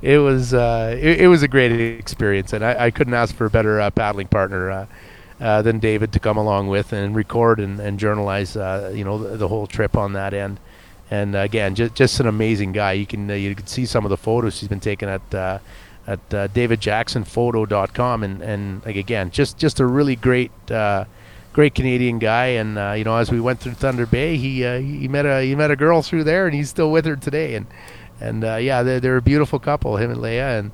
It 0.00 0.18
was 0.18 0.54
uh, 0.54 0.96
it, 0.98 1.22
it, 1.22 1.28
was 1.28 1.42
a 1.42 1.48
great 1.48 1.72
experience 1.72 2.52
and 2.52 2.64
I, 2.64 2.86
I 2.86 2.90
couldn't 2.90 3.14
ask 3.14 3.34
for 3.34 3.46
a 3.46 3.50
better 3.50 3.90
paddling 3.90 4.28
partner 4.28 4.88
uh, 5.40 5.62
than 5.62 5.78
David 5.78 6.12
to 6.12 6.20
come 6.20 6.36
along 6.36 6.68
with 6.68 6.92
and 6.92 7.14
record 7.14 7.60
and, 7.60 7.78
and 7.78 7.98
journalize, 7.98 8.56
uh, 8.56 8.92
you 8.94 9.04
know, 9.04 9.18
the, 9.18 9.36
the, 9.36 9.48
whole 9.48 9.66
trip 9.66 9.96
on 9.96 10.12
that 10.14 10.34
end. 10.34 10.58
And 11.10 11.36
uh, 11.36 11.40
again, 11.40 11.74
just 11.74 11.94
just 11.94 12.20
an 12.20 12.26
amazing 12.26 12.72
guy. 12.72 12.92
You 12.92 13.06
can 13.06 13.30
uh, 13.30 13.34
you 13.34 13.54
can 13.54 13.66
see 13.66 13.86
some 13.86 14.04
of 14.04 14.10
the 14.10 14.16
photos 14.16 14.60
he's 14.60 14.68
been 14.68 14.80
taking 14.80 15.08
at 15.08 15.34
uh, 15.34 15.58
at 16.06 16.18
uh, 16.34 16.48
davidjacksonphoto.com, 16.48 18.22
and 18.22 18.42
and 18.42 18.84
like 18.84 18.96
again, 18.96 19.30
just 19.30 19.56
just 19.56 19.80
a 19.80 19.86
really 19.86 20.16
great 20.16 20.50
great 20.66 21.74
Canadian 21.74 22.18
guy. 22.18 22.46
And 22.46 22.98
you 22.98 23.04
know, 23.04 23.16
as 23.16 23.30
we 23.30 23.40
went 23.40 23.60
through 23.60 23.74
Thunder 23.74 24.04
Bay, 24.04 24.36
he 24.36 24.62
he 24.80 25.08
met 25.08 25.24
a 25.24 25.42
he 25.42 25.54
met 25.54 25.70
a 25.70 25.76
girl 25.76 26.02
through 26.02 26.24
there, 26.24 26.46
and 26.46 26.54
he's 26.54 26.68
still 26.68 26.92
with 26.92 27.06
her 27.06 27.16
today. 27.16 27.54
And 27.54 27.66
and 28.20 28.42
yeah, 28.42 28.82
they're, 28.82 29.00
they're 29.00 29.16
a 29.16 29.22
beautiful 29.22 29.58
couple, 29.58 29.96
him 29.96 30.10
and 30.10 30.20
Leah, 30.20 30.58
and 30.58 30.72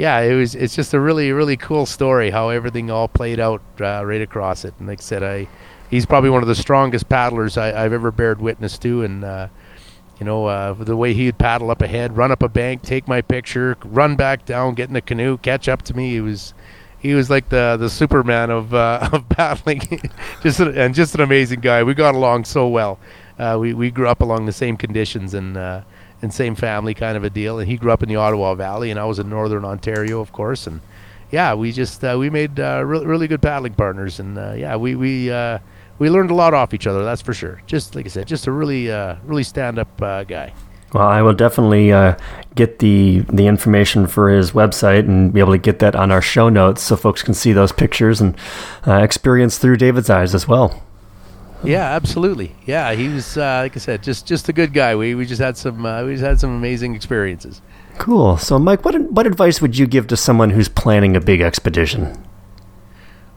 yeah, 0.00 0.20
it 0.20 0.34
was. 0.34 0.54
It's 0.54 0.74
just 0.74 0.94
a 0.94 0.98
really, 0.98 1.30
really 1.30 1.58
cool 1.58 1.84
story 1.84 2.30
how 2.30 2.48
everything 2.48 2.90
all 2.90 3.06
played 3.06 3.38
out 3.38 3.60
uh, 3.82 4.02
right 4.02 4.22
across 4.22 4.64
it. 4.64 4.72
And 4.78 4.88
like 4.88 5.00
I 5.00 5.02
said, 5.02 5.22
I 5.22 5.46
he's 5.90 6.06
probably 6.06 6.30
one 6.30 6.40
of 6.40 6.48
the 6.48 6.54
strongest 6.54 7.10
paddlers 7.10 7.58
I, 7.58 7.66
have 7.66 7.92
ever 7.92 8.10
bared 8.10 8.40
witness 8.40 8.78
to. 8.78 9.02
And 9.02 9.22
uh, 9.22 9.48
you 10.18 10.24
know, 10.24 10.46
uh, 10.46 10.72
the 10.72 10.96
way 10.96 11.12
he'd 11.12 11.36
paddle 11.36 11.70
up 11.70 11.82
ahead, 11.82 12.16
run 12.16 12.32
up 12.32 12.42
a 12.42 12.48
bank, 12.48 12.80
take 12.80 13.08
my 13.08 13.20
picture, 13.20 13.76
run 13.84 14.16
back 14.16 14.46
down, 14.46 14.72
get 14.72 14.88
in 14.88 14.94
the 14.94 15.02
canoe, 15.02 15.36
catch 15.36 15.68
up 15.68 15.82
to 15.82 15.94
me. 15.94 16.12
He 16.12 16.22
was 16.22 16.54
he 16.98 17.12
was 17.12 17.28
like 17.28 17.50
the 17.50 17.76
the 17.78 17.90
Superman 17.90 18.48
of 18.48 18.72
uh, 18.72 19.06
of 19.12 19.28
paddling. 19.28 19.82
just 20.42 20.60
a, 20.60 20.82
and 20.82 20.94
just 20.94 21.14
an 21.14 21.20
amazing 21.20 21.60
guy. 21.60 21.82
We 21.82 21.92
got 21.92 22.14
along 22.14 22.46
so 22.46 22.68
well. 22.68 22.98
Uh, 23.38 23.58
we 23.60 23.74
we 23.74 23.90
grew 23.90 24.08
up 24.08 24.22
along 24.22 24.46
the 24.46 24.52
same 24.52 24.78
conditions 24.78 25.34
and 25.34 25.58
uh, 25.58 25.82
and 26.22 26.32
same 26.32 26.54
family 26.54 26.94
kind 26.94 27.16
of 27.16 27.24
a 27.24 27.30
deal. 27.30 27.58
And 27.58 27.68
he 27.68 27.76
grew 27.76 27.90
up 27.90 28.02
in 28.02 28.08
the 28.08 28.16
Ottawa 28.16 28.54
Valley, 28.54 28.90
and 28.90 28.98
I 28.98 29.04
was 29.04 29.18
in 29.18 29.28
Northern 29.28 29.64
Ontario, 29.64 30.20
of 30.20 30.32
course. 30.32 30.66
And 30.66 30.80
yeah, 31.30 31.54
we 31.54 31.72
just 31.72 32.02
uh, 32.04 32.16
we 32.18 32.30
made 32.30 32.58
uh, 32.58 32.82
really 32.84 33.06
really 33.06 33.28
good 33.28 33.42
paddling 33.42 33.74
partners, 33.74 34.20
and 34.20 34.36
uh, 34.38 34.52
yeah, 34.56 34.76
we 34.76 34.94
we 34.94 35.30
uh, 35.30 35.58
we 35.98 36.10
learned 36.10 36.30
a 36.30 36.34
lot 36.34 36.54
off 36.54 36.74
each 36.74 36.86
other. 36.86 37.04
That's 37.04 37.22
for 37.22 37.34
sure. 37.34 37.62
Just 37.66 37.94
like 37.94 38.06
I 38.06 38.08
said, 38.08 38.26
just 38.26 38.46
a 38.46 38.52
really 38.52 38.90
uh, 38.90 39.16
really 39.24 39.44
stand 39.44 39.78
up 39.78 40.02
uh, 40.02 40.24
guy. 40.24 40.52
Well, 40.92 41.06
I 41.06 41.22
will 41.22 41.34
definitely 41.34 41.90
get 42.56 42.80
the 42.80 43.20
the 43.28 43.46
information 43.46 44.08
for 44.08 44.28
his 44.28 44.50
website 44.50 45.00
and 45.00 45.32
be 45.32 45.38
able 45.38 45.52
to 45.52 45.58
get 45.58 45.78
that 45.78 45.94
on 45.94 46.10
our 46.10 46.20
show 46.20 46.48
notes 46.48 46.82
so 46.82 46.96
folks 46.96 47.22
can 47.22 47.32
see 47.32 47.52
those 47.52 47.70
pictures 47.70 48.20
and 48.20 48.34
experience 48.84 49.56
through 49.56 49.76
David's 49.76 50.10
eyes 50.10 50.34
as 50.34 50.48
well. 50.48 50.82
Yeah, 51.62 51.94
absolutely. 51.94 52.54
Yeah, 52.66 52.92
he 52.94 53.08
was 53.08 53.36
uh, 53.36 53.60
like 53.62 53.76
I 53.76 53.80
said, 53.80 54.02
just 54.02 54.26
just 54.26 54.48
a 54.48 54.52
good 54.52 54.72
guy. 54.72 54.94
We 54.96 55.14
we 55.14 55.26
just 55.26 55.40
had 55.40 55.56
some 55.56 55.84
uh, 55.84 56.04
we 56.04 56.12
just 56.12 56.24
had 56.24 56.40
some 56.40 56.50
amazing 56.56 56.94
experiences. 56.94 57.60
Cool. 57.98 58.38
So, 58.38 58.58
Mike, 58.58 58.84
what 58.84 58.98
what 59.10 59.26
advice 59.26 59.60
would 59.60 59.76
you 59.76 59.86
give 59.86 60.06
to 60.08 60.16
someone 60.16 60.50
who's 60.50 60.68
planning 60.68 61.16
a 61.16 61.20
big 61.20 61.40
expedition? 61.40 62.16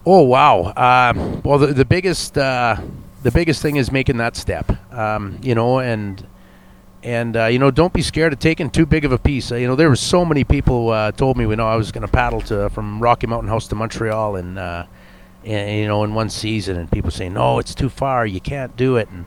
Oh 0.06 0.22
wow! 0.22 0.74
Um, 0.76 1.42
well, 1.44 1.60
the, 1.60 1.68
the 1.68 1.86
biggest 1.86 2.38
uh, 2.38 2.78
the 3.24 3.32
biggest 3.32 3.62
thing 3.62 3.76
is 3.76 3.92
making 3.92 4.18
that 4.18 4.36
step. 4.36 4.72
Um, 4.94 5.40
you 5.42 5.56
know, 5.56 5.80
and 5.80 6.26
and 7.04 7.36
uh, 7.36 7.46
you 7.46 7.60
know, 7.60 7.72
don't 7.72 7.94
be 7.94 8.02
scared 8.02 8.34
of 8.34 8.40
taking 8.40 8.70
too 8.70 8.86
big 8.86 9.06
of 9.06 9.12
a 9.12 9.18
piece. 9.18 9.52
Uh, 9.52 9.56
you 9.56 9.68
know, 9.68 9.76
there 9.76 9.90
were 9.90 9.96
so 9.96 10.24
many 10.24 10.44
people 10.44 10.90
uh, 10.90 11.12
told 11.12 11.38
me, 11.38 11.46
you 11.46 11.56
know, 11.56 11.68
I 11.68 11.76
was 11.76 11.92
going 11.92 12.06
to 12.06 12.12
paddle 12.12 12.42
to 12.42 12.70
from 12.70 13.02
Rocky 13.02 13.28
Mountain 13.28 13.50
House 13.50 13.68
to 13.70 13.76
Montreal, 13.76 14.38
and, 14.38 14.58
uh, 14.58 14.86
and 14.86 14.90
you 15.46 15.88
know, 15.88 16.04
in 16.04 16.14
one 16.14 16.30
season, 16.30 16.78
and 16.78 16.92
people 16.92 17.12
saying, 17.12 17.34
no, 17.34 17.60
it's 17.60 17.76
too 17.76 17.90
far, 17.90 18.26
you 18.26 18.40
can't 18.40 18.76
do 18.76 18.98
it, 18.98 19.10
and 19.10 19.26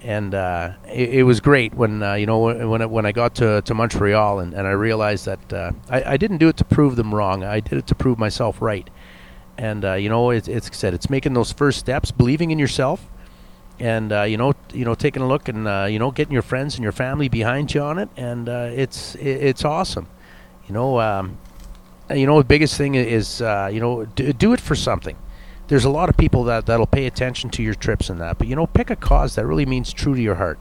and 0.00 0.34
uh, 0.34 0.72
it, 0.86 1.14
it, 1.14 1.22
was 1.24 1.40
great 1.40 1.74
when 1.74 2.02
uh, 2.02 2.14
you 2.14 2.26
know 2.26 2.38
when 2.38 2.68
when, 2.68 2.90
when 2.90 3.06
I 3.06 3.12
got 3.12 3.34
to, 3.36 3.62
to 3.62 3.74
Montreal, 3.74 4.38
and, 4.38 4.54
and 4.54 4.66
I 4.66 4.70
realized 4.70 5.26
that 5.26 5.52
uh, 5.52 5.72
I, 5.90 6.12
I 6.12 6.16
didn't 6.16 6.38
do 6.38 6.48
it 6.48 6.56
to 6.58 6.64
prove 6.64 6.96
them 6.96 7.14
wrong. 7.14 7.42
I 7.42 7.60
did 7.60 7.78
it 7.78 7.86
to 7.88 7.94
prove 7.94 8.18
myself 8.18 8.62
right. 8.62 8.88
And 9.56 9.84
uh, 9.84 9.94
you 9.94 10.08
know, 10.08 10.30
it's, 10.30 10.46
it's 10.46 10.76
said 10.76 10.94
it's 10.94 11.10
making 11.10 11.34
those 11.34 11.52
first 11.52 11.80
steps, 11.80 12.12
believing 12.12 12.50
in 12.50 12.58
yourself 12.58 13.08
and 13.80 14.12
uh, 14.12 14.22
you 14.22 14.36
know, 14.36 14.54
you 14.72 14.84
know, 14.84 14.94
taking 14.94 15.22
a 15.22 15.26
look 15.26 15.48
and 15.48 15.66
uh, 15.66 15.86
you 15.90 15.98
know, 15.98 16.12
getting 16.12 16.32
your 16.32 16.42
friends 16.42 16.76
and 16.76 16.82
your 16.82 16.92
family 16.92 17.28
behind 17.28 17.74
you 17.74 17.80
on 17.80 17.98
it, 17.98 18.08
and 18.16 18.48
it's 18.48 19.16
it, 19.16 19.26
it's 19.26 19.64
awesome. 19.64 20.06
You 20.68 20.74
know, 20.74 21.00
um, 21.00 21.38
you 22.14 22.26
know, 22.26 22.38
the 22.38 22.44
biggest 22.44 22.76
thing 22.76 22.94
is 22.94 23.40
you 23.40 23.80
know, 23.80 24.04
do, 24.04 24.52
it 24.52 24.60
for 24.60 24.76
something. 24.76 25.16
There's 25.68 25.84
a 25.84 25.90
lot 25.90 26.08
of 26.08 26.16
people 26.16 26.44
that 26.44 26.66
that'll 26.66 26.86
pay 26.86 27.06
attention 27.06 27.50
to 27.50 27.62
your 27.62 27.74
trips 27.74 28.08
and 28.10 28.20
that, 28.20 28.38
but 28.38 28.48
you 28.48 28.56
know, 28.56 28.66
pick 28.66 28.90
a 28.90 28.96
cause 28.96 29.34
that 29.36 29.46
really 29.46 29.66
means 29.66 29.92
true 29.92 30.14
to 30.14 30.20
your 30.20 30.36
heart. 30.36 30.58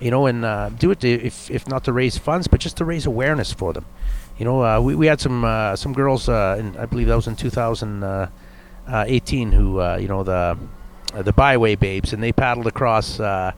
You 0.00 0.10
know, 0.10 0.26
and 0.26 0.44
uh, 0.44 0.70
do 0.70 0.90
it 0.90 1.00
to, 1.00 1.08
if 1.08 1.50
if 1.50 1.68
not 1.68 1.84
to 1.84 1.92
raise 1.92 2.16
funds, 2.16 2.48
but 2.48 2.60
just 2.60 2.78
to 2.78 2.84
raise 2.84 3.04
awareness 3.06 3.52
for 3.52 3.72
them. 3.74 3.84
You 4.40 4.46
know, 4.46 4.64
uh, 4.64 4.80
we 4.80 4.94
we 4.94 5.06
had 5.06 5.20
some 5.20 5.44
uh, 5.44 5.76
some 5.76 5.92
girls, 5.92 6.26
uh, 6.26 6.56
in, 6.58 6.74
I 6.78 6.86
believe 6.86 7.08
that 7.08 7.14
was 7.14 7.26
in 7.26 7.36
2018, 7.36 8.22
uh, 8.88 9.56
who 9.56 9.82
you 10.00 10.08
know 10.08 10.22
the 10.22 10.56
uh, 11.14 11.22
the 11.22 11.34
Byway 11.34 11.74
Babes, 11.74 12.14
and 12.14 12.22
they 12.22 12.32
paddled 12.32 12.66
across. 12.66 13.20
Uh, 13.20 13.52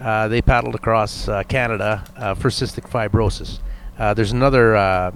uh, 0.00 0.28
they 0.28 0.40
paddled 0.40 0.74
across 0.74 1.26
Canada 1.48 2.04
for 2.38 2.48
cystic 2.48 2.88
fibrosis. 2.88 3.60
there's 4.16 4.32
another 4.32 5.12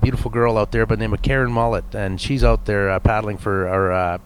beautiful 0.00 0.30
girl 0.30 0.56
out 0.56 0.70
there 0.72 0.86
by 0.86 0.94
the 0.94 1.00
name 1.00 1.12
of 1.12 1.22
Karen 1.22 1.50
Mullet, 1.50 1.94
and 1.94 2.20
she's 2.20 2.44
out 2.44 2.64
there 2.66 2.98
paddling 3.00 3.36
for 3.36 3.68
or 3.68 4.20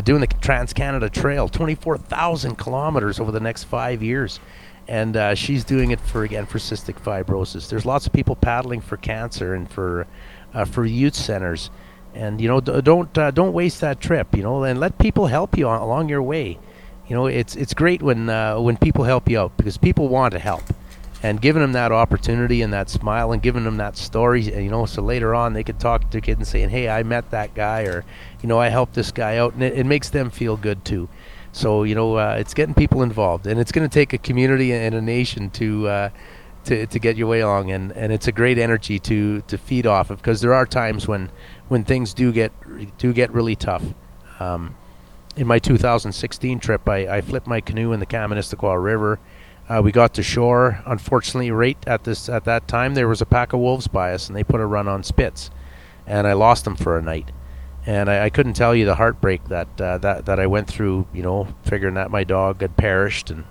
doing 0.00 0.20
the 0.20 0.26
Trans 0.26 0.72
Canada 0.72 1.10
Trail, 1.10 1.48
24,000 1.48 2.56
kilometers 2.56 3.20
over 3.20 3.30
the 3.30 3.40
next 3.40 3.64
five 3.64 4.02
years. 4.02 4.40
And 4.88 5.16
uh, 5.16 5.34
she's 5.34 5.64
doing 5.64 5.90
it 5.90 6.00
for 6.00 6.24
again 6.24 6.46
for 6.46 6.58
cystic 6.58 7.00
fibrosis. 7.00 7.68
There's 7.68 7.86
lots 7.86 8.06
of 8.06 8.12
people 8.12 8.34
paddling 8.34 8.80
for 8.80 8.96
cancer 8.96 9.54
and 9.54 9.70
for 9.70 10.06
uh, 10.52 10.64
for 10.64 10.84
youth 10.84 11.14
centers, 11.14 11.70
and 12.14 12.40
you 12.40 12.48
know 12.48 12.60
don't 12.60 13.16
uh, 13.16 13.30
don't 13.30 13.52
waste 13.52 13.80
that 13.80 14.00
trip 14.00 14.36
you 14.36 14.42
know 14.42 14.64
and 14.64 14.80
let 14.80 14.98
people 14.98 15.28
help 15.28 15.56
you 15.56 15.68
on, 15.68 15.80
along 15.80 16.08
your 16.08 16.20
way. 16.20 16.58
You 17.06 17.14
know 17.14 17.26
it's 17.26 17.54
it's 17.54 17.74
great 17.74 18.02
when 18.02 18.28
uh, 18.28 18.58
when 18.58 18.76
people 18.76 19.04
help 19.04 19.30
you 19.30 19.38
out 19.38 19.56
because 19.56 19.78
people 19.78 20.08
want 20.08 20.32
to 20.32 20.40
help 20.40 20.64
and 21.22 21.40
giving 21.40 21.62
them 21.62 21.72
that 21.72 21.92
opportunity 21.92 22.62
and 22.62 22.72
that 22.72 22.90
smile 22.90 23.32
and 23.32 23.42
giving 23.42 23.64
them 23.64 23.76
that 23.76 23.96
story 23.96 24.42
you 24.42 24.70
know 24.70 24.86
so 24.86 25.02
later 25.02 25.34
on 25.34 25.52
they 25.52 25.62
could 25.62 25.78
talk 25.78 26.02
to 26.02 26.08
their 26.08 26.20
kid 26.20 26.38
and 26.38 26.46
saying 26.46 26.68
hey 26.68 26.88
i 26.88 27.02
met 27.02 27.30
that 27.30 27.54
guy 27.54 27.82
or 27.82 28.04
you 28.42 28.48
know 28.48 28.58
i 28.58 28.68
helped 28.68 28.94
this 28.94 29.12
guy 29.12 29.36
out 29.36 29.54
and 29.54 29.62
it, 29.62 29.78
it 29.78 29.86
makes 29.86 30.10
them 30.10 30.30
feel 30.30 30.56
good 30.56 30.84
too 30.84 31.08
so 31.52 31.84
you 31.84 31.94
know 31.94 32.16
uh, 32.16 32.36
it's 32.38 32.54
getting 32.54 32.74
people 32.74 33.02
involved 33.02 33.46
and 33.46 33.60
it's 33.60 33.72
going 33.72 33.88
to 33.88 33.92
take 33.92 34.12
a 34.12 34.18
community 34.18 34.72
and 34.72 34.94
a 34.94 35.02
nation 35.02 35.50
to 35.50 35.86
uh, 35.86 36.10
to, 36.64 36.86
to 36.86 36.98
get 36.98 37.16
your 37.16 37.26
way 37.26 37.40
along 37.40 37.70
and, 37.70 37.92
and 37.92 38.12
it's 38.12 38.28
a 38.28 38.32
great 38.32 38.58
energy 38.58 38.98
to, 38.98 39.40
to 39.42 39.58
feed 39.58 39.86
off 39.86 40.10
of 40.10 40.18
because 40.18 40.40
there 40.40 40.54
are 40.54 40.66
times 40.66 41.08
when 41.08 41.30
when 41.68 41.84
things 41.84 42.14
do 42.14 42.32
get 42.32 42.52
do 42.98 43.12
get 43.12 43.32
really 43.32 43.56
tough. 43.56 43.82
Um, 44.38 44.76
in 45.36 45.46
my 45.46 45.58
2016 45.58 46.60
trip, 46.60 46.86
I, 46.88 47.16
I, 47.16 47.20
flipped 47.22 47.46
my 47.46 47.62
canoe 47.62 47.92
in 47.92 48.00
the 48.00 48.06
Kaministiquia 48.06 48.82
River. 48.82 49.18
Uh, 49.72 49.80
we 49.80 49.90
got 49.90 50.12
to 50.12 50.22
shore. 50.22 50.82
Unfortunately, 50.84 51.50
right 51.50 51.78
at 51.86 52.04
this 52.04 52.28
at 52.28 52.44
that 52.44 52.68
time, 52.68 52.92
there 52.92 53.08
was 53.08 53.22
a 53.22 53.26
pack 53.26 53.54
of 53.54 53.60
wolves 53.60 53.86
by 53.88 54.12
us, 54.12 54.28
and 54.28 54.36
they 54.36 54.44
put 54.44 54.60
a 54.60 54.66
run 54.66 54.86
on 54.86 55.02
Spitz, 55.02 55.50
and 56.06 56.26
I 56.26 56.34
lost 56.34 56.64
them 56.64 56.76
for 56.76 56.98
a 56.98 57.02
night. 57.02 57.32
And 57.86 58.10
I, 58.10 58.26
I 58.26 58.30
couldn't 58.30 58.52
tell 58.52 58.74
you 58.74 58.84
the 58.84 58.96
heartbreak 58.96 59.44
that 59.48 59.80
uh, 59.80 59.96
that 59.98 60.26
that 60.26 60.38
I 60.38 60.46
went 60.46 60.68
through. 60.68 61.06
You 61.14 61.22
know, 61.22 61.48
figuring 61.64 61.94
that 61.94 62.10
my 62.10 62.22
dog 62.22 62.60
had 62.60 62.76
perished, 62.76 63.30
and 63.30 63.44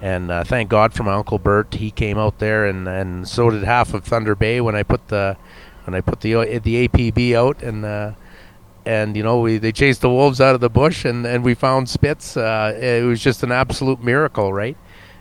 and 0.00 0.30
uh, 0.30 0.44
thank 0.44 0.70
God 0.70 0.94
for 0.94 1.02
my 1.02 1.12
uncle 1.12 1.38
Bert. 1.38 1.74
He 1.74 1.90
came 1.90 2.16
out 2.16 2.38
there, 2.38 2.64
and 2.64 2.88
and 2.88 3.28
so 3.28 3.50
did 3.50 3.64
half 3.64 3.92
of 3.92 4.02
Thunder 4.02 4.34
Bay 4.34 4.62
when 4.62 4.74
I 4.74 4.82
put 4.82 5.08
the 5.08 5.36
when 5.84 5.94
I 5.94 6.00
put 6.00 6.22
the 6.22 6.58
the 6.58 6.88
APB 6.88 7.34
out 7.34 7.62
and 7.62 7.84
uh, 7.84 8.12
and 8.86 9.14
you 9.14 9.22
know 9.22 9.40
we 9.40 9.58
they 9.58 9.72
chased 9.72 10.00
the 10.00 10.08
wolves 10.08 10.40
out 10.40 10.54
of 10.54 10.62
the 10.62 10.70
bush 10.70 11.04
and, 11.04 11.26
and 11.26 11.44
we 11.44 11.52
found 11.52 11.90
Spitz. 11.90 12.34
Uh, 12.34 12.72
it 12.80 13.04
was 13.04 13.20
just 13.20 13.42
an 13.42 13.52
absolute 13.52 14.02
miracle, 14.02 14.54
right? 14.54 14.78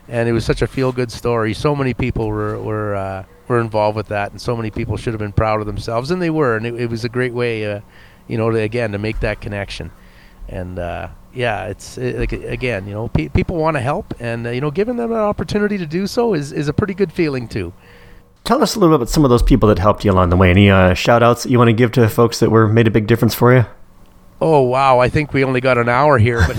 And 0.08 0.30
it 0.30 0.34
was 0.34 0.46
such 0.46 0.62
a 0.62 0.68
feel 0.68 0.91
good 0.91 1.12
story. 1.12 1.54
So 1.54 1.76
many 1.76 1.94
people 1.94 2.28
were 2.28 2.62
were 2.62 2.96
uh, 2.96 3.26
were 3.48 3.60
involved 3.60 3.96
with 3.96 4.08
that, 4.10 4.32
and 4.32 4.41
so 4.41 4.56
many 4.56 4.72
people 4.72 4.98
should 4.98 5.13
have 5.13 5.20
been 5.20 5.34
proud 5.34 5.60
of 5.60 5.65
themselves, 5.65 6.12
and 6.12 6.22
they 6.22 6.30
were. 6.30 6.56
And 6.58 6.65
it, 6.65 6.76
it 6.76 6.89
was 6.89 7.04
a 7.04 7.10
great 7.10 7.34
way, 7.34 7.72
uh, 7.72 7.82
you 8.28 8.38
know, 8.38 8.50
to, 8.52 8.60
again 8.60 8.91
to 8.91 8.98
make 8.98 9.20
that 9.22 9.41
connection. 9.41 9.91
And 10.48 10.78
uh, 10.78 11.10
yeah, 11.34 11.65
it's 11.65 11.98
it, 11.98 12.18
like 12.18 12.34
again, 12.34 12.88
you 12.88 12.94
know, 12.94 13.08
pe- 13.08 13.30
people 13.30 13.58
want 13.58 13.78
to 13.78 13.82
help, 13.82 14.13
and 14.20 14.46
uh, 14.46 14.52
you 14.52 14.62
know, 14.62 14.72
giving 14.72 14.96
them 14.98 15.12
an 15.12 15.18
opportunity 15.18 15.78
to 15.80 15.88
do 15.88 16.06
so 16.06 16.34
is 16.34 16.52
is 16.52 16.68
a 16.68 16.74
pretty 16.74 16.94
good 16.94 17.12
feeling 17.12 17.48
too 17.48 17.74
tell 18.46 18.62
us 18.62 18.76
a 18.76 18.80
little 18.80 18.96
bit 18.96 19.02
about 19.02 19.10
some 19.10 19.26
of 19.26 19.30
those 19.30 19.44
people 19.44 19.68
that 19.68 19.80
helped 19.80 20.06
you 20.06 20.12
along 20.12 20.30
the 20.30 20.38
way. 20.38 20.50
Any 20.50 20.70
uh, 20.70 20.94
shout 20.94 21.24
outs 21.24 21.44
that 21.44 21.50
you 21.50 21.58
want 21.58 21.70
to 21.70 21.74
give 21.74 21.91
to 21.94 22.08
folks 22.08 22.39
that 22.39 22.52
were 22.52 22.68
made 22.68 22.88
a 22.88 22.91
big 22.91 23.08
difference 23.08 23.34
for 23.34 23.54
you? 23.54 23.65
Oh 24.47 24.62
wow! 24.62 24.99
I 24.99 25.10
think 25.10 25.34
we 25.34 25.43
only 25.43 25.60
got 25.60 25.79
an 25.79 25.89
hour 25.89 26.19
here. 26.19 26.45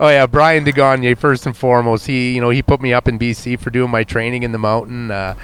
Oh 0.00 0.08
yeah, 0.08 0.26
Brian 0.26 0.64
DeGagne 0.64 1.16
first 1.16 1.46
and 1.46 1.56
foremost. 1.56 2.06
He 2.06 2.34
you 2.34 2.40
know 2.40 2.48
he 2.50 2.62
put 2.62 2.80
me 2.80 2.92
up 2.92 3.06
in 3.06 3.18
BC 3.18 3.60
for 3.60 3.70
doing 3.70 3.90
my 3.90 4.02
training 4.02 4.42
in 4.42 4.52
the 4.52 4.58
mountain. 4.58 5.10
Uh, 5.10 5.34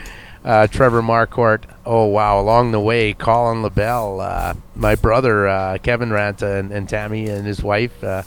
uh, 0.45 0.67
Trevor 0.67 1.03
Marcourt. 1.03 1.65
Oh 1.85 2.07
wow! 2.07 2.41
Along 2.41 2.73
the 2.73 2.81
way, 2.81 3.13
Colin 3.13 3.63
LaBelle, 3.63 4.21
uh, 4.21 4.55
my 4.75 4.95
brother 4.97 5.47
uh, 5.47 5.79
Kevin 5.79 6.09
Ranta 6.09 6.59
and, 6.59 6.73
and, 6.73 6.89
Tammy 6.89 7.29
and 7.29 7.47
his 7.47 7.63
wife, 7.63 8.03
uh, 8.03 8.23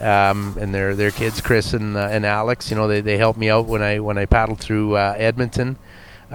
um, 0.00 0.56
and 0.60 0.74
their 0.74 0.94
their 0.94 1.10
kids 1.10 1.40
Chris 1.40 1.72
and 1.72 1.96
uh, 1.96 2.08
and 2.10 2.26
Alex. 2.26 2.70
You 2.70 2.76
know 2.76 2.86
they, 2.86 3.00
they 3.00 3.16
helped 3.16 3.38
me 3.38 3.48
out 3.48 3.66
when 3.66 3.82
I 3.82 4.00
when 4.00 4.18
I 4.18 4.26
paddled 4.26 4.60
through 4.60 4.98
Edmonton. 4.98 5.76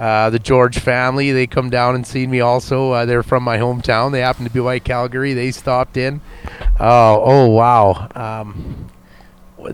Uh, 0.00 0.30
the 0.30 0.38
George 0.38 0.78
family, 0.78 1.30
they 1.30 1.46
come 1.46 1.68
down 1.68 1.94
and 1.94 2.06
see 2.06 2.26
me 2.26 2.40
also. 2.40 2.92
Uh, 2.92 3.04
they're 3.04 3.22
from 3.22 3.42
my 3.42 3.58
hometown. 3.58 4.12
They 4.12 4.20
happen 4.20 4.44
to 4.44 4.50
be 4.50 4.58
by 4.58 4.78
Calgary. 4.78 5.34
They 5.34 5.50
stopped 5.50 5.98
in. 5.98 6.22
Oh, 6.80 7.22
oh 7.22 7.46
wow. 7.48 8.08
Um, 8.14 8.88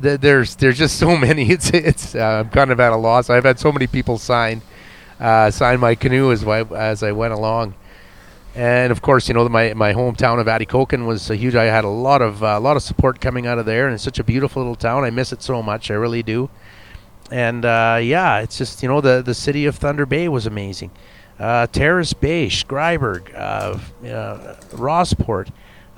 th- 0.02 0.20
there's 0.20 0.56
there's 0.56 0.78
just 0.78 0.98
so 0.98 1.16
many. 1.28 1.50
It's 1.50 1.70
it's. 1.70 2.16
Uh, 2.16 2.42
I'm 2.44 2.50
kind 2.50 2.72
of 2.72 2.80
at 2.80 2.92
a 2.92 2.96
loss. 2.96 3.30
I've 3.30 3.44
had 3.44 3.60
so 3.60 3.70
many 3.70 3.86
people 3.86 4.18
sign 4.18 4.62
uh, 5.20 5.52
sign 5.52 5.78
my 5.78 5.94
canoe 5.94 6.32
as 6.32 6.44
I, 6.44 6.62
as 6.62 7.04
I 7.04 7.12
went 7.12 7.32
along. 7.32 7.74
And 8.56 8.90
of 8.90 9.02
course, 9.02 9.28
you 9.28 9.34
know 9.34 9.48
my 9.48 9.74
my 9.74 9.92
hometown 9.92 10.40
of 10.40 10.48
Atikokan 10.48 11.06
was 11.06 11.30
a 11.30 11.36
huge. 11.36 11.54
I 11.54 11.66
had 11.66 11.84
a 11.84 11.88
lot 11.88 12.20
of 12.20 12.42
a 12.42 12.56
uh, 12.56 12.60
lot 12.60 12.76
of 12.76 12.82
support 12.82 13.20
coming 13.20 13.46
out 13.46 13.60
of 13.60 13.66
there, 13.66 13.86
and 13.86 13.94
it's 13.94 14.02
such 14.02 14.18
a 14.18 14.24
beautiful 14.24 14.60
little 14.60 14.74
town. 14.74 15.04
I 15.04 15.10
miss 15.10 15.32
it 15.32 15.40
so 15.40 15.62
much. 15.62 15.88
I 15.88 15.94
really 15.94 16.24
do 16.24 16.50
and 17.30 17.64
uh, 17.64 17.98
yeah, 18.02 18.38
it's 18.40 18.58
just 18.58 18.82
you 18.82 18.88
know 18.88 19.00
the 19.00 19.22
the 19.22 19.34
city 19.34 19.66
of 19.66 19.76
Thunder 19.76 20.06
Bay 20.06 20.28
was 20.28 20.46
amazing. 20.46 20.90
Uh, 21.38 21.66
Terrace 21.66 22.14
Bay, 22.14 22.48
Schreiber, 22.48 23.22
uh, 23.34 23.78
uh, 24.06 24.56
Rossport. 24.70 25.48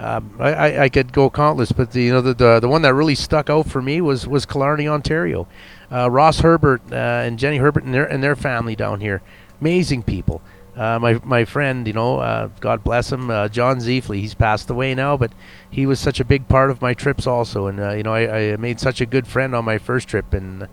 Um, 0.00 0.36
I, 0.38 0.84
I, 0.84 0.88
could 0.88 1.12
go 1.12 1.28
countless, 1.28 1.72
but 1.72 1.90
the, 1.90 2.02
you 2.02 2.12
know 2.12 2.20
the, 2.20 2.32
the, 2.32 2.60
the 2.60 2.68
one 2.68 2.82
that 2.82 2.94
really 2.94 3.16
stuck 3.16 3.50
out 3.50 3.68
for 3.68 3.82
me 3.82 4.00
was 4.00 4.28
was 4.28 4.46
Killarney, 4.46 4.86
Ontario. 4.86 5.48
Uh, 5.90 6.08
Ross 6.08 6.38
Herbert 6.40 6.82
uh, 6.92 6.94
and 6.94 7.36
Jenny 7.36 7.56
Herbert 7.56 7.82
and 7.82 7.92
their 7.92 8.04
and 8.04 8.22
their 8.22 8.36
family 8.36 8.76
down 8.76 9.00
here, 9.00 9.22
amazing 9.60 10.04
people. 10.04 10.40
My 10.76 11.20
my 11.24 11.44
friend, 11.44 11.84
you 11.88 11.92
know, 11.92 12.50
God 12.60 12.84
bless 12.84 13.10
him, 13.10 13.26
John 13.50 13.78
Ziefley. 13.78 14.20
He's 14.20 14.34
passed 14.34 14.70
away 14.70 14.94
now, 14.94 15.16
but 15.16 15.32
he 15.68 15.84
was 15.86 15.98
such 15.98 16.20
a 16.20 16.24
big 16.24 16.46
part 16.46 16.70
of 16.70 16.80
my 16.80 16.94
trips 16.94 17.26
also. 17.26 17.66
And 17.66 17.78
you 17.96 18.04
know, 18.04 18.14
I, 18.14 18.52
I, 18.52 18.56
made 18.56 18.78
such 18.78 19.00
a 19.00 19.06
good 19.06 19.26
friend 19.26 19.56
on 19.56 19.64
my 19.64 19.78
first 19.78 20.06
trip, 20.06 20.32
and 20.32 20.68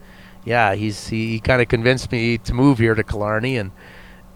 yeah, 0.45 0.75
he's 0.75 1.07
he, 1.07 1.31
he 1.31 1.39
kind 1.39 1.61
of 1.61 1.67
convinced 1.67 2.11
me 2.11 2.37
to 2.39 2.53
move 2.53 2.77
here 2.77 2.93
to 2.93 3.03
Killarney, 3.03 3.57
and 3.57 3.71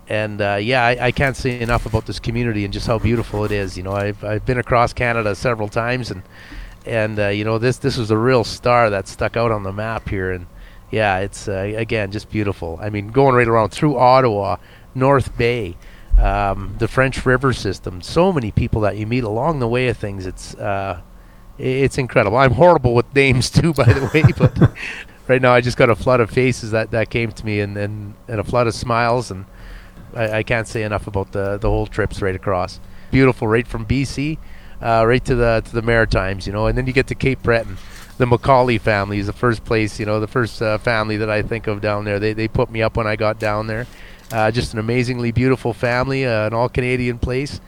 and 0.08 0.42
uh, 0.42 0.56
yeah, 0.56 0.84
I, 0.84 1.06
I, 1.08 1.12
can't 1.12 1.38
say 1.38 1.62
enough 1.62 1.86
about 1.86 2.08
this 2.08 2.20
community 2.20 2.66
and 2.66 2.74
just 2.74 2.88
how 2.88 2.98
beautiful 2.98 3.46
it 3.46 3.52
is. 3.52 3.78
You 3.78 3.84
know, 3.84 3.94
I've 3.94 4.24
I've 4.24 4.46
been 4.46 4.58
across 4.58 4.92
Canada 4.92 5.36
several 5.36 5.70
times, 5.70 6.10
and 6.10 6.24
and 6.86 7.20
uh, 7.20 7.28
you 7.28 7.44
know 7.44 7.60
this 7.60 7.78
this 7.78 7.96
was 7.96 8.10
a 8.10 8.18
real 8.18 8.44
star 8.44 8.90
that 8.90 9.08
stuck 9.08 9.38
out 9.38 9.52
on 9.52 9.62
the 9.62 9.72
map 9.72 10.10
here, 10.10 10.32
and 10.32 10.48
yeah, 10.90 11.20
it's 11.20 11.48
uh, 11.48 11.74
again 11.78 12.12
just 12.12 12.30
beautiful. 12.32 12.80
I 12.82 12.90
mean, 12.90 13.10
going 13.10 13.36
right 13.36 13.48
around 13.48 13.70
through 13.70 13.98
Ottawa, 13.98 14.58
North 14.96 15.38
Bay. 15.38 15.78
Um, 16.18 16.76
the 16.80 16.90
French 16.90 17.26
River 17.26 17.54
system. 17.54 18.02
So 18.02 18.34
many 18.34 18.52
people 18.52 18.82
that 18.82 18.98
you 18.98 19.08
meet 19.08 19.24
along 19.24 19.60
the 19.60 19.70
way 19.70 19.88
of 19.88 19.96
things. 19.96 20.26
It's 20.26 20.54
uh, 20.56 21.00
it's 21.58 21.98
incredible. 21.98 22.38
I'm 22.38 22.52
horrible 22.52 22.94
with 22.94 23.14
names 23.16 23.50
too, 23.50 23.74
by 23.74 23.86
the 23.86 24.10
way, 24.14 24.24
but 24.38 24.74
right 25.30 25.42
now 25.42 25.54
I 25.54 25.62
just 25.62 25.78
got 25.78 25.90
a 25.90 25.96
flood 25.96 26.20
of 26.20 26.30
faces 26.30 26.72
that, 26.72 26.92
that 26.92 27.10
came 27.10 27.32
to 27.32 27.46
me 27.46 27.62
and, 27.62 27.78
and, 27.78 28.16
and 28.28 28.40
a 28.40 28.44
flood 28.44 28.68
of 28.68 28.74
smiles 28.74 29.32
and 29.32 29.46
I, 30.14 30.40
I 30.40 30.44
can't 30.44 30.68
say 30.68 30.84
enough 30.84 31.08
about 31.08 31.32
the, 31.32 31.58
the 31.58 31.70
whole 31.70 31.86
trips 31.88 32.22
right 32.22 32.36
across. 32.36 32.80
Beautiful, 33.12 33.48
right 33.48 33.68
from 33.68 33.86
BC, 33.86 34.38
uh, 34.82 35.06
right 35.08 35.24
to 35.26 35.36
the 35.36 35.62
to 35.66 35.72
the 35.72 35.82
Maritimes, 35.82 36.48
you 36.48 36.54
know, 36.54 36.68
and 36.68 36.78
then 36.78 36.88
you 36.88 36.94
get 36.94 37.08
to 37.08 37.16
Cape 37.16 37.42
Breton. 37.44 37.78
The 38.18 38.26
Macaulay 38.26 38.80
family 38.80 39.20
is 39.20 39.28
the 39.28 39.34
first 39.34 39.64
place, 39.64 40.00
you 40.00 40.06
know, 40.06 40.20
the 40.20 40.28
first 40.28 40.62
uh, 40.62 40.78
family 40.80 41.18
that 41.18 41.30
I 41.30 41.42
think 41.42 41.68
of 41.68 41.80
down 41.80 42.06
there. 42.06 42.20
They 42.20 42.34
they 42.34 42.48
put 42.48 42.70
me 42.70 42.82
up 42.82 42.98
when 42.98 43.08
I 43.08 43.16
got 43.16 43.40
down 43.40 43.68
there. 43.68 43.88
Uh, 44.32 44.52
just 44.52 44.74
an 44.74 44.80
amazingly 44.80 45.32
beautiful 45.32 45.74
family, 45.74 46.26
uh, 46.26 46.48
an 46.48 46.54
all 46.54 46.70
Canadian 46.70 47.18
place 47.18 47.62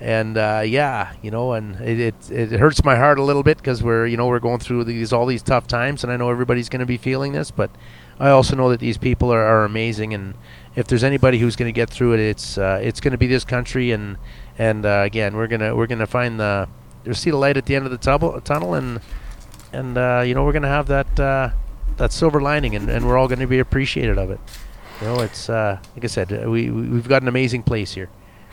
and 0.00 0.38
uh, 0.38 0.62
yeah, 0.64 1.12
you 1.20 1.30
know, 1.30 1.52
and 1.52 1.76
it, 1.80 2.30
it, 2.30 2.30
it 2.30 2.58
hurts 2.58 2.82
my 2.84 2.96
heart 2.96 3.18
a 3.18 3.22
little 3.22 3.42
bit 3.42 3.58
because 3.58 3.82
we're 3.82 4.06
you 4.06 4.16
know 4.16 4.26
we're 4.26 4.40
going 4.40 4.58
through 4.58 4.84
these 4.84 5.12
all 5.12 5.26
these 5.26 5.42
tough 5.42 5.66
times, 5.66 6.02
and 6.02 6.12
I 6.12 6.16
know 6.16 6.30
everybody's 6.30 6.68
going 6.68 6.80
to 6.80 6.86
be 6.86 6.96
feeling 6.96 7.32
this, 7.32 7.50
but 7.50 7.70
I 8.18 8.30
also 8.30 8.56
know 8.56 8.70
that 8.70 8.80
these 8.80 8.96
people 8.96 9.30
are, 9.32 9.44
are 9.44 9.64
amazing, 9.64 10.14
and 10.14 10.34
if 10.74 10.86
there's 10.86 11.04
anybody 11.04 11.38
who's 11.38 11.54
going 11.54 11.68
to 11.68 11.76
get 11.76 11.90
through 11.90 12.14
it, 12.14 12.20
it's 12.20 12.56
uh, 12.56 12.80
it's 12.82 13.00
going 13.00 13.12
to 13.12 13.18
be 13.18 13.26
this 13.26 13.44
country, 13.44 13.92
and 13.92 14.16
and 14.58 14.86
uh, 14.86 15.02
again, 15.04 15.36
we're 15.36 15.48
gonna 15.48 15.76
we're 15.76 15.86
gonna 15.86 16.06
find 16.06 16.40
the 16.40 16.68
see 17.12 17.30
the 17.30 17.36
light 17.36 17.56
at 17.56 17.66
the 17.66 17.76
end 17.76 17.84
of 17.84 17.90
the 17.90 17.98
tunnel, 17.98 18.40
tunnel, 18.40 18.74
and 18.74 19.00
and 19.72 19.98
uh, 19.98 20.22
you 20.24 20.34
know 20.34 20.44
we're 20.44 20.52
gonna 20.52 20.68
have 20.68 20.86
that 20.86 21.20
uh, 21.20 21.50
that 21.98 22.12
silver 22.12 22.40
lining, 22.40 22.74
and, 22.74 22.88
and 22.88 23.06
we're 23.06 23.18
all 23.18 23.28
going 23.28 23.40
to 23.40 23.46
be 23.46 23.58
appreciated 23.58 24.16
of 24.16 24.30
it. 24.30 24.40
You 25.00 25.08
know, 25.08 25.20
it's 25.20 25.48
uh, 25.50 25.78
like 25.94 26.04
I 26.04 26.08
said, 26.08 26.48
we 26.48 26.70
we've 26.70 27.08
got 27.08 27.20
an 27.20 27.28
amazing 27.28 27.62
place 27.62 27.92
here. 27.92 28.08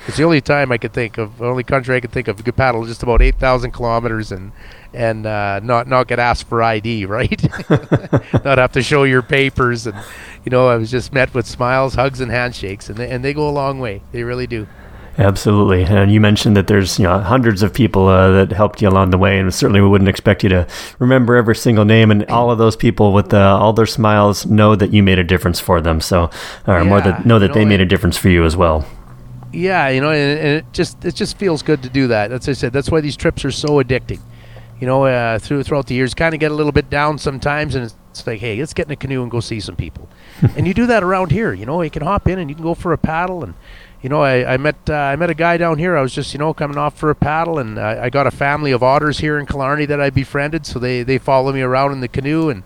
It's 0.06 0.18
the 0.18 0.24
only 0.24 0.42
time 0.42 0.72
I 0.72 0.78
could 0.78 0.94
think 0.94 1.18
of, 1.18 1.38
the 1.38 1.46
only 1.46 1.64
country 1.64 1.96
I 1.96 2.00
could 2.00 2.12
think 2.12 2.28
of. 2.28 2.38
You 2.38 2.44
could 2.44 2.56
paddle 2.56 2.86
just 2.86 3.04
about 3.04 3.22
eight 3.22 3.40
thousand 3.40 3.72
kilometers 3.72 4.32
and 4.32 4.52
and 4.94 5.26
uh, 5.26 5.60
not 5.62 5.88
not 5.88 6.08
get 6.08 6.20
asked 6.20 6.48
for 6.48 6.62
ID, 6.62 7.06
right? 7.06 7.42
not 8.46 8.58
have 8.58 8.72
to 8.74 8.84
show 8.84 9.04
your 9.04 9.22
papers, 9.22 9.88
and 9.88 9.98
you 10.46 10.50
know, 10.50 10.68
I 10.68 10.76
was 10.76 10.92
just 10.92 11.14
met 11.14 11.34
with 11.34 11.46
smiles, 11.46 11.96
hugs, 11.96 12.22
and 12.22 12.32
handshakes, 12.32 12.90
and 12.90 12.98
they, 12.98 13.10
and 13.10 13.24
they 13.24 13.34
go 13.34 13.50
a 13.50 13.52
long 13.52 13.80
way. 13.80 14.02
They 14.12 14.24
really 14.24 14.48
do. 14.48 14.68
Absolutely, 15.20 15.84
and 15.84 16.12
you 16.12 16.22
mentioned 16.22 16.56
that 16.58 16.68
there's 16.68 17.00
you 17.00 17.04
know 17.04 17.20
hundreds 17.20 17.64
of 17.64 17.74
people 17.74 18.08
uh, 18.08 18.32
that 18.32 18.52
helped 18.52 18.82
you 18.82 18.88
along 18.88 19.10
the 19.10 19.18
way, 19.18 19.40
and 19.40 19.52
certainly 19.52 19.82
we 19.82 19.88
wouldn't 19.88 20.10
expect 20.10 20.44
you 20.44 20.50
to 20.50 20.68
remember 21.00 21.36
every 21.36 21.56
single 21.56 21.86
name. 21.86 22.12
And 22.12 22.24
all 22.26 22.52
of 22.52 22.60
those 22.60 22.76
people 22.76 23.14
with 23.14 23.34
uh, 23.34 23.58
all 23.60 23.74
their 23.74 23.88
smiles 23.88 24.46
know 24.46 24.76
that 24.76 24.94
you 24.94 25.02
made 25.02 25.18
a 25.18 25.24
difference 25.24 25.60
for 25.60 25.82
them. 25.82 26.02
So, 26.02 26.30
or 26.68 26.78
yeah, 26.78 26.84
more 26.84 27.02
that 27.02 27.26
know 27.26 27.40
that 27.40 27.46
you 27.46 27.48
know, 27.50 27.54
they 27.56 27.66
made 27.66 27.82
a 27.82 27.86
difference 27.86 28.16
for 28.16 28.30
you 28.30 28.46
as 28.46 28.56
well. 28.56 28.86
Yeah, 29.58 29.90
you 29.90 30.02
know, 30.02 30.12
and, 30.12 30.40
and, 30.40 30.58
it 30.60 30.66
just 30.72 31.04
it 31.04 31.16
just 31.16 31.36
feels 31.36 31.64
good 31.64 31.82
to 31.82 31.90
do 31.90 32.10
that. 32.10 32.32
As 32.32 32.48
I 32.48 32.54
said, 32.54 32.72
that's 32.72 32.92
why 32.92 33.02
these 33.02 33.18
trips 33.18 33.44
are 33.44 33.50
so 33.50 33.82
addicting. 33.84 34.20
You 34.80 34.86
know, 34.86 35.06
uh, 35.06 35.40
through 35.40 35.64
throughout 35.64 35.88
the 35.88 35.96
years, 35.96 36.14
kind 36.14 36.36
of 36.36 36.40
get 36.40 36.52
a 36.52 36.54
little 36.54 36.72
bit 36.72 36.92
down 36.92 37.18
sometimes, 37.18 37.74
and 37.74 37.92
it's 38.12 38.28
like, 38.28 38.40
hey, 38.40 38.60
let's 38.60 38.76
get 38.76 38.86
in 38.86 38.92
a 38.92 38.96
canoe 38.96 39.24
and 39.24 39.32
go 39.32 39.40
see 39.40 39.60
some 39.60 39.76
people. 39.76 40.10
and 40.56 40.68
you 40.68 40.76
do 40.76 40.86
that 40.86 41.02
around 41.02 41.32
here. 41.32 41.54
You 41.54 41.66
know, 41.66 41.82
you 41.82 41.90
can 41.90 42.04
hop 42.04 42.28
in 42.28 42.38
and 42.38 42.52
you 42.52 42.56
can 42.56 42.64
go 42.64 42.76
for 42.76 42.94
a 42.94 43.00
paddle. 43.00 43.44
And 43.44 43.56
you 44.04 44.10
know, 44.10 44.22
I, 44.22 44.54
I 44.54 44.58
met 44.58 44.76
uh, 44.88 44.94
I 44.94 45.16
met 45.16 45.32
a 45.32 45.34
guy 45.34 45.58
down 45.58 45.80
here. 45.80 45.98
I 45.98 46.04
was 46.04 46.14
just 46.14 46.34
you 46.34 46.38
know 46.38 46.54
coming 46.54 46.78
off 46.78 46.96
for 46.96 47.10
a 47.10 47.16
paddle, 47.16 47.58
and 47.58 47.80
I, 47.80 48.04
I 48.04 48.10
got 48.12 48.28
a 48.28 48.32
family 48.32 48.72
of 48.72 48.84
otters 48.84 49.18
here 49.18 49.40
in 49.40 49.48
Killarney 49.48 49.88
that 49.88 50.00
I 50.00 50.12
befriended. 50.12 50.68
So 50.68 50.78
they 50.78 51.02
they 51.02 51.18
follow 51.18 51.52
me 51.52 51.62
around 51.62 51.94
in 51.94 52.02
the 52.02 52.08
canoe 52.08 52.50
and 52.50 52.62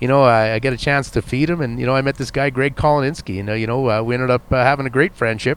you 0.00 0.08
know, 0.08 0.24
I, 0.24 0.54
I, 0.54 0.58
get 0.58 0.72
a 0.72 0.76
chance 0.76 1.08
to 1.12 1.22
feed 1.22 1.48
them. 1.48 1.62
And, 1.62 1.78
you 1.78 1.86
know, 1.86 1.94
I 1.94 2.02
met 2.02 2.16
this 2.16 2.32
guy, 2.32 2.50
Greg 2.50 2.74
Kolininski. 2.74 3.36
You 3.36 3.42
know, 3.44 3.54
you 3.54 3.66
know 3.66 3.88
uh, 3.88 4.02
we 4.02 4.12
ended 4.14 4.28
up 4.28 4.52
uh, 4.52 4.56
having 4.56 4.84
a 4.84 4.90
great 4.90 5.14
friendship 5.14 5.56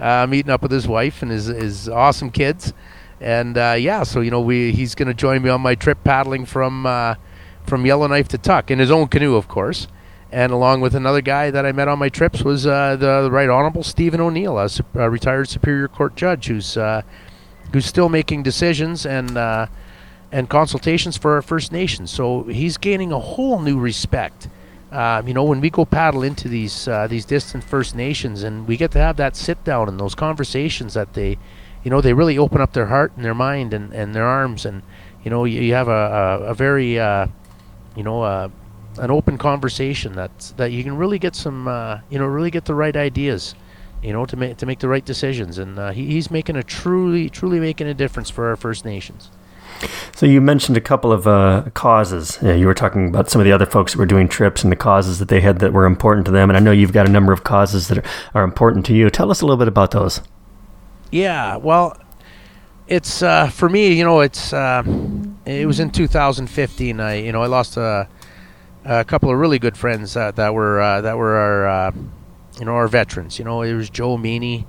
uh, 0.00 0.26
meeting 0.26 0.50
up 0.50 0.62
with 0.62 0.72
his 0.72 0.88
wife 0.88 1.22
and 1.22 1.30
his, 1.30 1.46
his 1.46 1.88
awesome 1.88 2.30
kids. 2.30 2.72
And 3.20 3.56
uh, 3.58 3.76
yeah, 3.78 4.02
so 4.02 4.20
you 4.20 4.30
know, 4.30 4.40
we 4.40 4.72
he's 4.72 4.94
going 4.94 5.08
to 5.08 5.14
join 5.14 5.42
me 5.42 5.50
on 5.50 5.60
my 5.60 5.74
trip 5.74 6.02
paddling 6.02 6.46
from 6.46 6.86
uh, 6.86 7.16
from 7.66 7.84
Yellowknife 7.84 8.28
to 8.28 8.38
Tuk 8.38 8.70
in 8.70 8.78
his 8.78 8.90
own 8.90 9.08
canoe, 9.08 9.36
of 9.36 9.46
course. 9.46 9.86
And 10.32 10.52
along 10.52 10.80
with 10.80 10.94
another 10.94 11.20
guy 11.20 11.50
that 11.50 11.66
I 11.66 11.72
met 11.72 11.88
on 11.88 11.98
my 11.98 12.08
trips 12.08 12.42
was 12.42 12.64
uh, 12.64 12.96
the, 12.96 13.22
the, 13.22 13.30
Right 13.30 13.48
Honorable 13.48 13.82
Stephen 13.82 14.20
O'Neill, 14.20 14.58
a, 14.58 14.68
a, 14.94 15.10
retired 15.10 15.48
Superior 15.48 15.88
Court 15.88 16.14
judge 16.14 16.46
who's 16.46 16.76
uh, 16.76 17.02
who's 17.72 17.84
still 17.84 18.08
making 18.08 18.42
decisions 18.44 19.04
and 19.04 19.36
uh, 19.36 19.66
and 20.32 20.48
consultations 20.48 21.16
for 21.16 21.34
our 21.34 21.42
First 21.42 21.72
Nations. 21.72 22.10
So 22.10 22.44
he's 22.44 22.78
gaining 22.78 23.12
a 23.12 23.18
whole 23.18 23.58
new 23.58 23.78
respect 23.78 24.48
um, 24.92 25.28
you 25.28 25.34
know, 25.34 25.44
when 25.44 25.60
we 25.60 25.70
go 25.70 25.84
paddle 25.84 26.22
into 26.22 26.48
these 26.48 26.88
uh, 26.88 27.06
these 27.06 27.24
distant 27.24 27.62
First 27.62 27.94
Nations, 27.94 28.42
and 28.42 28.66
we 28.66 28.76
get 28.76 28.90
to 28.92 28.98
have 28.98 29.16
that 29.18 29.36
sit 29.36 29.62
down 29.62 29.88
and 29.88 30.00
those 30.00 30.14
conversations 30.14 30.94
that 30.94 31.14
they, 31.14 31.38
you 31.84 31.90
know, 31.90 32.00
they 32.00 32.12
really 32.12 32.36
open 32.36 32.60
up 32.60 32.72
their 32.72 32.86
heart 32.86 33.12
and 33.14 33.24
their 33.24 33.34
mind 33.34 33.72
and, 33.72 33.92
and 33.92 34.14
their 34.14 34.26
arms, 34.26 34.66
and 34.66 34.82
you 35.22 35.30
know, 35.30 35.44
you, 35.44 35.60
you 35.60 35.74
have 35.74 35.88
a, 35.88 35.92
a, 35.92 36.38
a 36.46 36.54
very, 36.54 36.98
uh, 36.98 37.26
you 37.94 38.02
know, 38.02 38.22
uh, 38.22 38.48
an 38.98 39.10
open 39.10 39.38
conversation 39.38 40.14
that 40.14 40.52
that 40.56 40.72
you 40.72 40.82
can 40.82 40.96
really 40.96 41.20
get 41.20 41.36
some, 41.36 41.68
uh, 41.68 42.00
you 42.10 42.18
know, 42.18 42.26
really 42.26 42.50
get 42.50 42.64
the 42.64 42.74
right 42.74 42.96
ideas, 42.96 43.54
you 44.02 44.12
know, 44.12 44.26
to 44.26 44.36
make 44.36 44.56
to 44.56 44.66
make 44.66 44.80
the 44.80 44.88
right 44.88 45.04
decisions, 45.04 45.58
and 45.58 45.78
uh, 45.78 45.92
he, 45.92 46.06
he's 46.06 46.32
making 46.32 46.56
a 46.56 46.64
truly 46.64 47.30
truly 47.30 47.60
making 47.60 47.86
a 47.86 47.94
difference 47.94 48.28
for 48.28 48.48
our 48.48 48.56
First 48.56 48.84
Nations. 48.84 49.30
So 50.14 50.26
you 50.26 50.40
mentioned 50.40 50.76
a 50.76 50.80
couple 50.80 51.12
of 51.12 51.26
uh, 51.26 51.64
causes. 51.74 52.38
Yeah, 52.42 52.54
you 52.54 52.66
were 52.66 52.74
talking 52.74 53.08
about 53.08 53.30
some 53.30 53.40
of 53.40 53.44
the 53.44 53.52
other 53.52 53.66
folks 53.66 53.92
that 53.92 53.98
were 53.98 54.06
doing 54.06 54.28
trips 54.28 54.62
and 54.62 54.70
the 54.70 54.76
causes 54.76 55.18
that 55.18 55.28
they 55.28 55.40
had 55.40 55.58
that 55.60 55.72
were 55.72 55.86
important 55.86 56.26
to 56.26 56.32
them. 56.32 56.50
And 56.50 56.56
I 56.56 56.60
know 56.60 56.72
you've 56.72 56.92
got 56.92 57.08
a 57.08 57.10
number 57.10 57.32
of 57.32 57.44
causes 57.44 57.88
that 57.88 57.98
are, 57.98 58.04
are 58.34 58.44
important 58.44 58.84
to 58.86 58.94
you. 58.94 59.08
Tell 59.10 59.30
us 59.30 59.40
a 59.40 59.46
little 59.46 59.56
bit 59.56 59.68
about 59.68 59.92
those. 59.92 60.20
Yeah, 61.10 61.56
well, 61.56 61.96
it's 62.86 63.22
uh, 63.22 63.48
for 63.48 63.68
me. 63.68 63.94
You 63.94 64.04
know, 64.04 64.20
it's 64.20 64.52
uh, 64.52 64.82
it 65.46 65.66
was 65.66 65.80
in 65.80 65.90
2015. 65.90 67.00
I 67.00 67.14
you 67.14 67.32
know 67.32 67.42
I 67.42 67.46
lost 67.46 67.76
a, 67.76 68.08
a 68.84 69.04
couple 69.04 69.30
of 69.30 69.38
really 69.38 69.58
good 69.58 69.76
friends 69.76 70.14
that 70.14 70.36
that 70.36 70.54
were 70.54 70.80
uh, 70.80 71.00
that 71.00 71.16
were 71.16 71.36
our 71.36 71.68
uh, 71.68 71.92
you 72.58 72.64
know 72.64 72.72
our 72.72 72.88
veterans. 72.88 73.38
You 73.38 73.44
know, 73.44 73.62
it 73.62 73.74
was 73.74 73.88
Joe 73.90 74.16
Meany 74.16 74.66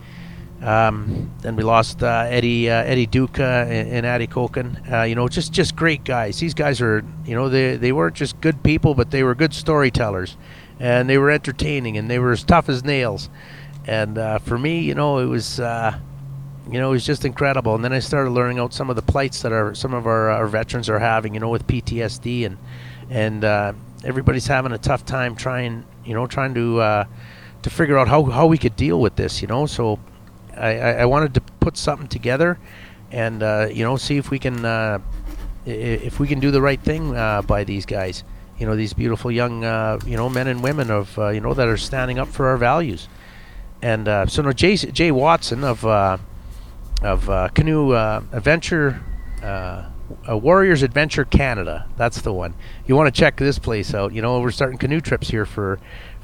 um, 0.62 1.32
then 1.42 1.56
we 1.56 1.64
lost 1.64 2.04
uh, 2.04 2.26
Eddie 2.28 2.70
uh, 2.70 2.84
Eddie 2.84 3.08
Duca 3.08 3.66
and, 3.68 3.90
and 3.90 4.06
Addy 4.06 4.28
Koken. 4.28 4.92
Uh, 4.92 5.04
you 5.04 5.16
know, 5.16 5.28
just 5.28 5.52
just 5.52 5.76
great 5.76 6.04
guys. 6.04 6.40
These 6.40 6.54
guys 6.54 6.82
are 6.82 7.04
you 7.26 7.34
know 7.34 7.50
they 7.50 7.78
they 7.78 7.92
weren't 7.92 8.16
just 8.16 8.40
good 8.42 8.62
people, 8.62 8.94
but 8.94 9.10
they 9.10 9.24
were 9.24 9.34
good 9.34 9.54
storytellers, 9.54 10.38
and 10.80 11.10
they 11.10 11.18
were 11.18 11.32
entertaining, 11.32 11.98
and 11.98 12.10
they 12.10 12.20
were 12.20 12.32
as 12.32 12.44
tough 12.44 12.70
as 12.70 12.84
nails. 12.84 13.30
And 13.86 14.20
uh, 14.20 14.38
for 14.38 14.60
me, 14.60 14.82
you 14.82 14.94
know, 14.94 15.18
it 15.18 15.26
was 15.26 15.60
uh, 15.60 15.98
you 16.68 16.80
know 16.80 16.90
it 16.90 16.94
was 16.94 17.06
just 17.06 17.26
incredible. 17.26 17.74
And 17.74 17.84
then 17.84 17.94
I 17.94 18.00
started 18.00 18.30
learning 18.30 18.60
out 18.60 18.72
some 18.72 18.92
of 18.92 18.96
the 18.96 19.02
plights 19.02 19.42
that 19.42 19.52
our 19.52 19.74
some 19.74 19.96
of 19.96 20.06
our, 20.06 20.30
our 20.30 20.46
veterans 20.46 20.90
are 20.90 21.00
having. 21.00 21.34
You 21.34 21.40
know, 21.40 21.50
with 21.50 21.66
PTSD 21.66 22.46
and 22.46 22.58
and 23.10 23.44
uh, 23.44 23.74
everybody's 24.04 24.46
having 24.46 24.74
a 24.74 24.78
tough 24.78 25.06
time 25.06 25.36
trying 25.36 25.86
you 26.06 26.14
know 26.14 26.28
trying 26.28 26.54
to 26.54 27.08
to 27.64 27.70
figure 27.70 27.98
out 27.98 28.08
how, 28.08 28.24
how 28.24 28.48
we 28.48 28.58
could 28.58 28.76
deal 28.76 29.00
with 29.00 29.16
this, 29.16 29.42
you 29.42 29.48
know. 29.48 29.68
So 29.68 30.00
I, 30.58 30.94
I 30.94 31.06
wanted 31.06 31.34
to 31.36 31.42
put 31.60 31.78
something 31.78 32.08
together, 32.08 32.60
and 33.12 33.44
uh, 33.44 33.68
you 33.72 33.84
know, 33.84 33.98
see 33.98 34.18
if 34.18 34.30
we 34.30 34.40
can 34.40 34.66
uh, 34.66 35.00
if 35.66 36.20
we 36.20 36.28
can 36.28 36.40
do 36.40 36.52
the 36.52 36.62
right 36.62 36.80
thing 36.80 37.16
uh, 37.16 37.42
by 37.42 37.64
these 37.64 37.86
guys. 37.86 38.24
You 38.58 38.68
know, 38.68 38.76
these 38.76 38.94
beautiful 38.94 39.32
young 39.32 39.64
uh, 39.64 40.00
you 40.06 40.18
know 40.18 40.30
men 40.30 40.48
and 40.48 40.62
women 40.64 40.92
of 40.92 41.18
uh, 41.18 41.30
you 41.30 41.40
know 41.40 41.54
that 41.54 41.68
are 41.68 41.78
standing 41.78 42.20
up 42.20 42.28
for 42.28 42.48
our 42.48 42.58
values. 42.58 43.08
And 43.82 44.08
uh, 44.08 44.28
so, 44.28 44.44
no, 44.44 44.54
Jay, 44.54 44.76
Jay 44.76 45.12
Watson 45.12 45.64
of 45.64 45.84
of 45.86 47.54
Canoe 47.54 47.94
Adventure. 47.94 49.02
Warriors 50.28 50.84
Adventure 50.84 51.24
Canada. 51.24 51.88
That's 51.96 52.20
the 52.20 52.34
one. 52.34 52.54
You 52.86 52.98
want 52.98 53.14
to 53.14 53.18
check 53.18 53.38
this 53.38 53.58
place 53.58 53.94
out. 53.94 54.14
You 54.14 54.22
know, 54.22 54.42
we're 54.42 54.52
starting 54.52 54.78
canoe 54.78 55.00
trips 55.00 55.30
here 55.30 55.46
for 55.46 55.80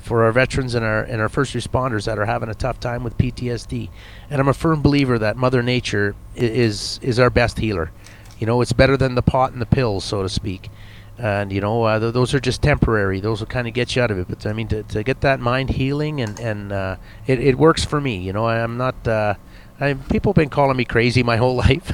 for 0.08 0.24
our 0.24 0.32
veterans 0.32 0.74
and 0.74 0.86
our 0.86 1.04
and 1.04 1.22
our 1.22 1.30
first 1.30 1.54
responders 1.54 2.06
that 2.06 2.18
are 2.18 2.26
having 2.26 2.50
a 2.50 2.56
tough 2.56 2.80
time 2.80 3.04
with 3.04 3.18
PTSD. 3.18 3.90
And 4.30 4.40
I'm 4.40 4.48
a 4.48 4.54
firm 4.54 4.82
believer 4.82 5.20
that 5.20 5.36
Mother 5.36 5.62
Nature 5.62 6.16
is 6.36 7.00
is 7.04 7.20
our 7.20 7.30
best 7.30 7.60
healer. 7.60 7.92
You 8.40 8.48
know, 8.48 8.62
it's 8.62 8.74
better 8.74 8.98
than 8.98 9.16
the 9.16 9.22
pot 9.22 9.52
and 9.52 9.62
the 9.62 9.66
pills, 9.66 10.06
so 10.06 10.24
to 10.24 10.30
speak. 10.30 10.70
And 11.18 11.52
you 11.52 11.60
know, 11.60 11.84
uh, 11.84 12.00
th- 12.00 12.14
those 12.14 12.34
are 12.34 12.40
just 12.40 12.62
temporary. 12.62 13.20
Those 13.20 13.40
will 13.42 13.48
kind 13.48 13.68
of 13.68 13.74
get 13.74 13.96
you 13.96 14.02
out 14.02 14.12
of 14.12 14.20
it. 14.20 14.28
But 14.30 14.46
I 14.46 14.54
mean, 14.54 14.68
to, 14.70 14.84
to 14.84 15.04
get 15.04 15.22
that 15.22 15.40
mind 15.40 15.72
healing 15.72 16.22
and 16.22 16.40
and 16.40 16.72
uh, 16.72 16.96
it 17.26 17.40
it 17.40 17.58
works 17.58 17.84
for 17.84 18.00
me. 18.00 18.18
You 18.18 18.34
know, 18.34 18.46
I, 18.46 18.60
am 18.60 18.78
not. 18.78 19.08
Uh, 19.08 19.34
I, 19.80 19.94
people 19.96 20.32
have 20.32 20.38
been 20.38 20.50
calling 20.50 20.78
me 20.78 20.86
crazy 20.86 21.22
my 21.22 21.38
whole 21.38 21.56
life, 21.68 21.92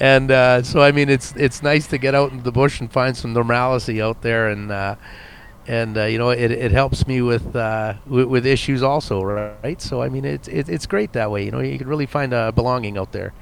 and 0.00 0.30
uh, 0.30 0.62
so 0.62 0.80
I 0.80 0.92
mean, 0.92 1.08
it's 1.08 1.34
it's 1.36 1.62
nice 1.62 1.86
to 1.88 1.98
get 1.98 2.14
out 2.14 2.32
in 2.32 2.44
the 2.44 2.52
bush 2.52 2.80
and 2.80 2.90
find 2.90 3.16
some 3.16 3.32
normalcy 3.32 4.00
out 4.00 4.22
there 4.22 4.48
and 4.48 4.70
uh, 4.70 4.94
and 5.68 5.98
uh, 5.98 6.04
you 6.04 6.18
know 6.18 6.30
it, 6.30 6.50
it 6.50 6.72
helps 6.72 7.06
me 7.06 7.22
with, 7.22 7.56
uh, 7.56 7.94
with, 8.06 8.26
with 8.26 8.46
issues 8.46 8.82
also, 8.82 9.22
right? 9.22 9.80
So 9.80 10.02
I 10.02 10.08
mean 10.08 10.24
it's 10.24 10.48
it, 10.48 10.68
it's 10.68 10.86
great 10.86 11.12
that 11.12 11.30
way. 11.30 11.44
You 11.44 11.50
know 11.50 11.60
you 11.60 11.78
can 11.78 11.88
really 11.88 12.06
find 12.06 12.32
a 12.32 12.52
belonging 12.52 12.96
out 12.96 13.12
there, 13.12 13.32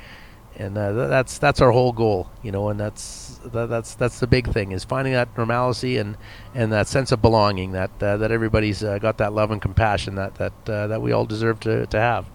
and 0.57 0.77
uh, 0.77 0.93
th- 0.93 1.09
that's 1.09 1.39
that's 1.39 1.61
our 1.61 1.71
whole 1.71 1.93
goal. 1.93 2.31
You 2.43 2.53
know, 2.53 2.69
and 2.69 2.81
that's 2.81 3.39
that, 3.45 3.67
that's 3.67 3.95
that's 3.95 4.21
the 4.21 4.27
big 4.27 4.53
thing 4.53 4.73
is 4.73 4.85
finding 4.85 5.13
that 5.13 5.37
normalcy 5.37 5.99
and 5.99 6.17
and 6.55 6.73
that 6.73 6.89
sense 6.89 7.13
of 7.13 7.21
belonging 7.21 7.73
that 7.73 7.91
uh, 8.03 8.17
that 8.17 8.31
everybody's 8.31 8.83
uh, 8.83 8.99
got 8.99 9.19
that 9.19 9.33
love 9.33 9.51
and 9.51 9.61
compassion 9.61 10.15
that 10.15 10.37
that 10.37 10.53
uh, 10.67 10.87
that 10.87 11.03
we 11.03 11.13
all 11.13 11.27
deserve 11.27 11.61
to 11.61 11.87
to 11.87 11.99
have. 11.99 12.27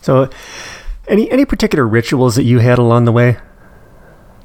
So, 0.00 0.30
any 1.06 1.30
any 1.30 1.44
particular 1.44 1.86
rituals 1.86 2.36
that 2.36 2.44
you 2.44 2.60
had 2.60 2.78
along 2.78 3.04
the 3.04 3.12
way? 3.12 3.38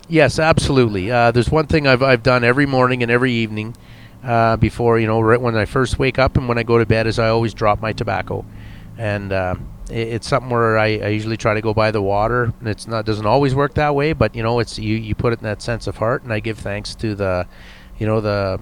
Yes, 0.10 0.40
absolutely. 0.40 1.12
Uh, 1.12 1.32
there's 1.32 1.52
one 1.52 1.68
thing 1.68 1.88
I've 1.88 2.04
I've 2.04 2.24
done 2.24 2.44
every 2.44 2.66
morning 2.66 3.02
and 3.02 3.12
every 3.12 3.32
evening 3.32 3.76
uh, 4.24 4.58
before 4.58 5.00
you 5.00 5.08
know 5.08 5.22
right 5.22 5.40
when 5.40 5.56
I 5.56 5.66
first 5.66 6.00
wake 6.00 6.20
up 6.20 6.38
and 6.38 6.48
when 6.48 6.58
I 6.58 6.64
go 6.64 6.78
to 6.78 6.86
bed 6.86 7.08
is 7.08 7.20
I 7.20 7.30
always 7.30 7.54
drop 7.54 7.82
my 7.82 7.94
tobacco, 7.94 8.46
and 8.98 9.32
uh, 9.32 9.56
it, 9.90 10.08
it's 10.10 10.28
something 10.28 10.50
where 10.50 10.78
I, 10.78 10.88
I 10.98 11.08
usually 11.10 11.38
try 11.38 11.54
to 11.54 11.62
go 11.62 11.74
by 11.74 11.92
the 11.92 12.02
water. 12.02 12.54
And 12.60 12.68
it's 12.68 12.88
not 12.88 13.06
doesn't 13.06 13.26
always 13.26 13.56
work 13.56 13.76
that 13.76 13.96
way, 13.96 14.14
but 14.14 14.36
you 14.36 14.44
know 14.44 14.60
it's 14.60 14.78
you 14.78 14.96
you 14.96 15.16
put 15.16 15.34
it 15.34 15.40
in 15.40 15.44
that 15.44 15.62
sense 15.62 15.88
of 15.88 15.98
heart, 15.98 16.24
and 16.24 16.34
I 16.34 16.40
give 16.40 16.58
thanks 16.60 16.96
to 16.96 17.16
the, 17.16 17.48
you 17.98 18.06
know 18.06 18.22
the. 18.22 18.60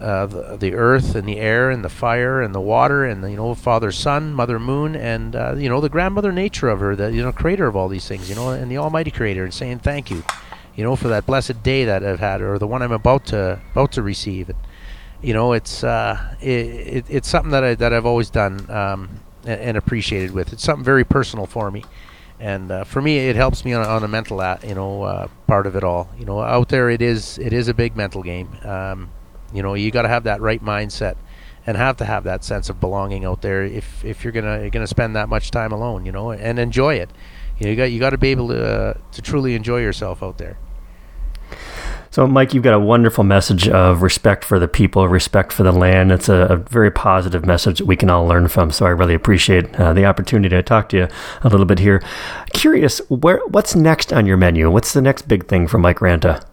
Uh, 0.00 0.26
the, 0.26 0.56
the 0.58 0.74
earth 0.74 1.16
and 1.16 1.26
the 1.26 1.38
air 1.38 1.70
and 1.70 1.84
the 1.84 1.88
fire 1.88 2.40
and 2.40 2.54
the 2.54 2.60
water 2.60 3.04
and 3.04 3.24
the, 3.24 3.32
you 3.32 3.36
know 3.36 3.52
father 3.52 3.90
sun 3.90 4.32
mother 4.32 4.60
moon 4.60 4.94
and 4.94 5.34
uh, 5.34 5.56
you 5.56 5.68
know 5.68 5.80
the 5.80 5.88
grandmother 5.88 6.30
nature 6.30 6.68
of 6.68 6.78
her 6.78 6.94
the 6.94 7.10
you 7.10 7.20
know 7.20 7.32
creator 7.32 7.66
of 7.66 7.74
all 7.74 7.88
these 7.88 8.06
things 8.06 8.28
you 8.30 8.36
know 8.36 8.50
and 8.50 8.70
the 8.70 8.78
almighty 8.78 9.10
creator 9.10 9.42
and 9.42 9.52
saying 9.52 9.80
thank 9.80 10.08
you 10.08 10.22
you 10.78 10.84
know, 10.84 10.94
for 10.94 11.08
that 11.08 11.26
blessed 11.26 11.60
day 11.64 11.84
that 11.86 12.04
I've 12.04 12.20
had, 12.20 12.40
or 12.40 12.56
the 12.56 12.66
one 12.68 12.82
I'm 12.82 12.92
about 12.92 13.26
to 13.26 13.60
about 13.72 13.90
to 13.92 14.02
receive. 14.02 14.48
And, 14.48 14.58
you 15.20 15.34
know, 15.34 15.52
it's 15.52 15.82
uh, 15.82 16.36
it, 16.40 16.48
it, 16.48 17.04
it's 17.08 17.28
something 17.28 17.50
that 17.50 17.64
I 17.64 17.74
that 17.74 17.92
I've 17.92 18.06
always 18.06 18.30
done 18.30 18.70
um, 18.70 19.20
and, 19.44 19.60
and, 19.60 19.76
appreciated 19.76 20.30
with. 20.30 20.52
It's 20.52 20.62
something 20.62 20.84
very 20.84 21.02
personal 21.02 21.46
for 21.46 21.72
me, 21.72 21.84
and 22.38 22.70
uh, 22.70 22.84
for 22.84 23.02
me, 23.02 23.18
it 23.18 23.34
helps 23.34 23.64
me 23.64 23.72
on, 23.72 23.84
on 23.84 24.04
a 24.04 24.08
mental, 24.08 24.40
at, 24.40 24.62
you 24.62 24.76
know, 24.76 25.02
uh, 25.02 25.26
part 25.48 25.66
of 25.66 25.74
it 25.74 25.82
all. 25.82 26.10
You 26.16 26.24
know, 26.24 26.40
out 26.40 26.68
there, 26.68 26.88
it 26.90 27.02
is 27.02 27.38
it 27.38 27.52
is 27.52 27.66
a 27.66 27.74
big 27.74 27.96
mental 27.96 28.22
game. 28.22 28.56
Um, 28.62 29.10
you 29.52 29.64
know, 29.64 29.74
you 29.74 29.90
got 29.90 30.02
to 30.02 30.08
have 30.08 30.22
that 30.24 30.40
right 30.40 30.64
mindset 30.64 31.16
and 31.66 31.76
have 31.76 31.96
to 31.96 32.04
have 32.04 32.22
that 32.22 32.44
sense 32.44 32.70
of 32.70 32.78
belonging 32.78 33.24
out 33.24 33.42
there 33.42 33.64
if 33.64 34.04
if 34.04 34.22
you're 34.22 34.32
gonna 34.32 34.60
you're 34.60 34.70
gonna 34.70 34.86
spend 34.86 35.16
that 35.16 35.28
much 35.28 35.50
time 35.50 35.72
alone. 35.72 36.06
You 36.06 36.12
know, 36.12 36.30
and 36.30 36.56
enjoy 36.60 36.94
it. 36.94 37.10
You, 37.58 37.64
know, 37.64 37.70
you 37.70 37.76
got 37.76 37.90
you 37.90 37.98
got 37.98 38.10
to 38.10 38.18
be 38.18 38.28
able 38.28 38.46
to 38.50 38.64
uh, 38.64 38.94
to 39.10 39.22
truly 39.22 39.56
enjoy 39.56 39.80
yourself 39.80 40.22
out 40.22 40.38
there. 40.38 40.56
So, 42.10 42.26
Mike, 42.26 42.54
you've 42.54 42.64
got 42.64 42.74
a 42.74 42.78
wonderful 42.78 43.22
message 43.22 43.68
of 43.68 44.02
respect 44.02 44.44
for 44.44 44.58
the 44.58 44.68
people, 44.68 45.06
respect 45.08 45.52
for 45.52 45.62
the 45.62 45.72
land. 45.72 46.10
It's 46.10 46.28
a, 46.28 46.34
a 46.34 46.56
very 46.56 46.90
positive 46.90 47.44
message 47.44 47.78
that 47.78 47.84
we 47.84 47.96
can 47.96 48.08
all 48.08 48.26
learn 48.26 48.48
from. 48.48 48.70
So, 48.70 48.86
I 48.86 48.90
really 48.90 49.14
appreciate 49.14 49.78
uh, 49.78 49.92
the 49.92 50.06
opportunity 50.06 50.48
to 50.56 50.62
talk 50.62 50.88
to 50.90 50.96
you 50.96 51.08
a 51.42 51.48
little 51.48 51.66
bit 51.66 51.78
here. 51.78 52.02
Curious, 52.54 53.00
where 53.08 53.40
what's 53.48 53.74
next 53.74 54.12
on 54.12 54.26
your 54.26 54.36
menu? 54.36 54.70
What's 54.70 54.92
the 54.92 55.02
next 55.02 55.28
big 55.28 55.46
thing 55.48 55.66
for 55.66 55.78
Mike 55.78 55.98
Ranta? 55.98 56.44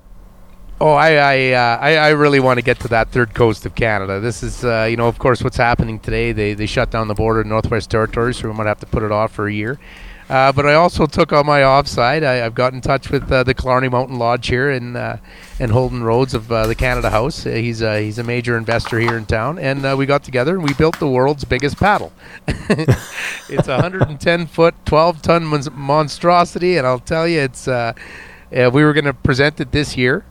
Oh, 0.82 0.92
I 0.92 1.14
I, 1.14 1.52
uh, 1.52 1.78
I, 1.80 1.96
I 1.96 2.10
really 2.10 2.42
want 2.42 2.58
to 2.58 2.62
get 2.62 2.80
to 2.82 2.90
that 2.90 3.10
third 3.10 3.34
coast 3.34 3.66
of 3.66 3.76
Canada. 3.76 4.20
This 4.20 4.44
is, 4.44 4.66
uh, 4.66 4.88
you 4.90 4.98
know, 4.98 5.08
of 5.08 5.18
course, 5.20 5.42
what's 5.42 5.56
happening 5.56 6.00
today. 6.00 6.34
They 6.34 6.54
they 6.54 6.66
shut 6.66 6.92
down 6.92 7.08
the 7.08 7.14
border 7.14 7.42
in 7.42 7.50
Northwest 7.50 7.90
Territories, 7.90 8.38
so 8.38 8.50
we 8.50 8.54
might 8.54 8.68
have 8.68 8.82
to 8.82 8.86
put 8.86 9.02
it 9.02 9.12
off 9.12 9.32
for 9.32 9.48
a 9.48 9.54
year. 9.54 9.80
Uh, 10.28 10.52
but 10.52 10.66
I 10.66 10.74
also 10.74 11.06
took 11.06 11.32
on 11.32 11.46
my 11.46 11.64
offside. 11.64 12.24
I, 12.24 12.36
have 12.36 12.56
got 12.56 12.74
in 12.74 12.82
touch 12.82 13.12
with 13.12 13.32
uh, 13.32 13.44
the 13.44 13.54
Killarney 13.54 13.90
Mountain 13.90 14.18
Lodge 14.18 14.48
here 14.48 14.72
in 14.72 14.96
uh, 14.96 15.18
in 15.60 15.70
Holden 15.70 16.04
Roads 16.04 16.34
of 16.34 16.52
uh, 16.52 16.66
the 16.66 16.74
Canada 16.74 17.12
House. 17.12 17.46
Uh, 17.46 17.52
he's 17.52 17.84
uh, 17.84 17.98
he's 17.98 18.18
a 18.18 18.24
major 18.24 18.58
investor 18.58 19.00
here 19.00 19.18
in 19.18 19.28
town, 19.28 19.60
and 19.60 19.98
we 19.98 20.08
got 20.08 20.24
together 20.24 20.56
and 20.56 20.64
we 20.64 20.74
built 20.74 21.00
the 21.00 21.08
world's 21.08 21.46
biggest 21.46 21.78
paddle. 21.78 22.12
it's 22.48 23.68
a 23.68 23.78
110 23.78 24.48
foot, 24.48 24.74
12 24.86 25.22
ton 25.22 25.46
mon- 25.46 25.62
monstrosity, 25.74 26.78
and 26.78 26.88
I'll 26.88 27.00
tell 27.00 27.28
you, 27.28 27.42
it's 27.42 27.68
we 27.68 28.84
were 28.84 28.94
going 28.94 29.06
to 29.06 29.14
present 29.14 29.60
it 29.60 29.72
this 29.72 29.96
year, 29.96 30.26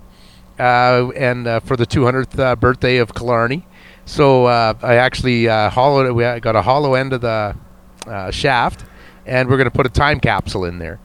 and 0.58 1.44
for 1.62 1.76
the 1.76 1.86
200th 1.86 2.58
birthday 2.58 2.96
of 2.96 3.14
Killarney. 3.14 3.64
So 4.06 4.46
I 4.46 4.96
actually 4.96 5.46
hollowed 5.46 6.06
it. 6.06 6.12
We 6.12 6.40
got 6.40 6.56
a 6.56 6.62
hollow 6.62 6.94
end 6.94 7.12
of 7.12 7.20
the 7.20 7.54
shaft 8.32 8.84
and 9.26 9.48
we're 9.48 9.56
going 9.56 9.70
to 9.70 9.76
put 9.76 9.86
a 9.86 9.90
time 9.90 10.20
capsule 10.20 10.64
in 10.64 10.78
there 10.78 11.00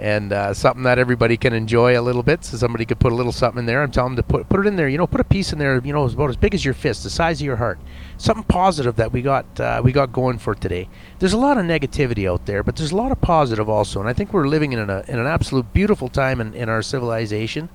and 0.00 0.32
uh, 0.32 0.54
something 0.54 0.84
that 0.84 0.98
everybody 0.98 1.36
can 1.36 1.52
enjoy 1.52 1.98
a 1.98 2.00
little 2.00 2.22
bit. 2.22 2.42
So 2.42 2.56
somebody 2.56 2.86
could 2.86 2.98
put 2.98 3.12
a 3.12 3.14
little 3.14 3.32
something 3.32 3.58
in 3.58 3.66
there. 3.66 3.82
I'm 3.82 3.90
telling 3.90 4.14
them 4.14 4.24
to 4.24 4.32
put 4.32 4.48
put 4.48 4.60
it 4.60 4.66
in 4.66 4.76
there. 4.76 4.88
You 4.88 4.96
know, 4.96 5.06
put 5.06 5.20
a 5.20 5.24
piece 5.24 5.52
in 5.52 5.58
there. 5.58 5.78
You 5.84 5.92
know, 5.92 6.06
about 6.06 6.30
as 6.30 6.36
big 6.36 6.54
as 6.54 6.64
your 6.64 6.72
fist, 6.72 7.02
the 7.02 7.10
size 7.10 7.40
of 7.40 7.44
your 7.44 7.56
heart. 7.56 7.78
Something 8.16 8.44
positive 8.44 8.96
that 8.96 9.12
we 9.12 9.20
got 9.20 9.60
uh, 9.60 9.82
we 9.84 9.92
got 9.92 10.10
going 10.10 10.38
for 10.38 10.54
today. 10.54 10.88
There's 11.18 11.34
a 11.34 11.38
lot 11.38 11.58
of 11.58 11.66
negativity 11.66 12.28
out 12.28 12.46
there, 12.46 12.62
but 12.62 12.76
there's 12.76 12.92
a 12.92 12.96
lot 12.96 13.12
of 13.12 13.20
positive 13.20 13.68
also. 13.68 14.00
And 14.00 14.08
I 14.08 14.14
think 14.14 14.32
we're 14.32 14.48
living 14.48 14.72
in 14.72 14.78
an, 14.78 14.90
in 15.06 15.18
an 15.18 15.26
absolute 15.26 15.70
beautiful 15.74 16.08
time 16.08 16.40
in, 16.40 16.54
in 16.54 16.70
our 16.70 16.80
civilization. 16.80 17.68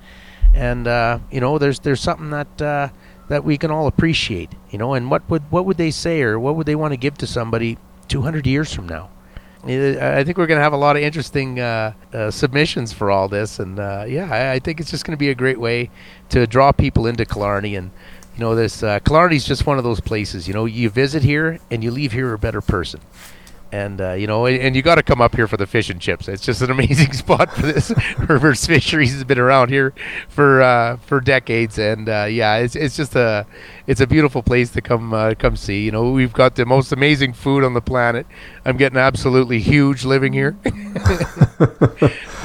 And 0.55 0.87
uh, 0.87 1.19
you 1.29 1.39
know, 1.39 1.59
there's 1.59 1.79
there's 1.79 2.01
something 2.01 2.31
that 2.31 2.61
uh, 2.61 2.89
that 3.27 3.43
we 3.43 3.55
can 3.59 3.69
all 3.69 3.85
appreciate. 3.85 4.49
You 4.71 4.79
know, 4.79 4.95
and 4.95 5.11
what 5.11 5.29
would 5.29 5.43
what 5.51 5.67
would 5.67 5.77
they 5.77 5.91
say 5.91 6.23
or 6.23 6.39
what 6.39 6.55
would 6.55 6.65
they 6.65 6.75
want 6.75 6.93
to 6.93 6.97
give 6.97 7.19
to 7.19 7.27
somebody 7.27 7.77
200 8.07 8.47
years 8.47 8.73
from 8.73 8.89
now? 8.89 9.11
I 9.67 10.23
think 10.23 10.37
we're 10.37 10.45
going 10.45 10.59
to 10.59 10.63
have 10.63 10.73
a 10.73 10.77
lot 10.77 10.95
of 10.95 11.01
interesting 11.01 11.59
uh, 11.59 11.93
uh, 12.13 12.29
submissions 12.29 12.93
for 12.93 13.09
all 13.09 13.27
this, 13.27 13.59
and 13.59 13.79
uh, 13.79 14.05
yeah, 14.07 14.31
I, 14.31 14.53
I, 14.53 14.59
think 14.59 14.79
it's 14.79 14.91
just 14.91 15.05
going 15.05 15.13
to 15.13 15.17
be 15.17 15.29
a 15.29 15.35
great 15.35 15.59
way 15.59 15.89
to 16.29 16.45
draw 16.45 16.71
people 16.71 17.07
into 17.07 17.25
Killarney. 17.25 17.75
And 17.75 17.89
you 18.35 18.41
know, 18.41 18.53
this 18.53 18.83
uh, 18.83 18.99
is 19.31 19.45
just 19.45 19.65
one 19.65 19.79
of 19.79 19.83
those 19.83 19.99
places. 19.99 20.47
You 20.47 20.53
know, 20.53 20.65
you 20.65 20.91
visit 20.91 21.23
here 21.23 21.59
and 21.71 21.83
you 21.83 21.89
leave 21.89 22.11
here 22.11 22.31
a 22.33 22.37
better 22.37 22.61
person 22.61 23.01
and 23.75 23.99
uh, 23.99 24.13
you 24.13 24.25
know, 24.25 24.45
and, 24.45 24.57
and 24.57 24.75
you 24.75 24.81
got 24.81 24.95
to 24.95 25.03
come 25.03 25.21
up 25.21 25.35
here 25.35 25.47
for 25.47 25.57
the 25.57 25.67
fish 25.67 25.89
and 25.89 25.99
chips. 25.99 26.27
It's 26.29 26.43
just 26.43 26.61
an 26.61 26.71
amazing 26.71 27.11
spot 27.23 27.51
for 27.51 27.63
this. 27.63 27.91
Reverse 28.17 28.65
Fisheries 28.65 29.13
has 29.13 29.23
been 29.25 29.39
around 29.39 29.69
here 29.69 29.93
for 30.29 30.61
uh, 30.61 30.97
for 30.97 31.19
decades, 31.19 31.77
and 31.77 32.07
uh, 32.07 32.27
yeah, 32.29 32.55
it's 32.57 32.75
it's 32.75 32.95
just 32.95 33.15
a 33.15 33.45
it's 33.85 33.99
a 33.99 34.07
beautiful 34.07 34.41
place 34.41 34.71
to 34.71 34.81
come 34.81 35.13
uh, 35.13 35.33
come 35.37 35.57
see. 35.57 35.83
You 35.83 35.91
know, 35.91 36.11
we've 36.11 36.31
got 36.31 36.55
the 36.55 36.65
most 36.65 36.93
amazing 36.93 37.33
food 37.33 37.63
on 37.63 37.73
the 37.73 37.81
planet. 37.81 38.25
I'm 38.63 38.77
getting 38.77 38.97
absolutely 38.97 39.59
huge 39.59 40.05
living 40.05 40.31
here, 40.31 40.51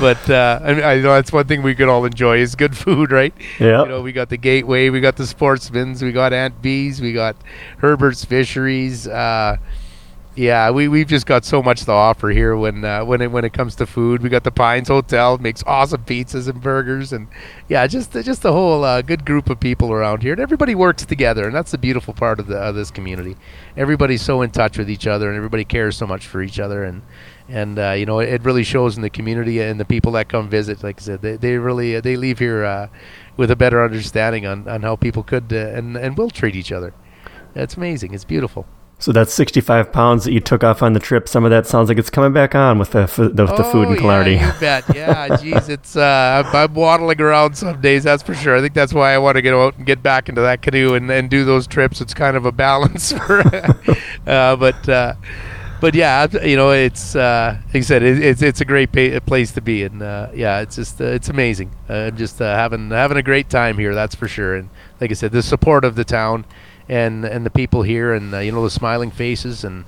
but 0.01 0.29
uh, 0.29 0.61
I, 0.63 0.83
I, 0.83 0.97
know 0.97 1.15
that's 1.15 1.33
one 1.33 1.47
thing 1.47 1.63
we 1.63 1.75
could 1.75 1.89
all 1.89 2.05
enjoy 2.05 2.39
is 2.39 2.55
good 2.57 2.77
food, 2.77 3.13
right? 3.13 3.33
Yeah. 3.59 3.85
You 3.85 3.89
know, 3.89 4.03
we 4.03 4.13
got 4.13 4.29
the 4.29 4.37
Gateway, 4.37 4.91
we 4.91 5.01
got 5.01 5.17
the 5.17 5.27
Sportsman's, 5.27 6.03
we 6.03 6.13
got 6.13 6.33
Aunt 6.33 6.61
Bee's, 6.61 7.01
we 7.01 7.13
got 7.13 7.37
Herbert's 7.79 8.25
Fisheries. 8.25 9.07
Yeah, 10.41 10.71
we 10.71 10.89
we've 10.89 11.07
just 11.07 11.27
got 11.27 11.45
so 11.45 11.63
much 11.63 11.85
to 11.85 11.93
offer 11.93 12.31
here 12.31 12.57
when 12.57 12.83
uh, 12.83 13.05
when 13.05 13.21
it 13.21 13.31
when 13.31 13.45
it 13.45 13.53
comes 13.53 13.75
to 13.75 13.85
food. 13.85 14.23
We 14.23 14.31
got 14.31 14.43
the 14.43 14.51
Pines 14.51 14.89
Hotel 14.89 15.37
makes 15.37 15.63
awesome 15.67 16.03
pizzas 16.05 16.49
and 16.49 16.63
burgers, 16.63 17.13
and 17.13 17.29
yeah, 17.69 17.87
just 17.87 18.13
just 18.13 18.43
a 18.47 18.51
whole 18.51 18.83
uh, 18.83 19.03
good 19.03 19.27
group 19.27 19.51
of 19.51 19.61
people 19.61 19.93
around 19.93 20.23
here, 20.23 20.33
and 20.33 20.41
everybody 20.41 20.75
works 20.75 21.05
together, 21.05 21.45
and 21.45 21.55
that's 21.55 21.73
the 21.73 21.77
beautiful 21.77 22.15
part 22.15 22.41
of 22.41 22.47
the 22.47 22.57
of 22.57 22.75
this 22.75 22.91
community. 22.91 23.37
Everybody's 23.77 24.23
so 24.23 24.41
in 24.41 24.51
touch 24.51 24.79
with 24.79 24.89
each 24.89 25.07
other, 25.07 25.29
and 25.29 25.37
everybody 25.37 25.63
cares 25.63 25.99
so 25.99 26.07
much 26.07 26.27
for 26.27 26.41
each 26.41 26.59
other, 26.59 26.85
and 26.85 27.03
and 27.47 27.79
uh, 27.79 27.91
you 27.91 28.07
know 28.07 28.21
it, 28.21 28.31
it, 28.31 28.43
really 28.43 28.65
shows 28.65 28.97
in 28.97 29.03
the 29.03 29.11
community 29.11 29.61
and 29.61 29.79
the 29.79 29.85
people 29.85 30.13
that 30.13 30.31
come 30.31 30.49
visit. 30.49 30.83
Like 30.83 31.03
I 31.03 31.05
said, 31.05 31.21
they 31.21 31.37
they 31.37 31.59
really 31.59 31.97
uh, 31.97 32.01
they 32.01 32.17
leave 32.17 32.39
here 32.39 32.65
uh, 32.65 32.89
with 33.37 33.51
a 33.51 33.57
better 33.57 33.85
understanding 33.85 34.47
on, 34.47 34.67
on 34.67 34.81
how 34.81 34.97
people 34.97 35.23
could 35.23 35.53
uh, 35.53 35.77
and 35.77 35.99
and 35.99 36.17
will 36.17 36.31
treat 36.31 36.57
each 36.57 36.73
other. 36.73 36.95
It's 37.55 37.77
amazing. 37.77 38.15
It's 38.15 38.25
beautiful. 38.25 38.65
So 39.01 39.13
that's 39.13 39.33
65 39.33 39.93
pounds 39.93 40.25
that 40.25 40.33
you 40.33 40.41
took 40.41 40.63
off 40.63 40.83
on 40.83 40.93
the 40.93 41.01
trip. 41.01 41.27
Some 41.27 41.47
of 41.47 41.51
that 41.51 41.67
sounds 41.67 41.89
like 41.89 41.97
it's 41.97 42.11
coming 42.11 42.35
back 42.35 42.55
on 42.55 42.79
with 42.79 42.91
the, 42.91 43.07
the, 43.07 43.47
the 43.47 43.65
oh, 43.65 43.73
food 43.73 43.89
and 43.89 43.99
Killarney. 43.99 44.35
Yeah, 44.35 44.55
you 44.55 44.61
bet. 44.61 44.85
Yeah, 44.95 45.37
geez, 45.39 45.71
it's 45.71 45.97
uh, 45.97 46.45
I'm, 46.45 46.55
I'm, 46.55 46.75
waddling 46.75 47.19
around 47.19 47.57
some 47.57 47.81
days, 47.81 48.05
that's 48.05 48.23
for 48.23 48.35
sure. 48.35 48.59
I 48.59 48.61
think 48.61 48.75
that's 48.75 48.93
why 48.93 49.15
I 49.15 49.19
want 49.19 49.37
to 49.37 49.43
get 49.43 49.55
out 49.55 49.79
and 49.79 49.87
get 49.87 50.03
back 50.03 50.29
into 50.29 50.43
that 50.43 50.61
canoe 50.61 50.93
and, 50.93 51.11
and 51.11 51.31
do 51.31 51.47
those 51.47 51.67
trips. 51.67 52.03
It's 52.03 52.13
kind 52.13 52.37
of 52.37 52.45
a 52.45 52.53
balance. 52.53 53.13
For, 53.21 53.41
uh, 54.27 54.57
but 54.57 54.89
uh, 54.89 55.15
but 55.81 55.95
yeah, 55.95 56.27
you 56.45 56.57
know, 56.57 56.71
it's 56.71 57.17
uh, 57.17 57.57
like 57.67 57.77
I 57.77 57.81
said, 57.81 58.03
it, 58.03 58.23
it's 58.23 58.43
it's 58.43 58.61
a 58.61 58.65
great 58.65 58.93
pa- 58.93 59.21
place 59.25 59.53
to 59.53 59.61
be, 59.61 59.83
and 59.83 60.03
uh, 60.03 60.29
yeah, 60.35 60.61
it's 60.61 60.77
just 60.77 61.01
uh, 61.01 61.05
it's 61.05 61.29
amazing. 61.29 61.71
I'm 61.89 62.17
just 62.17 62.39
having 62.39 62.91
having 62.91 63.17
a 63.17 63.23
great 63.23 63.49
time 63.49 63.79
here, 63.79 63.95
that's 63.95 64.15
for 64.15 64.29
sure. 64.29 64.57
And 64.57 64.71
like 65.01 65.11
I 65.11 65.15
said, 65.15 65.33
the 65.33 65.43
support 65.43 65.85
of 65.85 65.97
the 65.97 66.05
town 66.05 66.45
and 66.91 67.25
and 67.25 67.47
the 67.47 67.51
people 67.51 67.83
here, 67.83 68.13
and 68.13 68.35
uh, 68.35 68.39
you 68.41 68.51
know 68.51 68.65
the 68.65 68.71
smiling 68.71 69.13
faces, 69.13 69.65
and 69.65 69.85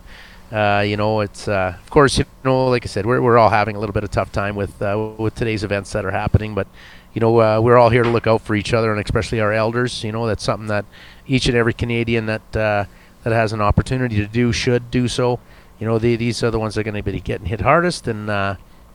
uh, 0.52 0.84
you 0.86 0.96
know 0.96 1.20
it's 1.20 1.48
uh, 1.48 1.74
of 1.76 1.90
course 1.90 2.16
you 2.16 2.24
know 2.44 2.68
like 2.68 2.84
I 2.84 2.86
said, 2.86 3.04
we're 3.04 3.20
we're 3.20 3.36
all 3.36 3.50
having 3.50 3.74
a 3.74 3.80
little 3.80 3.92
bit 3.92 4.04
of 4.04 4.10
tough 4.10 4.30
time 4.30 4.54
with 4.54 4.80
uh, 4.80 5.12
with 5.18 5.34
today's 5.34 5.64
events 5.64 5.92
that 5.92 6.04
are 6.04 6.12
happening, 6.12 6.54
but 6.54 6.68
you 7.12 7.20
know 7.20 7.40
uh, 7.40 7.60
we're 7.60 7.76
all 7.76 7.90
here 7.90 8.04
to 8.04 8.08
look 8.08 8.28
out 8.28 8.40
for 8.40 8.54
each 8.54 8.72
other, 8.72 8.92
and 8.92 9.04
especially 9.04 9.40
our 9.40 9.52
elders. 9.52 10.04
You 10.04 10.12
know 10.12 10.26
that's 10.28 10.44
something 10.44 10.68
that 10.68 10.84
each 11.26 11.46
and 11.46 11.56
every 11.56 11.74
Canadian 11.74 12.26
that 12.26 12.56
uh, 12.56 12.84
that 13.24 13.32
has 13.32 13.52
an 13.52 13.60
opportunity 13.60 14.16
to 14.16 14.28
do 14.28 14.52
should 14.52 14.90
do 14.92 15.08
so. 15.08 15.40
You 15.80 15.88
know 15.88 15.98
the, 15.98 16.14
these 16.14 16.44
are 16.44 16.52
the 16.52 16.60
ones 16.60 16.76
that 16.76 16.82
are 16.82 16.90
going 16.90 17.02
to 17.02 17.10
be 17.10 17.20
getting 17.20 17.46
hit 17.46 17.62
hardest, 17.62 18.06
and 18.06 18.28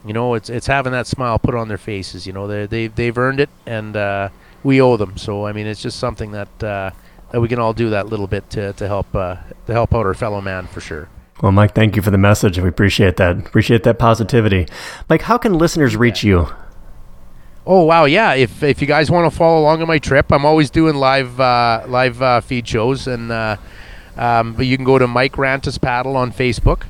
you 0.05 0.13
know 0.13 0.33
it's 0.33 0.49
it's 0.49 0.67
having 0.67 0.93
that 0.93 1.07
smile 1.07 1.39
put 1.39 1.55
on 1.55 1.67
their 1.67 1.77
faces. 1.77 2.25
You 2.25 2.31
know 2.31 2.47
they 2.47 2.67
they 2.67 2.87
they've 2.87 3.17
earned 3.17 3.41
it, 3.41 3.49
and 3.65 4.31
we 4.63 4.79
owe 4.79 4.95
them. 4.95 5.17
So 5.17 5.45
I 5.45 5.51
mean 5.51 5.67
it's 5.67 5.81
just 5.81 5.99
something 5.99 6.31
that 6.31 6.93
that 7.31 7.41
we 7.41 7.47
can 7.47 7.59
all 7.59 7.73
do 7.73 7.89
that 7.89 8.07
little 8.07 8.27
bit 8.27 8.49
to 8.51 8.73
to 8.73 8.87
help 8.87 9.15
uh, 9.15 9.37
to 9.65 9.73
help 9.73 9.93
out 9.93 10.05
our 10.05 10.13
fellow 10.13 10.41
man 10.41 10.67
for 10.67 10.81
sure. 10.81 11.09
Well, 11.41 11.51
Mike, 11.51 11.75
thank 11.75 11.95
you 11.95 12.01
for 12.01 12.09
the 12.09 12.17
message. 12.17 12.57
We 12.57 12.67
appreciate 12.67 13.17
that. 13.17 13.37
Appreciate 13.37 13.83
that 13.83 13.99
positivity. 13.99 14.67
Mike, 15.07 15.23
how 15.23 15.37
can 15.37 15.53
listeners 15.53 15.95
reach 15.95 16.23
you? 16.23 16.47
Oh 17.65 17.83
wow, 17.83 18.05
yeah. 18.05 18.33
If 18.33 18.63
if 18.63 18.81
you 18.81 18.87
guys 18.87 19.11
want 19.11 19.31
to 19.31 19.37
follow 19.37 19.59
along 19.59 19.81
on 19.81 19.87
my 19.87 19.99
trip, 19.99 20.31
I'm 20.31 20.45
always 20.45 20.69
doing 20.69 20.95
live 20.95 21.39
uh, 21.39 21.83
live 21.87 22.21
uh, 22.21 22.41
feed 22.41 22.67
shows, 22.67 23.07
and 23.07 23.31
uh, 23.31 23.57
um, 24.15 24.53
but 24.53 24.65
you 24.65 24.77
can 24.77 24.85
go 24.85 24.97
to 24.97 25.05
Mike 25.05 25.37
Ranta's 25.37 25.77
Paddle 25.77 26.15
on 26.15 26.31
Facebook, 26.31 26.83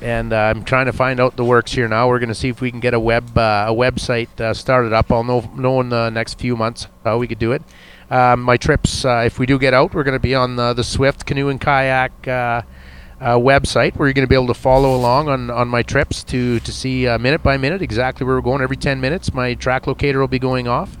and 0.00 0.32
uh, 0.32 0.36
I'm 0.36 0.64
trying 0.64 0.86
to 0.86 0.92
find 0.92 1.18
out 1.18 1.36
the 1.36 1.44
works 1.44 1.72
here 1.72 1.88
now. 1.88 2.08
We're 2.08 2.20
going 2.20 2.28
to 2.28 2.36
see 2.36 2.48
if 2.48 2.60
we 2.60 2.70
can 2.70 2.78
get 2.80 2.94
a 2.94 3.00
web 3.00 3.36
uh, 3.36 3.66
a 3.68 3.74
website 3.74 4.40
uh, 4.40 4.54
started 4.54 4.92
up. 4.92 5.10
I'll 5.10 5.24
know 5.24 5.50
know 5.56 5.80
in 5.80 5.88
the 5.88 6.08
next 6.08 6.38
few 6.38 6.56
months 6.56 6.86
how 7.04 7.18
we 7.18 7.26
could 7.26 7.40
do 7.40 7.50
it. 7.50 7.62
Um, 8.12 8.42
my 8.42 8.58
trips, 8.58 9.06
if 9.06 9.38
we 9.38 9.46
do 9.46 9.58
get 9.58 9.72
out, 9.72 9.94
we're 9.94 10.02
going 10.02 10.12
to 10.12 10.20
be 10.20 10.34
on 10.34 10.56
the, 10.56 10.74
the 10.74 10.84
Swift 10.84 11.24
Canoe 11.24 11.48
and 11.48 11.58
Kayak 11.58 12.28
uh, 12.28 12.62
website 13.38 13.96
where 13.96 14.08
you're 14.08 14.12
going 14.12 14.26
to 14.26 14.28
be 14.28 14.34
able 14.34 14.48
to 14.48 14.54
follow 14.54 14.94
along 14.94 15.30
on, 15.30 15.48
on 15.50 15.68
my 15.68 15.82
trips 15.82 16.22
to, 16.24 16.60
to 16.60 16.72
see 16.72 17.06
uh, 17.06 17.18
minute 17.18 17.42
by 17.42 17.56
minute 17.56 17.80
exactly 17.80 18.26
where 18.26 18.34
we're 18.34 18.42
going 18.42 18.60
every 18.60 18.76
10 18.76 19.00
minutes. 19.00 19.32
My 19.32 19.54
track 19.54 19.86
locator 19.86 20.20
will 20.20 20.28
be 20.28 20.38
going 20.38 20.68
off. 20.68 20.98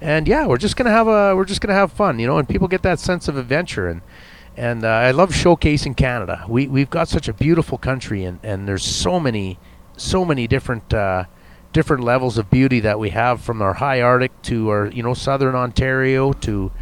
And 0.00 0.28
yeah, 0.28 0.46
we're 0.46 0.58
just 0.58 0.76
gonna 0.76 0.90
have 0.90 1.08
a 1.08 1.34
we're 1.34 1.46
just 1.46 1.60
gonna 1.60 1.74
have 1.74 1.90
fun, 1.90 2.18
you 2.18 2.26
know, 2.26 2.38
and 2.38 2.48
people 2.48 2.68
get 2.68 2.82
that 2.82 3.00
sense 3.00 3.28
of 3.28 3.36
adventure 3.36 3.88
and 3.88 4.02
and 4.56 4.84
uh, 4.84 4.88
I 4.88 5.10
love 5.10 5.30
showcasing 5.30 5.96
Canada. 5.96 6.44
We 6.48 6.66
we've 6.66 6.90
got 6.90 7.08
such 7.08 7.28
a 7.28 7.32
beautiful 7.32 7.78
country 7.78 8.24
and, 8.24 8.38
and 8.42 8.68
there's 8.68 8.84
so 8.84 9.18
many 9.18 9.58
so 9.96 10.24
many 10.24 10.46
different 10.46 10.92
uh, 10.92 11.24
different 11.76 12.02
levels 12.02 12.38
of 12.38 12.50
beauty 12.50 12.80
that 12.80 12.98
we 12.98 13.10
have 13.10 13.38
from 13.38 13.60
our 13.60 13.74
high 13.74 14.00
Arctic 14.00 14.32
to 14.40 14.70
our 14.70 14.86
you 14.86 15.02
know 15.02 15.12
southern 15.12 15.54
Ontario 15.54 16.32
to 16.32 16.72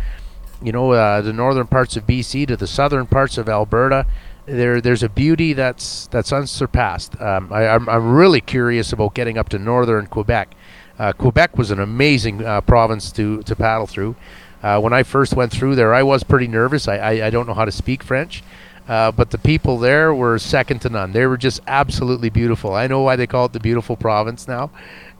you 0.63 0.71
know 0.71 0.93
uh, 0.93 1.21
the 1.21 1.33
northern 1.33 1.67
parts 1.67 1.97
of 1.97 2.07
BC 2.07 2.47
to 2.47 2.57
the 2.57 2.69
southern 2.69 3.05
parts 3.05 3.37
of 3.37 3.49
Alberta 3.49 4.07
there 4.47 4.81
there's 4.81 5.03
a 5.03 5.09
beauty 5.09 5.53
that's 5.53 6.07
that's 6.09 6.33
unsurpassed. 6.33 7.21
Um, 7.21 7.53
I, 7.53 7.65
am 7.65 7.89
I'm, 7.89 7.97
I'm 7.97 8.13
really 8.13 8.41
curious 8.41 8.93
about 8.93 9.15
getting 9.15 9.37
up 9.37 9.49
to 9.49 9.59
northern 9.59 10.07
Quebec. 10.07 10.55
Uh, 10.97 11.13
Quebec 11.13 11.59
was 11.59 11.73
an 11.73 11.81
amazing 11.81 12.45
uh, 12.45 12.61
province 12.61 13.11
to, 13.13 13.43
to 13.43 13.57
paddle 13.57 13.89
through. 13.89 14.15
Uh, 14.63 14.81
when 14.81 14.93
I 14.93 15.03
first 15.03 15.35
went 15.35 15.51
through 15.51 15.75
there, 15.75 15.93
I 15.93 16.05
was 16.05 16.23
pretty 16.23 16.47
nervous. 16.47 16.87
I, 16.87 16.99
I, 16.99 17.27
I 17.27 17.31
don't 17.31 17.49
know 17.49 17.55
how 17.55 17.65
to 17.65 17.73
speak 17.73 18.05
French, 18.05 18.45
uh, 18.89 19.11
but 19.13 19.31
the 19.31 19.39
people 19.39 19.79
there 19.79 20.15
were 20.15 20.39
second 20.39 20.81
to 20.81 20.89
none. 20.89 21.13
They 21.13 21.27
were 21.27 21.37
just 21.37 21.61
absolutely 21.67 22.31
beautiful. 22.31 22.75
I 22.75 22.87
know 22.87 23.01
why 23.01 23.17
they 23.17 23.27
call 23.27 23.47
it 23.47 23.53
the 23.53 23.61
beautiful 23.61 23.97
province 23.97 24.47
now, 24.47 24.71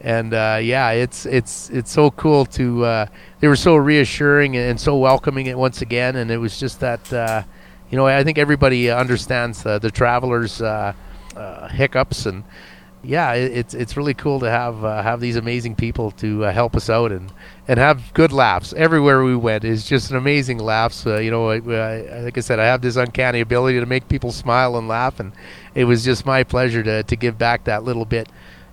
and 0.01 0.33
uh, 0.33 0.59
yeah, 0.61 0.91
it's 0.91 1.25
it's 1.25 1.69
it's 1.69 1.91
so 1.91 2.11
cool 2.11 2.45
to. 2.47 2.85
Uh, 2.85 3.05
they 3.39 3.47
were 3.47 3.55
so 3.55 3.75
reassuring 3.75 4.55
and 4.57 4.79
so 4.79 4.97
welcoming 4.97 5.47
it 5.47 5.57
once 5.57 5.81
again, 5.81 6.15
and 6.15 6.31
it 6.31 6.37
was 6.37 6.59
just 6.59 6.79
that 6.79 7.45
you 7.89 7.97
know, 7.97 8.07
I 8.07 8.23
think 8.23 8.37
everybody 8.37 8.89
understands 8.89 9.65
uh, 9.65 9.79
the 9.79 9.91
travelers' 9.91 10.61
uh, 10.61 10.93
uh, 11.35 11.67
hiccups, 11.67 12.25
and 12.25 12.43
yeah, 13.05 13.33
it's 13.33 13.73
it's 13.73 13.95
really 13.95 14.13
cool 14.13 14.39
to 14.39 14.49
have 14.49 14.83
uh, 14.83 15.01
have 15.01 15.19
these 15.19 15.35
amazing 15.35 15.75
people 15.75 16.11
to 16.11 16.45
uh, 16.45 16.51
help 16.51 16.75
us 16.75 16.89
out 16.89 17.11
and, 17.11 17.31
and 17.67 17.79
have 17.79 18.13
good 18.13 18.31
laughs 18.31 18.73
everywhere 18.73 19.23
we 19.23 19.35
went. 19.35 19.63
Is 19.63 19.85
just 19.85 20.11
an 20.11 20.17
amazing 20.17 20.59
laughs. 20.59 21.05
Uh, 21.05 21.17
you 21.17 21.31
know, 21.31 21.49
I, 21.49 21.57
I, 21.57 22.19
like 22.21 22.37
I 22.37 22.41
said, 22.41 22.59
I 22.59 22.65
have 22.65 22.81
this 22.81 22.95
uncanny 22.95 23.41
ability 23.41 23.79
to 23.79 23.85
make 23.85 24.07
people 24.07 24.31
smile 24.31 24.77
and 24.77 24.87
laugh, 24.87 25.19
and 25.19 25.31
it 25.73 25.85
was 25.85 26.03
just 26.03 26.25
my 26.25 26.43
pleasure 26.43 26.83
to 26.83 27.03
to 27.03 27.15
give 27.15 27.37
back 27.37 27.63
that 27.65 27.83
little 27.83 28.05
bit 28.05 28.27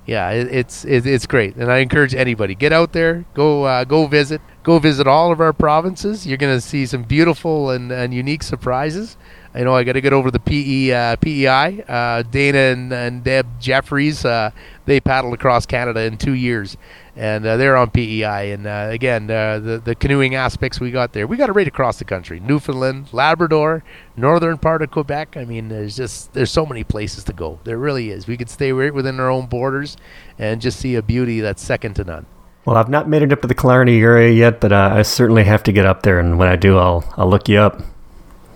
yeah, 0.05 0.31
it, 0.31 0.49
it's 0.53 0.85
it, 0.85 1.07
it's 1.07 1.27
great, 1.27 1.55
and 1.57 1.71
I 1.71 1.79
encourage 1.79 2.15
anybody 2.15 2.55
get 2.55 2.73
out 2.73 2.93
there, 2.93 3.25
go 3.35 3.65
uh, 3.65 3.85
go 3.85 4.07
visit, 4.07 4.41
go 4.65 4.79
visit 4.79 5.07
all 5.07 5.31
of 5.31 5.41
our 5.41 5.53
provinces. 5.53 6.27
You're 6.27 6.39
to 6.39 6.61
see 6.61 6.87
some 6.87 7.05
beautiful 7.05 7.71
and, 7.71 7.93
and 7.93 8.13
unique 8.13 8.43
surprises. 8.43 9.17
I 9.55 9.65
know 9.65 9.75
I 9.75 9.85
got 9.85 9.93
to 9.93 10.01
get 10.01 10.15
over 10.15 10.31
the 10.31 10.39
PE 10.39 10.93
uh, 10.93 11.17
PEI. 11.17 11.85
Uh, 11.87 12.23
Dana 12.23 12.59
and, 12.59 12.93
and 12.93 13.23
Deb 13.23 13.47
Jeffries, 13.61 14.25
uh, 14.25 14.51
they 14.87 14.99
paddled 14.99 15.35
across 15.35 15.67
Canada 15.67 16.01
in 16.03 16.17
two 16.17 16.33
years, 16.33 16.79
and 17.17 17.45
uh, 17.45 17.59
they're 17.59 17.77
on 17.77 17.91
PEI. 17.91 18.53
And 18.53 18.67
uh, 18.67 18.89
again, 18.91 19.31
uh, 19.31 19.59
the 19.59 19.79
the 19.79 19.95
canoeing 19.95 20.35
aspects 20.35 20.81
we 20.81 20.91
got 20.91 21.13
there, 21.13 21.27
we 21.27 21.37
got 21.37 21.51
it 21.51 21.53
right 21.53 21.69
across 21.69 21.99
the 21.99 22.05
country: 22.05 22.41
Newfoundland, 22.41 23.13
Labrador, 23.13 23.85
northern 24.17 24.57
part 24.57 24.81
of 24.81 24.91
Quebec. 24.91 25.37
I 25.37 25.45
mean, 25.45 25.69
there's 25.69 25.97
just 25.97 26.33
there's 26.33 26.51
so 26.51 26.65
many 26.65 26.83
places 26.83 27.25
to 27.25 27.35
go. 27.35 27.61
There 27.65 27.77
really 27.79 28.11
is. 28.11 28.27
We 28.27 28.39
could 28.39 28.49
stay 28.49 28.73
right 28.73 28.95
within 28.95 29.21
our 29.21 29.31
own 29.31 29.47
borders 29.47 29.99
and 30.39 30.63
just 30.63 30.81
see 30.81 30.95
a 30.95 31.03
beauty 31.03 31.41
that's 31.41 31.63
second 31.63 31.95
to 31.97 32.05
none. 32.05 32.25
Well, 32.65 32.77
I've 32.77 32.89
not 32.89 33.09
made 33.09 33.23
it 33.23 33.33
up 33.33 33.43
to 33.43 33.49
the 33.49 33.57
Killarney 33.57 34.01
area 34.01 34.31
yet, 34.31 34.61
but 34.61 34.73
I 34.73 35.03
certainly 35.03 35.45
have 35.45 35.65
to 35.65 35.73
get 35.73 35.85
up 35.85 36.05
there, 36.05 36.21
and 36.21 36.39
when 36.39 36.49
I 36.49 36.57
do, 36.57 36.79
I'll 36.79 37.05
I'll 37.19 37.29
look 37.29 37.51
you 37.51 37.59
up. 37.59 37.83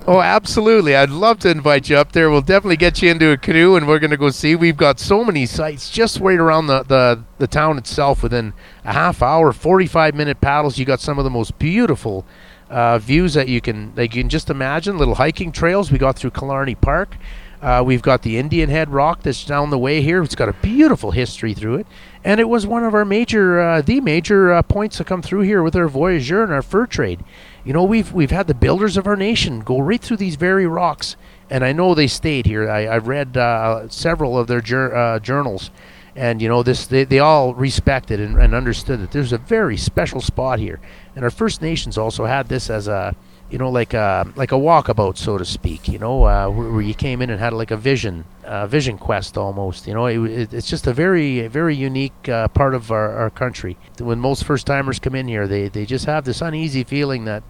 Oh, 0.08 0.20
absolutely. 0.20 0.94
I'd 0.94 1.10
love 1.10 1.40
to 1.40 1.50
invite 1.50 1.88
you 1.88 1.96
up 1.96 2.12
there. 2.12 2.30
We'll 2.30 2.40
definitely 2.40 2.76
get 2.76 3.02
you 3.02 3.10
into 3.10 3.32
a 3.32 3.36
canoe 3.36 3.74
and 3.74 3.88
we're 3.88 3.98
going 3.98 4.12
to 4.12 4.16
go 4.16 4.30
see. 4.30 4.54
We've 4.54 4.76
got 4.76 5.00
so 5.00 5.24
many 5.24 5.46
sites 5.46 5.90
just 5.90 6.20
right 6.20 6.38
around 6.38 6.68
the, 6.68 6.84
the, 6.84 7.24
the 7.38 7.48
town 7.48 7.76
itself 7.76 8.22
within 8.22 8.52
a 8.84 8.92
half 8.92 9.20
hour, 9.20 9.52
45 9.52 10.14
minute 10.14 10.40
paddles. 10.40 10.78
You 10.78 10.84
got 10.84 11.00
some 11.00 11.18
of 11.18 11.24
the 11.24 11.30
most 11.30 11.58
beautiful 11.58 12.24
uh, 12.70 13.00
views 13.00 13.34
that 13.34 13.48
you 13.48 13.60
can 13.60 13.96
that 13.96 14.14
you 14.14 14.22
can 14.22 14.28
just 14.28 14.48
imagine. 14.48 14.96
Little 14.96 15.16
hiking 15.16 15.50
trails. 15.50 15.90
We 15.90 15.98
got 15.98 16.16
through 16.16 16.30
Killarney 16.30 16.76
Park. 16.76 17.16
Uh, 17.60 17.82
we've 17.84 18.02
got 18.02 18.22
the 18.22 18.38
Indian 18.38 18.68
Head 18.68 18.90
Rock 18.90 19.22
that's 19.22 19.44
down 19.44 19.70
the 19.70 19.78
way 19.78 20.02
here. 20.02 20.22
It's 20.22 20.34
got 20.34 20.48
a 20.48 20.52
beautiful 20.52 21.10
history 21.10 21.54
through 21.54 21.76
it, 21.76 21.86
and 22.22 22.38
it 22.38 22.48
was 22.48 22.66
one 22.66 22.84
of 22.84 22.94
our 22.94 23.04
major, 23.04 23.60
uh, 23.60 23.80
the 23.80 24.00
major 24.02 24.52
uh, 24.52 24.62
points 24.62 24.98
to 24.98 25.04
come 25.04 25.22
through 25.22 25.40
here 25.40 25.62
with 25.62 25.74
our 25.74 25.88
voyageur 25.88 26.44
and 26.44 26.52
our 26.52 26.62
fur 26.62 26.86
trade. 26.86 27.24
You 27.66 27.72
know, 27.72 27.82
we've 27.82 28.12
we've 28.12 28.30
had 28.30 28.46
the 28.46 28.54
builders 28.54 28.96
of 28.96 29.08
our 29.08 29.16
nation 29.16 29.58
go 29.58 29.80
right 29.80 30.00
through 30.00 30.18
these 30.18 30.36
very 30.36 30.68
rocks, 30.68 31.16
and 31.50 31.64
I 31.64 31.72
know 31.72 31.96
they 31.96 32.06
stayed 32.06 32.46
here. 32.46 32.70
I, 32.70 32.86
I 32.86 32.98
read 32.98 33.36
uh, 33.36 33.88
several 33.88 34.38
of 34.38 34.46
their 34.46 34.60
jur- 34.60 34.94
uh, 34.94 35.18
journals, 35.18 35.72
and 36.14 36.40
you 36.40 36.46
know 36.46 36.62
this 36.62 36.86
they, 36.86 37.02
they 37.02 37.18
all 37.18 37.54
respected 37.54 38.20
and, 38.20 38.40
and 38.40 38.54
understood 38.54 39.00
that 39.00 39.10
there's 39.10 39.32
a 39.32 39.38
very 39.38 39.76
special 39.76 40.20
spot 40.20 40.60
here. 40.60 40.78
And 41.16 41.24
our 41.24 41.30
First 41.30 41.60
Nations 41.60 41.98
also 41.98 42.26
had 42.26 42.46
this 42.48 42.70
as 42.70 42.86
a 42.86 43.16
you 43.50 43.58
know, 43.58 43.70
like 43.70 43.94
a 43.94 44.30
like 44.34 44.52
a 44.52 44.56
walkabout, 44.56 45.16
so 45.16 45.38
to 45.38 45.44
speak. 45.44 45.88
You 45.88 45.98
know, 45.98 46.24
uh, 46.24 46.48
where, 46.48 46.82
you 46.82 46.94
came 46.94 47.22
in 47.22 47.30
and 47.30 47.38
had 47.38 47.52
like 47.52 47.70
a 47.70 47.76
vision, 47.76 48.24
uh, 48.44 48.66
vision 48.66 48.98
quest 48.98 49.36
almost. 49.38 49.86
You 49.86 49.94
know, 49.94 50.06
it, 50.06 50.52
it's 50.52 50.68
just 50.68 50.86
a 50.86 50.92
very 50.92 51.46
very 51.48 51.76
unique 51.76 52.28
uh, 52.28 52.48
part 52.48 52.74
of 52.74 52.90
our, 52.90 53.12
our 53.16 53.30
country. 53.30 53.76
When 53.98 54.18
most 54.18 54.44
first 54.44 54.66
timers 54.66 54.98
come 54.98 55.14
in 55.14 55.28
here, 55.28 55.46
they, 55.46 55.68
they 55.68 55.86
just 55.86 56.06
have 56.06 56.24
this 56.24 56.40
uneasy 56.40 56.84
feeling 56.84 57.24
that 57.26 57.44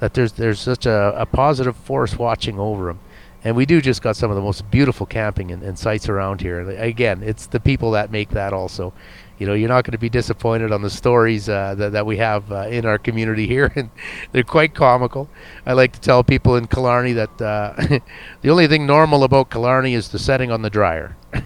that 0.00 0.14
there's 0.14 0.32
there's 0.32 0.60
such 0.60 0.86
a, 0.86 1.14
a 1.16 1.26
positive 1.26 1.76
force 1.76 2.18
watching 2.18 2.58
over 2.58 2.86
them. 2.86 3.00
And 3.44 3.54
we 3.54 3.64
do 3.64 3.80
just 3.80 4.02
got 4.02 4.16
some 4.16 4.28
of 4.28 4.34
the 4.34 4.42
most 4.42 4.68
beautiful 4.72 5.06
camping 5.06 5.52
and, 5.52 5.62
and 5.62 5.78
sites 5.78 6.08
around 6.08 6.40
here. 6.40 6.68
Again, 6.68 7.22
it's 7.22 7.46
the 7.46 7.60
people 7.60 7.92
that 7.92 8.10
make 8.10 8.30
that 8.30 8.52
also 8.52 8.92
you 9.38 9.46
know 9.46 9.54
you're 9.54 9.68
not 9.68 9.84
going 9.84 9.92
to 9.92 9.98
be 9.98 10.08
disappointed 10.08 10.72
on 10.72 10.82
the 10.82 10.90
stories 10.90 11.48
uh, 11.48 11.74
that, 11.74 11.92
that 11.92 12.06
we 12.06 12.16
have 12.16 12.50
uh, 12.50 12.66
in 12.68 12.84
our 12.84 12.98
community 12.98 13.46
here 13.46 13.72
and 13.76 13.90
they're 14.32 14.42
quite 14.42 14.74
comical. 14.74 15.28
I 15.64 15.74
like 15.74 15.92
to 15.92 16.00
tell 16.00 16.24
people 16.24 16.56
in 16.56 16.66
killarney 16.66 17.12
that 17.12 17.40
uh, 17.40 17.74
the 18.42 18.50
only 18.50 18.66
thing 18.66 18.86
normal 18.86 19.24
about 19.24 19.50
killarney 19.50 19.94
is 19.94 20.08
the 20.08 20.18
setting 20.18 20.50
on 20.50 20.62
the 20.62 20.70
dryer. 20.70 21.16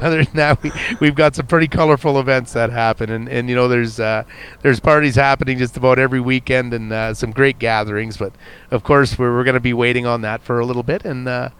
Other 0.00 0.24
than 0.24 0.34
that 0.34 0.62
we, 0.62 0.72
we've 1.00 1.14
got 1.14 1.34
some 1.34 1.46
pretty 1.46 1.68
colorful 1.68 2.18
events 2.18 2.54
that 2.54 2.70
happen 2.70 3.10
and, 3.10 3.28
and 3.28 3.50
you 3.50 3.54
know 3.54 3.68
there's 3.68 4.00
uh, 4.00 4.24
there's 4.62 4.80
parties 4.80 5.16
happening 5.16 5.58
just 5.58 5.76
about 5.76 5.98
every 5.98 6.20
weekend 6.20 6.72
and 6.72 6.92
uh, 6.92 7.12
some 7.12 7.30
great 7.30 7.58
gatherings 7.58 8.16
but 8.16 8.32
of 8.70 8.82
course 8.84 9.18
we're, 9.18 9.34
we're 9.34 9.44
going 9.44 9.54
to 9.54 9.60
be 9.60 9.74
waiting 9.74 10.06
on 10.06 10.22
that 10.22 10.40
for 10.42 10.60
a 10.60 10.66
little 10.66 10.82
bit 10.82 11.04
and 11.04 11.28
uh, 11.28 11.50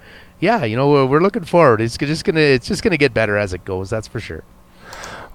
yeah, 0.45 0.64
you 0.64 0.76
know, 0.76 1.07
we're 1.07 1.22
looking 1.22 1.45
forward. 1.45 1.80
It's 1.80 1.97
just 1.97 2.24
gonna 2.24 2.40
it's 2.40 2.68
just 2.68 2.82
gonna 2.82 2.99
get 2.99 3.14
better 3.14 3.36
as 3.38 3.55
it 3.55 3.64
goes. 3.64 3.88
That's 3.88 4.07
for 4.07 4.20
sure. 4.20 4.45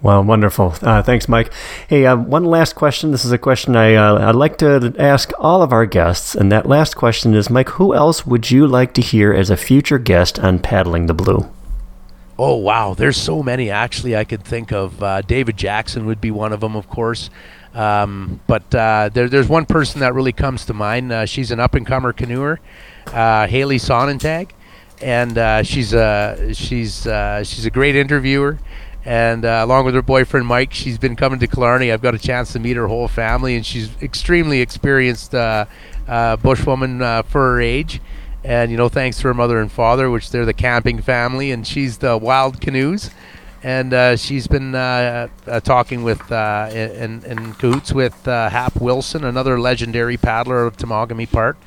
Well, 0.02 0.24
wonderful. 0.24 0.76
Uh, 0.82 1.02
thanks, 1.02 1.28
Mike. 1.28 1.52
Hey, 1.90 2.06
uh, 2.06 2.16
one 2.16 2.46
last 2.46 2.76
question. 2.76 3.12
This 3.12 3.26
is 3.26 3.34
a 3.34 3.38
question 3.38 3.76
I 3.76 3.96
uh, 3.96 4.30
I'd 4.30 4.36
like 4.36 4.58
to 4.60 4.94
ask 4.98 5.32
all 5.40 5.62
of 5.62 5.74
our 5.74 5.86
guests, 5.88 6.36
and 6.36 6.52
that 6.52 6.68
last 6.68 6.96
question 6.96 7.34
is, 7.34 7.50
Mike, 7.50 7.70
who 7.70 7.94
else 7.94 8.26
would 8.26 8.52
you 8.52 8.68
like 8.68 8.94
to 8.94 9.02
hear 9.02 9.34
as 9.34 9.50
a 9.50 9.58
future 9.58 9.98
guest 9.98 10.40
on 10.40 10.60
Paddling 10.60 11.08
the 11.08 11.14
Blue? 11.14 11.52
Oh 12.38 12.56
wow, 12.56 12.94
there's 12.94 13.18
so 13.18 13.42
many. 13.42 13.72
Actually, 13.72 14.16
I 14.16 14.24
could 14.24 14.44
think 14.44 14.72
of 14.72 15.02
uh, 15.04 15.22
David 15.24 15.58
Jackson 15.58 16.06
would 16.06 16.22
be 16.22 16.32
one 16.32 16.54
of 16.54 16.62
them, 16.62 16.76
of 16.76 16.88
course. 16.88 17.32
Um, 17.74 18.40
but 18.48 18.74
uh, 18.74 19.10
there, 19.12 19.28
there's 19.28 19.50
one 19.50 19.66
person 19.66 20.00
that 20.02 20.14
really 20.14 20.32
comes 20.32 20.66
to 20.66 20.74
mind. 20.74 21.12
Uh, 21.12 21.26
she's 21.26 21.52
an 21.52 21.60
up 21.60 21.74
and 21.76 21.86
comer 21.86 22.14
canoeer, 22.14 22.60
Haley 23.08 23.78
Sonnentag 23.78 24.52
and 25.02 25.38
uh, 25.38 25.64
she's 25.64 25.94
a 25.94 26.52
she's 26.54 27.08
uh, 27.08 27.44
she's 27.44 27.66
a 27.66 27.72
great 27.72 27.96
interviewer. 27.96 28.60
And 29.06 29.46
uh, 29.46 29.62
along 29.64 29.86
with 29.86 29.96
her 29.96 30.02
boyfriend 30.02 30.46
Mike, 30.46 30.74
she's 30.74 30.98
been 30.98 31.16
coming 31.16 31.40
to 31.40 31.48
Killarney. 31.48 31.92
I've 31.92 32.02
got 32.02 32.14
a 32.16 32.20
chance 32.20 32.52
to 32.54 32.60
meet 32.60 32.76
her 32.76 32.88
whole 32.88 33.08
family, 33.08 33.56
and 33.56 33.66
she's 33.66 33.90
extremely 34.02 34.60
experienced 34.60 35.34
uh, 35.34 35.66
uh, 36.08 36.38
bushwoman 36.38 37.02
uh, 37.02 37.24
for 37.24 37.54
her 37.54 37.62
age. 37.62 38.02
And 38.44 38.72
you 38.72 38.78
know, 38.78 38.90
thanks 38.90 39.18
to 39.18 39.24
her 39.30 39.34
mother 39.34 39.60
and 39.60 39.72
father, 39.72 40.10
which 40.10 40.32
they're 40.32 40.46
the 40.46 40.54
camping 40.54 41.02
family, 41.02 41.52
and 41.52 41.66
she's 41.66 41.98
the 42.00 42.18
Wild 42.18 42.60
Canoes. 42.62 43.10
and 43.64 43.94
uh, 43.94 44.16
she's 44.16 44.48
been 44.48 44.74
uh, 44.74 45.28
uh, 45.48 45.60
talking 45.60 46.04
with 46.04 46.32
uh, 46.32 46.70
in, 46.72 47.24
in 47.26 47.54
cahoots 47.56 47.92
with 47.92 48.28
uh, 48.28 48.50
Hap 48.50 48.80
Wilson, 48.80 49.24
another 49.24 49.60
legendary 49.60 50.18
paddler 50.18 50.66
of 50.66 50.78
Temagami 50.78 51.30
Park. 51.30 51.58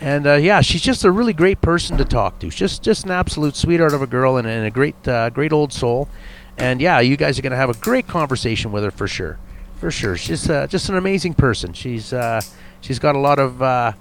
And 0.00 0.26
uh, 0.26 0.34
yeah, 0.34 0.62
she's 0.62 0.80
just 0.80 1.04
a 1.04 1.10
really 1.10 1.32
great 1.32 1.60
person 1.60 1.98
to 1.98 2.04
talk 2.04 2.38
to. 2.40 2.48
Just 2.48 2.82
just 2.82 3.04
an 3.04 3.10
absolute 3.10 3.54
sweetheart 3.54 3.92
of 3.92 4.02
a 4.02 4.06
girl 4.06 4.38
and, 4.38 4.46
and 4.46 4.66
a 4.66 4.70
great 4.70 5.06
uh, 5.06 5.30
great 5.30 5.52
old 5.52 5.72
soul. 5.72 6.08
And 6.56 6.80
yeah, 6.80 7.00
you 7.00 7.16
guys 7.16 7.38
are 7.38 7.42
going 7.42 7.52
to 7.52 7.56
have 7.56 7.70
a 7.70 7.74
great 7.74 8.06
conversation 8.06 8.72
with 8.72 8.84
her 8.84 8.90
for 8.90 9.06
sure, 9.06 9.38
for 9.76 9.90
sure. 9.90 10.16
She's 10.16 10.48
uh, 10.48 10.66
just 10.66 10.88
an 10.88 10.96
amazing 10.96 11.34
person. 11.34 11.72
She's 11.72 12.12
uh, 12.12 12.40
she's 12.80 12.98
got 12.98 13.14
a 13.14 13.18
lot 13.18 13.38
of 13.38 13.96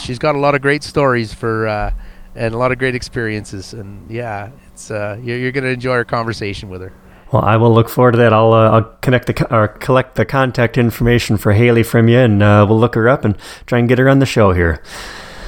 she's 0.00 0.18
got 0.18 0.34
a 0.34 0.38
lot 0.38 0.54
of 0.54 0.62
great 0.62 0.82
stories 0.82 1.32
for 1.32 1.94
and 2.34 2.54
a 2.54 2.58
lot 2.58 2.72
of 2.72 2.78
great 2.78 2.94
experiences. 2.94 3.72
And 3.74 4.10
yeah, 4.10 4.50
it's 4.72 4.90
uh, 4.90 5.18
you're, 5.22 5.38
you're 5.38 5.52
going 5.52 5.64
to 5.64 5.70
enjoy 5.70 5.92
our 5.92 6.04
conversation 6.04 6.68
with 6.68 6.82
her. 6.82 6.92
Well, 7.34 7.44
I 7.44 7.56
will 7.56 7.74
look 7.74 7.88
forward 7.88 8.12
to 8.12 8.18
that. 8.18 8.32
I'll, 8.32 8.52
uh, 8.52 8.70
I'll 8.70 8.96
connect 9.00 9.26
the 9.26 9.52
or 9.52 9.66
collect 9.66 10.14
the 10.14 10.24
contact 10.24 10.78
information 10.78 11.36
for 11.36 11.52
Haley 11.52 11.82
from 11.82 12.06
you, 12.06 12.20
and 12.20 12.40
uh, 12.40 12.64
we'll 12.68 12.78
look 12.78 12.94
her 12.94 13.08
up 13.08 13.24
and 13.24 13.36
try 13.66 13.80
and 13.80 13.88
get 13.88 13.98
her 13.98 14.08
on 14.08 14.20
the 14.20 14.26
show 14.26 14.52
here. 14.52 14.80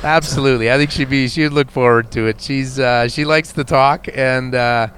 Absolutely, 0.02 0.68
I 0.68 0.78
think 0.78 0.90
she'd 0.90 1.08
be 1.08 1.28
she'd 1.28 1.50
look 1.50 1.70
forward 1.70 2.10
to 2.10 2.26
it. 2.26 2.40
She's 2.40 2.80
uh, 2.80 3.06
she 3.06 3.24
likes 3.24 3.52
to 3.52 3.62
talk, 3.62 4.08
and 4.12 4.52
uh, 4.52 4.88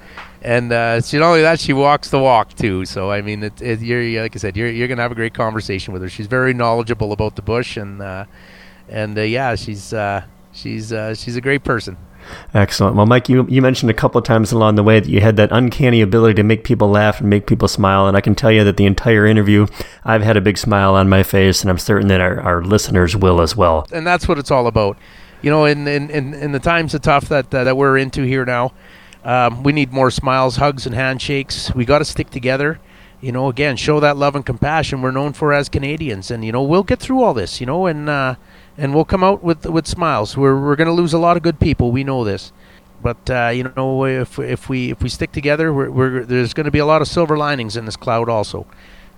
and 0.41 0.71
uh, 0.71 1.01
she 1.01 1.19
not 1.19 1.27
only 1.27 1.43
that 1.43 1.59
she 1.59 1.73
walks 1.73 2.09
the 2.09 2.17
walk 2.17 2.55
too. 2.55 2.85
So 2.85 3.11
I 3.11 3.21
mean, 3.21 3.43
it, 3.43 3.61
it, 3.61 3.81
you're 3.81 4.23
like 4.23 4.35
I 4.35 4.39
said, 4.39 4.57
you're 4.57 4.71
you're 4.71 4.87
gonna 4.87 5.03
have 5.03 5.11
a 5.11 5.15
great 5.15 5.35
conversation 5.35 5.93
with 5.93 6.01
her. 6.01 6.09
She's 6.09 6.25
very 6.25 6.55
knowledgeable 6.55 7.11
about 7.11 7.35
the 7.35 7.43
bush, 7.43 7.77
and 7.77 8.01
uh, 8.01 8.25
and 8.87 9.15
yeah, 9.15 9.53
she's 9.53 9.93
she's 10.53 10.91
she's 11.13 11.35
a 11.35 11.41
great 11.41 11.63
person. 11.63 11.97
Excellent. 12.53 12.95
Well, 12.95 13.05
Mike, 13.05 13.29
you, 13.29 13.45
you 13.49 13.61
mentioned 13.61 13.89
a 13.89 13.93
couple 13.93 14.19
of 14.19 14.25
times 14.25 14.51
along 14.51 14.75
the 14.75 14.83
way 14.83 14.99
that 14.99 15.09
you 15.09 15.21
had 15.21 15.37
that 15.37 15.51
uncanny 15.51 16.01
ability 16.01 16.35
to 16.35 16.43
make 16.43 16.63
people 16.63 16.89
laugh 16.89 17.19
and 17.19 17.29
make 17.29 17.47
people 17.47 17.67
smile. 17.67 18.07
And 18.07 18.17
I 18.17 18.21
can 18.21 18.35
tell 18.35 18.51
you 18.51 18.63
that 18.63 18.77
the 18.77 18.85
entire 18.85 19.25
interview, 19.25 19.67
I've 20.03 20.23
had 20.23 20.37
a 20.37 20.41
big 20.41 20.57
smile 20.57 20.95
on 20.95 21.09
my 21.09 21.23
face, 21.23 21.61
and 21.61 21.69
I'm 21.69 21.77
certain 21.77 22.07
that 22.07 22.21
our, 22.21 22.39
our 22.41 22.63
listeners 22.63 23.15
will 23.15 23.41
as 23.41 23.55
well. 23.55 23.87
And 23.91 24.05
that's 24.05 24.27
what 24.27 24.39
it's 24.39 24.51
all 24.51 24.67
about. 24.67 24.97
You 25.41 25.49
know, 25.49 25.65
in, 25.65 25.87
in, 25.87 26.09
in, 26.09 26.33
in 26.33 26.51
the 26.51 26.59
times 26.59 26.93
of 26.93 27.01
tough 27.01 27.29
that, 27.29 27.53
uh, 27.53 27.63
that 27.63 27.77
we're 27.77 27.97
into 27.97 28.23
here 28.23 28.45
now, 28.45 28.73
um, 29.23 29.63
we 29.63 29.71
need 29.71 29.91
more 29.91 30.11
smiles, 30.11 30.57
hugs, 30.57 30.85
and 30.85 30.95
handshakes. 30.95 31.73
We 31.73 31.85
got 31.85 31.99
to 31.99 32.05
stick 32.05 32.29
together. 32.29 32.79
You 33.21 33.31
know, 33.31 33.49
again, 33.49 33.75
show 33.75 33.99
that 33.99 34.17
love 34.17 34.35
and 34.35 34.45
compassion 34.45 35.01
we're 35.01 35.11
known 35.11 35.33
for 35.33 35.53
as 35.53 35.67
Canadians. 35.69 36.31
And, 36.31 36.43
you 36.43 36.51
know, 36.51 36.63
we'll 36.63 36.83
get 36.83 36.99
through 36.99 37.21
all 37.21 37.33
this, 37.33 37.59
you 37.59 37.65
know, 37.65 37.85
and, 37.85 38.09
uh, 38.09 38.35
and 38.79 38.95
we'll 38.95 39.05
come 39.05 39.23
out 39.23 39.43
with 39.43 39.65
with 39.65 39.85
smiles. 39.87 40.37
We're 40.37 40.59
we're 40.59 40.75
going 40.75 40.87
to 40.87 40.93
lose 40.93 41.13
a 41.13 41.19
lot 41.19 41.37
of 41.37 41.43
good 41.43 41.59
people. 41.59 41.91
We 41.91 42.03
know 42.03 42.23
this, 42.23 42.51
but 43.01 43.29
uh, 43.29 43.51
you 43.53 43.71
know 43.75 44.05
if 44.05 44.39
if 44.39 44.69
we 44.69 44.91
if 44.91 45.03
we 45.03 45.09
stick 45.09 45.31
together, 45.31 45.73
we're, 45.73 45.91
we're 45.91 46.25
there's 46.25 46.53
going 46.53 46.65
to 46.65 46.71
be 46.71 46.79
a 46.79 46.85
lot 46.85 47.01
of 47.01 47.07
silver 47.07 47.37
linings 47.37 47.75
in 47.75 47.85
this 47.85 47.97
cloud 47.97 48.29
also. 48.29 48.65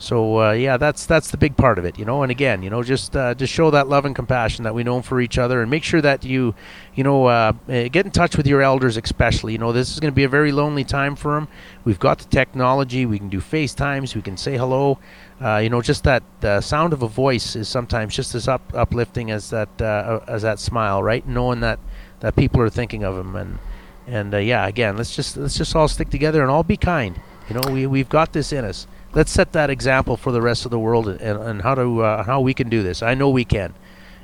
So 0.02 0.42
uh, 0.42 0.52
yeah, 0.54 0.78
that's 0.78 1.06
that's 1.06 1.30
the 1.30 1.38
big 1.38 1.56
part 1.56 1.78
of 1.78 1.86
it, 1.86 2.00
you 2.00 2.06
know. 2.06 2.24
And 2.24 2.32
again, 2.32 2.64
you 2.64 2.72
know, 2.72 2.82
just 2.82 3.16
uh, 3.16 3.36
just 3.36 3.54
show 3.54 3.70
that 3.70 3.88
love 3.88 4.04
and 4.04 4.16
compassion 4.16 4.64
that 4.64 4.74
we 4.74 4.84
know 4.84 5.04
for 5.04 5.22
each 5.22 5.38
other, 5.38 5.62
and 5.62 5.70
make 5.70 5.84
sure 5.84 6.02
that 6.02 6.26
you, 6.26 6.56
you 6.96 7.04
know, 7.04 7.28
uh, 7.28 7.54
eh, 7.70 7.88
get 7.88 8.06
in 8.08 8.12
touch 8.12 8.36
with 8.36 8.48
your 8.48 8.64
elders, 8.64 8.98
especially. 8.98 9.52
You 9.54 9.60
know, 9.60 9.72
this 9.72 9.92
is 9.92 10.00
going 10.00 10.12
to 10.12 10.16
be 10.16 10.24
a 10.24 10.30
very 10.30 10.52
lonely 10.52 10.84
time 10.84 11.16
for 11.16 11.36
them. 11.36 11.48
We've 11.86 12.00
got 12.00 12.18
the 12.18 12.26
technology; 12.26 13.06
we 13.06 13.20
can 13.20 13.30
do 13.30 13.40
FaceTimes, 13.40 14.16
we 14.16 14.24
can 14.24 14.38
say 14.38 14.58
hello. 14.58 14.98
Uh, 15.40 15.58
you 15.58 15.70
know, 15.70 15.84
just 15.84 16.04
that 16.06 16.24
uh, 16.42 16.62
sound 16.62 16.94
of 16.94 17.04
a 17.04 17.08
voice 17.08 17.56
is 17.56 17.70
sometimes 17.70 18.16
just 18.16 18.34
as 18.34 18.48
up, 18.48 18.74
uplifting 18.74 19.30
as 19.30 19.52
that 19.52 19.70
uh, 19.80 20.22
as 20.28 20.42
that 20.42 20.58
smile, 20.58 21.04
right? 21.04 21.28
Knowing 21.28 21.60
that 21.60 21.78
that 22.22 22.36
people 22.36 22.60
are 22.60 22.72
thinking 22.72 23.04
of 23.04 23.16
them, 23.16 23.36
and 23.36 23.60
and 24.08 24.34
yeah, 24.48 24.66
again, 24.66 24.98
let's 24.98 25.16
just 25.16 25.38
let's 25.38 25.58
just 25.58 25.76
all 25.76 25.88
stick 25.88 26.10
together 26.10 26.42
and 26.42 26.50
all 26.50 26.64
be 26.64 26.76
kind. 26.76 27.22
You 27.48 27.56
know, 27.56 27.72
we 27.72 27.86
we've 27.86 28.10
got 28.10 28.34
this 28.34 28.52
in 28.52 28.66
us 28.66 28.88
let's 29.14 29.32
set 29.32 29.52
that 29.54 29.70
example 29.70 30.18
for 30.18 30.32
the 30.32 30.42
rest 30.42 30.66
of 30.66 30.72
the 30.72 30.80
world 30.80 31.08
and, 31.08 31.22
and 31.22 31.62
how 31.62 31.76
to 31.76 32.02
uh, 32.02 32.24
how 32.24 32.42
we 32.42 32.54
can 32.54 32.70
do 32.70 32.84
this. 32.84 33.02
I 33.02 33.14
know 33.14 33.30
we 33.30 33.46
can. 33.46 33.74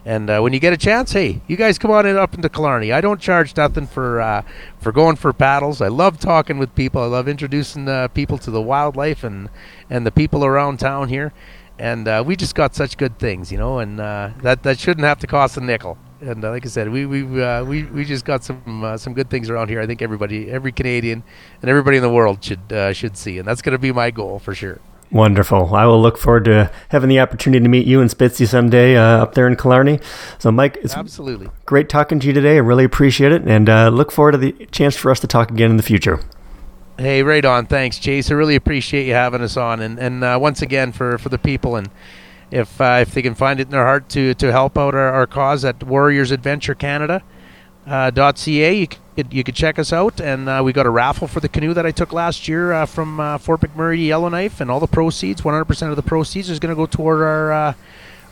And 0.05 0.29
uh, 0.29 0.39
when 0.39 0.53
you 0.53 0.59
get 0.59 0.71
a 0.71 0.77
chance, 0.77 1.11
hey, 1.11 1.41
you 1.47 1.57
guys 1.57 1.77
come 1.77 1.91
on 1.91 2.05
in 2.05 2.15
up 2.15 2.33
into 2.33 2.47
Killarney. 2.47 2.93
I 2.93 3.01
don't 3.01 3.19
charge 3.19 3.55
nothing 3.57 3.87
for 3.87 4.21
uh, 4.21 4.43
for 4.79 4.91
going 4.91 5.17
for 5.17 5.33
paddles. 5.33 5.81
I 5.81 5.89
love 5.89 6.19
talking 6.19 6.57
with 6.57 6.73
people. 6.75 7.01
I 7.01 7.07
love 7.07 7.27
introducing 7.27 7.89
uh, 7.89 8.07
people 8.07 8.37
to 8.39 8.51
the 8.51 8.61
wildlife 8.61 9.23
and 9.23 9.49
and 9.89 10.05
the 10.05 10.11
people 10.11 10.45
around 10.45 10.79
town 10.79 11.09
here. 11.09 11.33
And 11.79 12.07
uh, 12.07 12.23
we 12.25 12.35
just 12.35 12.55
got 12.55 12.73
such 12.73 12.97
good 12.97 13.19
things, 13.19 13.51
you 13.51 13.57
know, 13.57 13.79
and 13.79 13.99
uh, 13.99 14.31
that 14.41 14.63
that 14.63 14.79
shouldn't 14.79 15.05
have 15.05 15.19
to 15.19 15.27
cost 15.27 15.57
a 15.57 15.61
nickel 15.61 15.97
and 16.21 16.43
uh, 16.43 16.51
like 16.51 16.65
I 16.65 16.69
said, 16.69 16.89
we 16.89 17.05
we 17.05 17.41
uh, 17.41 17.63
we 17.63 17.83
we 17.83 18.05
just 18.05 18.25
got 18.25 18.43
some 18.43 18.83
uh, 18.83 18.97
some 18.97 19.13
good 19.13 19.29
things 19.29 19.49
around 19.49 19.69
here. 19.69 19.81
I 19.81 19.87
think 19.87 20.01
everybody, 20.01 20.49
every 20.49 20.71
Canadian, 20.71 21.23
and 21.61 21.69
everybody 21.69 21.97
in 21.97 22.03
the 22.03 22.09
world 22.09 22.43
should 22.43 22.71
uh, 22.71 22.93
should 22.93 23.17
see, 23.17 23.37
and 23.39 23.47
that's 23.47 23.61
going 23.61 23.73
to 23.73 23.79
be 23.79 23.91
my 23.91 24.11
goal 24.11 24.39
for 24.39 24.55
sure. 24.55 24.79
Wonderful. 25.09 25.73
I 25.73 25.85
will 25.85 26.01
look 26.01 26.17
forward 26.17 26.45
to 26.45 26.69
having 26.89 27.07
the 27.07 27.21
opportunity 27.21 27.63
to 27.63 27.69
meet 27.69 27.87
you 27.87 28.01
and 28.01 28.09
Spitzy 28.09 28.45
someday 28.45 28.97
uh, 28.97 29.23
up 29.23 29.35
there 29.35 29.47
in 29.47 29.55
Killarney. 29.55 29.99
So, 30.37 30.51
Mike, 30.51 30.77
it's 30.81 30.95
absolutely 30.95 31.49
great 31.65 31.87
talking 31.87 32.19
to 32.19 32.27
you 32.27 32.33
today. 32.33 32.55
I 32.55 32.59
really 32.59 32.83
appreciate 32.83 33.31
it, 33.31 33.43
and 33.43 33.69
uh, 33.69 33.87
look 33.87 34.11
forward 34.11 34.33
to 34.33 34.37
the 34.37 34.51
chance 34.71 34.97
for 34.97 35.09
us 35.09 35.21
to 35.21 35.27
talk 35.27 35.49
again 35.49 35.71
in 35.71 35.77
the 35.77 35.83
future. 35.83 36.19
Hey, 36.97 37.23
right 37.23 37.45
on. 37.45 37.67
Thanks, 37.67 37.99
Chase. 37.99 38.31
I 38.31 38.33
really 38.33 38.55
appreciate 38.55 39.05
you 39.05 39.13
having 39.13 39.41
us 39.41 39.55
on, 39.55 39.81
and 39.81 39.97
and 39.99 40.41
once 40.41 40.61
again 40.61 40.91
for 40.91 41.17
for 41.17 41.29
the 41.29 41.37
people 41.37 41.75
and 41.75 41.89
if 42.51 42.79
uh, 42.79 42.99
if 43.01 43.13
they 43.13 43.21
can 43.21 43.35
find 43.35 43.59
it 43.59 43.63
in 43.63 43.71
their 43.71 43.85
heart 43.85 44.09
to 44.09 44.33
to 44.35 44.51
help 44.51 44.77
out 44.77 44.95
our, 44.95 45.11
our 45.11 45.27
cause 45.27 45.65
at 45.65 45.83
Warriors 45.83 46.31
Adventure. 46.31 46.75
Uh, 47.87 48.11
you 48.45 48.87
could 48.87 49.33
you 49.33 49.43
could 49.43 49.55
check 49.55 49.79
us 49.79 49.93
out 49.93 50.19
and 50.19 50.49
uh, 50.49 50.61
we 50.63 50.73
got 50.73 50.85
a 50.85 50.89
raffle 50.89 51.27
for 51.27 51.39
the 51.39 51.47
canoe 51.49 51.73
that 51.73 51.85
I 51.85 51.91
took 51.91 52.11
last 52.11 52.47
year 52.47 52.73
uh, 52.73 52.85
from 52.85 53.19
uh, 53.19 53.37
Fort 53.37 53.61
McMurray 53.61 54.05
Yellowknife 54.05 54.59
and 54.61 54.69
all 54.69 54.79
the 54.79 54.87
proceeds 54.87 55.41
100% 55.41 55.89
of 55.89 55.95
the 55.95 56.03
proceeds 56.03 56.49
is 56.49 56.59
going 56.59 56.69
to 56.69 56.75
go 56.75 56.85
toward 56.85 57.21
our 57.21 57.51
uh, 57.51 57.73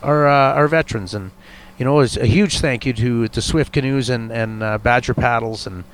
our 0.02 0.28
uh, 0.28 0.54
our 0.54 0.68
veterans 0.68 1.14
and 1.14 1.30
you 1.78 1.84
know 1.84 2.00
it's 2.00 2.16
a 2.18 2.26
huge 2.26 2.60
thank 2.60 2.84
you 2.84 2.92
to 2.92 3.28
to 3.28 3.40
Swift 3.42 3.72
Canoes 3.72 4.10
and 4.10 4.30
and 4.30 4.60
Badger 4.82 5.14
Paddles 5.14 5.66
and 5.66 5.84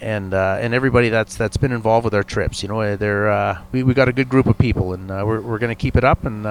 and 0.00 0.32
and 0.32 0.72
everybody 0.72 1.08
that's 1.08 1.36
that's 1.36 1.56
been 1.56 1.72
involved 1.72 2.04
with 2.04 2.14
our 2.14 2.22
trips 2.22 2.62
you 2.62 2.68
know 2.68 2.96
they're 2.96 3.58
we 3.72 3.82
we 3.82 3.94
got 3.94 4.08
a 4.08 4.12
good 4.12 4.28
group 4.28 4.46
of 4.46 4.56
people 4.56 4.92
and 4.92 5.08
we're 5.08 5.40
we're 5.40 5.58
going 5.58 5.74
to 5.74 5.80
keep 5.80 5.96
it 5.96 6.04
up 6.04 6.24
and 6.24 6.46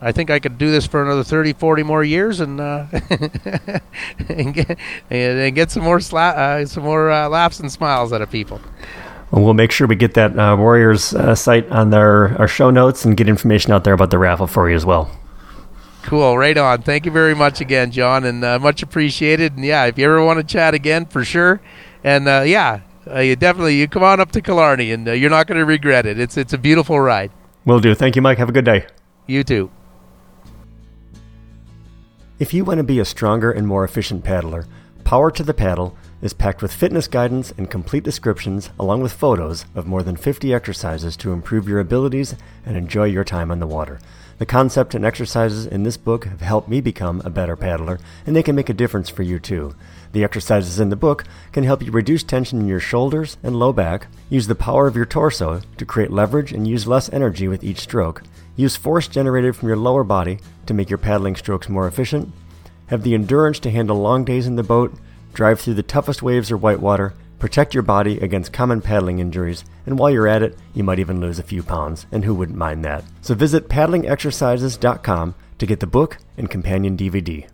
I 0.00 0.12
think 0.12 0.30
I 0.30 0.38
could 0.38 0.58
do 0.58 0.70
this 0.70 0.86
for 0.86 1.02
another 1.02 1.24
30, 1.24 1.54
40 1.54 1.82
more 1.82 2.04
years 2.04 2.38
and 2.38 2.60
uh, 2.60 2.86
and, 4.28 4.54
get, 4.54 4.78
and, 5.10 5.54
get 5.54 5.70
some 5.72 5.82
more 5.82 5.98
sla- 5.98 6.36
uh, 6.36 6.66
some 6.66 6.84
more 6.84 7.10
uh, 7.10 7.28
laughs 7.28 7.58
and 7.58 7.70
smiles 7.70 8.12
out 8.12 8.22
of 8.22 8.30
people. 8.30 8.60
Well, 9.32 9.44
we'll 9.44 9.54
make 9.54 9.72
sure 9.72 9.86
we 9.88 9.96
get 9.96 10.14
that 10.14 10.38
uh, 10.38 10.56
Warriors 10.56 11.14
uh, 11.14 11.34
site 11.34 11.68
on 11.70 11.90
their 11.90 12.38
our 12.38 12.46
show 12.46 12.70
notes 12.70 13.04
and 13.04 13.16
get 13.16 13.28
information 13.28 13.72
out 13.72 13.82
there 13.82 13.92
about 13.92 14.10
the 14.10 14.18
raffle 14.18 14.46
for 14.46 14.70
you 14.70 14.76
as 14.76 14.86
well. 14.86 15.10
Cool, 16.04 16.38
right 16.38 16.56
on. 16.56 16.82
Thank 16.82 17.04
you 17.04 17.12
very 17.12 17.34
much 17.34 17.60
again, 17.60 17.90
John, 17.90 18.24
and 18.24 18.44
uh, 18.44 18.58
much 18.60 18.82
appreciated. 18.82 19.56
And 19.56 19.64
yeah, 19.64 19.86
if 19.86 19.98
you 19.98 20.04
ever 20.04 20.24
want 20.24 20.38
to 20.38 20.44
chat 20.44 20.74
again, 20.74 21.06
for 21.06 21.24
sure. 21.24 21.60
And 22.04 22.26
yeah, 22.48 22.80
you 23.20 23.34
definitely 23.34 23.74
you 23.74 23.88
come 23.88 24.04
on 24.04 24.20
up 24.20 24.30
to 24.32 24.40
Killarney, 24.40 24.92
and 24.92 25.08
you're 25.08 25.28
not 25.28 25.48
going 25.48 25.58
to 25.58 25.66
regret 25.66 26.06
it. 26.06 26.20
It's 26.20 26.36
it's 26.36 26.52
a 26.52 26.58
beautiful 26.58 27.00
ride. 27.00 27.32
Will 27.66 27.80
do. 27.80 27.94
Thank 27.96 28.14
you, 28.14 28.22
Mike. 28.22 28.38
Have 28.38 28.48
a 28.48 28.52
good 28.52 28.64
day. 28.64 28.86
You 29.26 29.42
too. 29.42 29.70
If 32.38 32.54
you 32.54 32.64
want 32.64 32.78
to 32.78 32.84
be 32.84 33.00
a 33.00 33.04
stronger 33.04 33.50
and 33.50 33.66
more 33.66 33.82
efficient 33.82 34.22
paddler, 34.22 34.64
Power 35.02 35.28
to 35.32 35.42
the 35.42 35.52
Paddle 35.52 35.96
is 36.22 36.32
packed 36.32 36.62
with 36.62 36.72
fitness 36.72 37.08
guidance 37.08 37.52
and 37.58 37.68
complete 37.68 38.04
descriptions, 38.04 38.70
along 38.78 39.02
with 39.02 39.10
photos 39.10 39.64
of 39.74 39.88
more 39.88 40.04
than 40.04 40.14
50 40.14 40.54
exercises 40.54 41.16
to 41.16 41.32
improve 41.32 41.66
your 41.66 41.80
abilities 41.80 42.36
and 42.64 42.76
enjoy 42.76 43.06
your 43.06 43.24
time 43.24 43.50
on 43.50 43.58
the 43.58 43.66
water. 43.66 43.98
The 44.38 44.46
concept 44.46 44.94
and 44.94 45.04
exercises 45.04 45.66
in 45.66 45.82
this 45.82 45.96
book 45.96 46.26
have 46.26 46.40
helped 46.40 46.68
me 46.68 46.80
become 46.80 47.22
a 47.24 47.30
better 47.30 47.56
paddler, 47.56 47.98
and 48.24 48.36
they 48.36 48.44
can 48.44 48.54
make 48.54 48.68
a 48.68 48.72
difference 48.72 49.08
for 49.08 49.24
you 49.24 49.40
too. 49.40 49.74
The 50.12 50.22
exercises 50.22 50.78
in 50.78 50.90
the 50.90 50.94
book 50.94 51.24
can 51.50 51.64
help 51.64 51.82
you 51.82 51.90
reduce 51.90 52.22
tension 52.22 52.60
in 52.60 52.68
your 52.68 52.78
shoulders 52.78 53.36
and 53.42 53.56
low 53.56 53.72
back, 53.72 54.06
use 54.30 54.46
the 54.46 54.54
power 54.54 54.86
of 54.86 54.94
your 54.94 55.06
torso 55.06 55.62
to 55.76 55.84
create 55.84 56.12
leverage 56.12 56.52
and 56.52 56.68
use 56.68 56.86
less 56.86 57.12
energy 57.12 57.48
with 57.48 57.64
each 57.64 57.80
stroke, 57.80 58.22
use 58.58 58.76
force 58.76 59.08
generated 59.08 59.56
from 59.56 59.68
your 59.68 59.76
lower 59.76 60.04
body 60.04 60.40
to 60.66 60.74
make 60.74 60.90
your 60.90 60.98
paddling 60.98 61.36
strokes 61.36 61.68
more 61.68 61.86
efficient, 61.86 62.30
have 62.88 63.04
the 63.04 63.14
endurance 63.14 63.58
to 63.60 63.70
handle 63.70 63.96
long 63.96 64.24
days 64.24 64.46
in 64.46 64.56
the 64.56 64.62
boat, 64.62 64.92
drive 65.32 65.60
through 65.60 65.74
the 65.74 65.82
toughest 65.82 66.22
waves 66.22 66.50
or 66.50 66.56
whitewater, 66.56 67.14
protect 67.38 67.72
your 67.72 67.84
body 67.84 68.18
against 68.18 68.52
common 68.52 68.80
paddling 68.82 69.20
injuries, 69.20 69.64
and 69.86 69.96
while 69.98 70.10
you're 70.10 70.26
at 70.26 70.42
it, 70.42 70.58
you 70.74 70.82
might 70.82 70.98
even 70.98 71.20
lose 71.20 71.38
a 71.38 71.44
few 71.44 71.62
pounds, 71.62 72.06
and 72.10 72.24
who 72.24 72.34
wouldn't 72.34 72.58
mind 72.58 72.84
that? 72.84 73.04
So 73.22 73.34
visit 73.34 73.68
paddlingexercises.com 73.68 75.34
to 75.58 75.66
get 75.66 75.80
the 75.80 75.86
book 75.86 76.18
and 76.36 76.50
companion 76.50 76.96
DVD. 76.96 77.48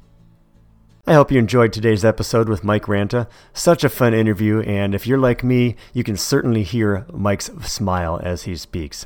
I 1.07 1.13
hope 1.13 1.31
you 1.31 1.39
enjoyed 1.39 1.75
today's 1.75 2.03
episode 2.03 2.49
with 2.49 2.65
Mike 2.65 2.85
Ranta. 2.85 3.29
Such 3.53 3.85
a 3.85 3.91
fun 3.91 4.15
interview, 4.15 4.61
and 4.61 4.95
if 4.95 5.07
you're 5.07 5.19
like 5.19 5.45
me, 5.45 5.77
you 5.93 6.03
can 6.03 6.17
certainly 6.17 6.63
hear 6.63 7.05
Mike's 7.13 7.51
smile 7.61 8.19
as 8.23 8.45
he 8.45 8.57
speaks. 8.57 9.05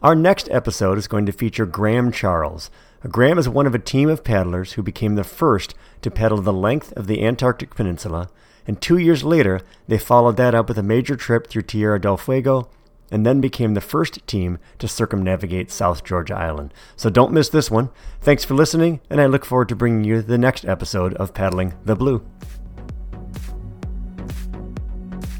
Our 0.00 0.14
next 0.14 0.48
episode 0.52 0.96
is 0.96 1.08
going 1.08 1.26
to 1.26 1.32
feature 1.32 1.66
Graham 1.66 2.12
Charles. 2.12 2.70
Graham 3.08 3.36
is 3.36 3.48
one 3.48 3.66
of 3.66 3.74
a 3.74 3.80
team 3.80 4.08
of 4.08 4.22
paddlers 4.22 4.74
who 4.74 4.82
became 4.82 5.16
the 5.16 5.24
first 5.24 5.74
to 6.02 6.10
paddle 6.10 6.40
the 6.40 6.52
length 6.52 6.92
of 6.92 7.08
the 7.08 7.24
Antarctic 7.24 7.74
Peninsula, 7.74 8.28
and 8.64 8.80
two 8.80 8.96
years 8.96 9.24
later, 9.24 9.60
they 9.88 9.98
followed 9.98 10.36
that 10.36 10.54
up 10.54 10.68
with 10.68 10.78
a 10.78 10.84
major 10.84 11.16
trip 11.16 11.48
through 11.48 11.62
Tierra 11.62 12.00
del 12.00 12.16
Fuego 12.16 12.70
and 13.10 13.26
then 13.26 13.40
became 13.40 13.74
the 13.74 13.80
first 13.80 14.24
team 14.28 14.58
to 14.78 14.86
circumnavigate 14.86 15.72
South 15.72 16.04
Georgia 16.04 16.36
Island. 16.36 16.72
So 16.94 17.10
don't 17.10 17.32
miss 17.32 17.48
this 17.48 17.68
one. 17.68 17.90
Thanks 18.20 18.44
for 18.44 18.54
listening, 18.54 19.00
and 19.10 19.20
I 19.20 19.26
look 19.26 19.44
forward 19.44 19.68
to 19.70 19.76
bringing 19.76 20.04
you 20.04 20.22
the 20.22 20.38
next 20.38 20.64
episode 20.64 21.14
of 21.14 21.34
Paddling 21.34 21.74
the 21.84 21.96
Blue. 21.96 22.24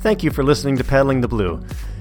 Thank 0.01 0.25
you 0.25 0.33
for 0.33 0.43
listening 0.43 0.77
to 0.79 0.85
Paddling 0.85 1.21
the 1.21 1.29
Blue. 1.29 1.63